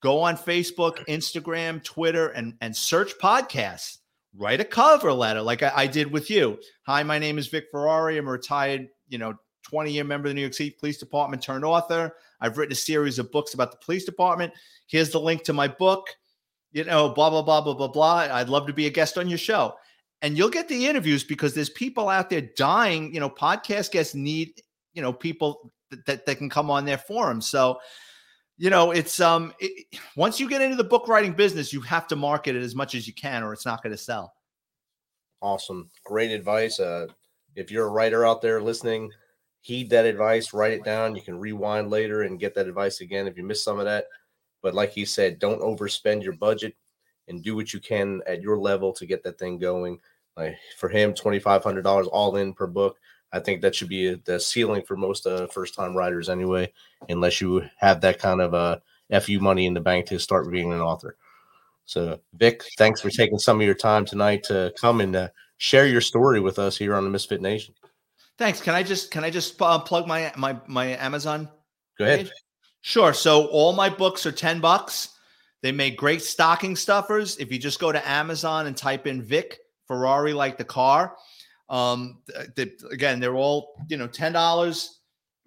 Go 0.01 0.19
on 0.21 0.35
Facebook, 0.35 1.05
Instagram, 1.07 1.81
Twitter, 1.81 2.27
and 2.29 2.55
and 2.59 2.75
search 2.75 3.17
podcasts. 3.19 3.99
Write 4.37 4.61
a 4.61 4.65
cover 4.65 5.11
letter 5.11 5.41
like 5.41 5.61
I, 5.61 5.71
I 5.75 5.87
did 5.87 6.11
with 6.11 6.29
you. 6.29 6.57
Hi, 6.83 7.03
my 7.03 7.19
name 7.19 7.37
is 7.37 7.47
Vic 7.47 7.65
Ferrari. 7.69 8.17
I'm 8.17 8.27
a 8.27 8.31
retired, 8.31 8.87
you 9.09 9.17
know, 9.17 9.35
20 9.63 9.91
year 9.91 10.05
member 10.05 10.27
of 10.27 10.31
the 10.31 10.35
New 10.35 10.41
York 10.41 10.53
City 10.53 10.75
Police 10.79 10.97
Department 10.97 11.43
turned 11.43 11.65
author. 11.65 12.13
I've 12.39 12.57
written 12.57 12.71
a 12.71 12.75
series 12.75 13.19
of 13.19 13.31
books 13.31 13.53
about 13.53 13.71
the 13.71 13.77
police 13.77 14.05
department. 14.05 14.53
Here's 14.87 15.09
the 15.09 15.19
link 15.19 15.43
to 15.43 15.53
my 15.53 15.67
book. 15.67 16.07
You 16.71 16.85
know, 16.85 17.09
blah, 17.09 17.29
blah, 17.29 17.41
blah, 17.41 17.59
blah, 17.59 17.73
blah, 17.73 17.89
blah. 17.89 18.27
I'd 18.31 18.47
love 18.47 18.67
to 18.67 18.73
be 18.73 18.87
a 18.87 18.89
guest 18.89 19.17
on 19.17 19.27
your 19.27 19.37
show. 19.37 19.75
And 20.21 20.37
you'll 20.37 20.49
get 20.49 20.69
the 20.69 20.87
interviews 20.87 21.25
because 21.25 21.53
there's 21.53 21.69
people 21.69 22.07
out 22.07 22.29
there 22.29 22.47
dying. 22.55 23.13
You 23.13 23.19
know, 23.19 23.29
podcast 23.29 23.91
guests 23.91 24.15
need, 24.15 24.61
you 24.93 25.01
know, 25.01 25.11
people 25.11 25.73
that, 25.89 26.05
that, 26.05 26.25
that 26.25 26.37
can 26.37 26.49
come 26.49 26.71
on 26.71 26.85
their 26.85 26.97
forum. 26.97 27.41
So, 27.41 27.79
you 28.57 28.69
know, 28.69 28.91
it's 28.91 29.19
um 29.19 29.53
it, 29.59 29.87
once 30.15 30.39
you 30.39 30.47
get 30.47 30.61
into 30.61 30.75
the 30.75 30.83
book 30.83 31.07
writing 31.07 31.33
business, 31.33 31.73
you 31.73 31.81
have 31.81 32.07
to 32.07 32.15
market 32.15 32.55
it 32.55 32.61
as 32.61 32.75
much 32.75 32.95
as 32.95 33.07
you 33.07 33.13
can, 33.13 33.43
or 33.43 33.53
it's 33.53 33.65
not 33.65 33.81
going 33.83 33.91
to 33.91 33.97
sell. 33.97 34.33
Awesome, 35.41 35.89
great 36.05 36.31
advice. 36.31 36.79
Uh, 36.79 37.07
if 37.55 37.71
you're 37.71 37.87
a 37.87 37.91
writer 37.91 38.25
out 38.25 38.41
there 38.41 38.61
listening, 38.61 39.11
heed 39.61 39.89
that 39.89 40.05
advice, 40.05 40.53
write 40.53 40.73
it 40.73 40.83
down. 40.83 41.15
You 41.15 41.21
can 41.21 41.39
rewind 41.39 41.89
later 41.89 42.23
and 42.23 42.39
get 42.39 42.53
that 42.55 42.67
advice 42.67 43.01
again 43.01 43.27
if 43.27 43.37
you 43.37 43.43
miss 43.43 43.63
some 43.63 43.79
of 43.79 43.85
that. 43.85 44.05
But 44.61 44.75
like 44.75 44.91
he 44.91 45.05
said, 45.05 45.39
don't 45.39 45.61
overspend 45.61 46.23
your 46.23 46.33
budget 46.33 46.75
and 47.27 47.43
do 47.43 47.55
what 47.55 47.73
you 47.73 47.79
can 47.79 48.21
at 48.27 48.41
your 48.41 48.59
level 48.59 48.93
to 48.93 49.05
get 49.05 49.23
that 49.23 49.39
thing 49.39 49.57
going. 49.57 49.99
Like 50.37 50.55
for 50.77 50.89
him, 50.89 51.13
twenty 51.13 51.39
five 51.39 51.63
hundred 51.63 51.83
dollars 51.83 52.07
all 52.07 52.35
in 52.37 52.53
per 52.53 52.67
book. 52.67 52.97
I 53.33 53.39
think 53.39 53.61
that 53.61 53.75
should 53.75 53.89
be 53.89 54.15
the 54.15 54.39
ceiling 54.39 54.83
for 54.83 54.97
most 54.97 55.25
uh, 55.25 55.47
first 55.47 55.73
time 55.73 55.95
writers 55.95 56.29
anyway, 56.29 56.71
unless 57.09 57.41
you 57.41 57.63
have 57.77 58.01
that 58.01 58.19
kind 58.19 58.41
of 58.41 58.53
uh, 58.53 58.79
fu 59.21 59.39
money 59.39 59.65
in 59.65 59.73
the 59.73 59.79
bank 59.79 60.07
to 60.07 60.19
start 60.19 60.51
being 60.51 60.73
an 60.73 60.81
author. 60.81 61.15
So, 61.85 62.19
Vic, 62.33 62.63
thanks 62.77 63.01
for 63.01 63.09
taking 63.09 63.39
some 63.39 63.59
of 63.59 63.65
your 63.65 63.75
time 63.75 64.05
tonight 64.05 64.43
to 64.43 64.73
come 64.79 65.01
and 65.01 65.15
uh, 65.15 65.27
share 65.57 65.87
your 65.87 66.01
story 66.01 66.39
with 66.39 66.59
us 66.59 66.77
here 66.77 66.95
on 66.95 67.03
the 67.03 67.09
Misfit 67.09 67.41
Nation. 67.41 67.73
Thanks. 68.37 68.61
Can 68.61 68.73
I 68.73 68.83
just 68.83 69.11
can 69.11 69.23
I 69.23 69.29
just 69.29 69.61
uh, 69.61 69.79
plug 69.79 70.07
my 70.07 70.31
my 70.37 70.57
my 70.67 70.97
Amazon? 70.97 71.49
Go 71.97 72.05
ahead. 72.05 72.19
Page? 72.19 72.31
Sure. 72.81 73.13
So 73.13 73.45
all 73.47 73.73
my 73.73 73.89
books 73.89 74.25
are 74.25 74.31
ten 74.31 74.59
bucks. 74.59 75.09
They 75.61 75.71
make 75.71 75.97
great 75.97 76.21
stocking 76.23 76.75
stuffers. 76.75 77.37
If 77.37 77.51
you 77.51 77.59
just 77.59 77.79
go 77.79 77.91
to 77.91 78.09
Amazon 78.09 78.65
and 78.65 78.75
type 78.75 79.05
in 79.05 79.21
Vic 79.21 79.59
Ferrari 79.87 80.33
like 80.33 80.57
the 80.57 80.65
car, 80.65 81.15
um, 81.71 82.19
the, 82.27 82.69
again, 82.91 83.19
they're 83.19 83.37
all 83.37 83.73
you 83.87 83.97
know 83.97 84.07
ten 84.07 84.33
dollars. 84.33 84.99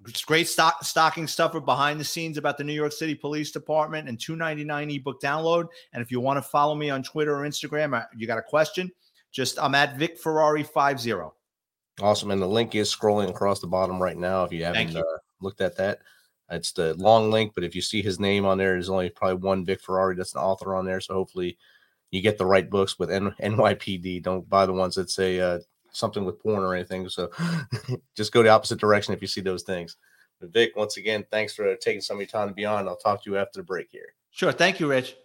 It's 0.06 0.24
great 0.24 0.48
stock, 0.48 0.82
stocking 0.84 1.26
stuffer 1.26 1.60
behind 1.60 1.98
the 1.98 2.04
scenes 2.04 2.36
about 2.36 2.58
the 2.58 2.64
New 2.64 2.74
York 2.74 2.92
City 2.92 3.14
Police 3.14 3.52
Department 3.52 4.08
and 4.08 4.18
two 4.18 4.34
ninety 4.34 4.64
nine 4.64 4.90
ebook 4.90 5.20
download. 5.20 5.66
And 5.92 6.02
if 6.02 6.10
you 6.10 6.20
want 6.20 6.38
to 6.38 6.42
follow 6.42 6.74
me 6.74 6.90
on 6.90 7.02
Twitter 7.02 7.36
or 7.36 7.46
Instagram, 7.46 7.96
uh, 7.96 8.06
you 8.16 8.26
got 8.26 8.38
a 8.38 8.42
question, 8.42 8.90
just 9.30 9.58
I'm 9.60 9.74
at 9.74 9.96
Vic 9.96 10.18
Ferrari 10.18 10.62
five 10.62 10.98
zero. 10.98 11.34
Awesome, 12.00 12.30
and 12.30 12.42
the 12.42 12.48
link 12.48 12.74
is 12.74 12.92
scrolling 12.92 13.28
across 13.28 13.60
the 13.60 13.66
bottom 13.66 14.02
right 14.02 14.16
now. 14.16 14.44
If 14.44 14.52
you 14.52 14.64
haven't 14.64 14.92
you. 14.92 15.00
Uh, 15.00 15.18
looked 15.40 15.60
at 15.60 15.76
that, 15.76 16.00
it's 16.50 16.72
the 16.72 16.94
long 16.94 17.30
link. 17.30 17.52
But 17.54 17.64
if 17.64 17.74
you 17.74 17.82
see 17.82 18.00
his 18.00 18.18
name 18.18 18.46
on 18.46 18.56
there, 18.56 18.72
there's 18.72 18.88
only 18.88 19.10
probably 19.10 19.46
one 19.46 19.64
Vic 19.64 19.80
Ferrari 19.80 20.16
that's 20.16 20.34
an 20.34 20.40
author 20.40 20.74
on 20.74 20.86
there. 20.86 21.00
So 21.00 21.12
hopefully, 21.12 21.58
you 22.10 22.22
get 22.22 22.38
the 22.38 22.46
right 22.46 22.68
books 22.68 22.98
with 22.98 23.10
N- 23.10 23.34
NYPD. 23.42 24.22
Don't 24.22 24.48
buy 24.48 24.64
the 24.64 24.72
ones 24.72 24.94
that 24.94 25.10
say 25.10 25.38
uh, 25.38 25.60
something 25.94 26.24
with 26.24 26.40
porn 26.40 26.62
or 26.62 26.74
anything. 26.74 27.08
So 27.08 27.30
just 28.16 28.32
go 28.32 28.42
the 28.42 28.50
opposite 28.50 28.78
direction 28.78 29.14
if 29.14 29.22
you 29.22 29.28
see 29.28 29.40
those 29.40 29.62
things. 29.62 29.96
But 30.40 30.52
Vic, 30.52 30.76
once 30.76 30.96
again, 30.96 31.24
thanks 31.30 31.54
for 31.54 31.74
taking 31.76 32.00
some 32.00 32.16
of 32.16 32.20
your 32.20 32.28
time 32.28 32.48
to 32.48 32.54
be 32.54 32.64
on. 32.64 32.88
I'll 32.88 32.96
talk 32.96 33.22
to 33.24 33.30
you 33.30 33.38
after 33.38 33.60
the 33.60 33.64
break 33.64 33.88
here. 33.90 34.14
Sure. 34.30 34.52
Thank 34.52 34.80
you, 34.80 34.88
Rich. 34.88 35.16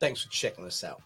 Thanks 0.00 0.22
for 0.22 0.30
checking 0.30 0.64
us 0.64 0.82
out 0.82 1.02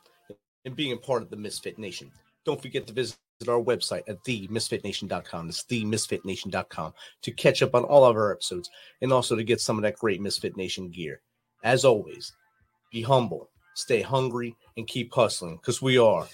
and 0.64 0.76
being 0.76 0.92
a 0.92 0.96
part 0.96 1.22
of 1.22 1.30
the 1.30 1.36
Misfit 1.36 1.78
Nation. 1.78 2.10
Don't 2.44 2.62
forget 2.62 2.86
to 2.86 2.92
visit 2.92 3.18
our 3.48 3.60
website 3.60 4.02
at 4.08 4.22
themisfitnation.com. 4.24 5.48
It's 5.48 5.64
themisfitnation.com 5.64 6.94
to 7.22 7.30
catch 7.32 7.62
up 7.62 7.74
on 7.74 7.84
all 7.84 8.04
of 8.04 8.16
our 8.16 8.32
episodes 8.32 8.70
and 9.02 9.12
also 9.12 9.34
to 9.36 9.44
get 9.44 9.60
some 9.60 9.76
of 9.76 9.82
that 9.82 9.98
great 9.98 10.20
Misfit 10.20 10.56
Nation 10.56 10.90
gear. 10.90 11.20
As 11.64 11.84
always, 11.84 12.32
be 12.92 13.02
humble, 13.02 13.50
stay 13.74 14.00
hungry, 14.00 14.54
and 14.76 14.86
keep 14.86 15.12
hustling 15.12 15.56
because 15.56 15.82
we 15.82 15.98
are 15.98 16.28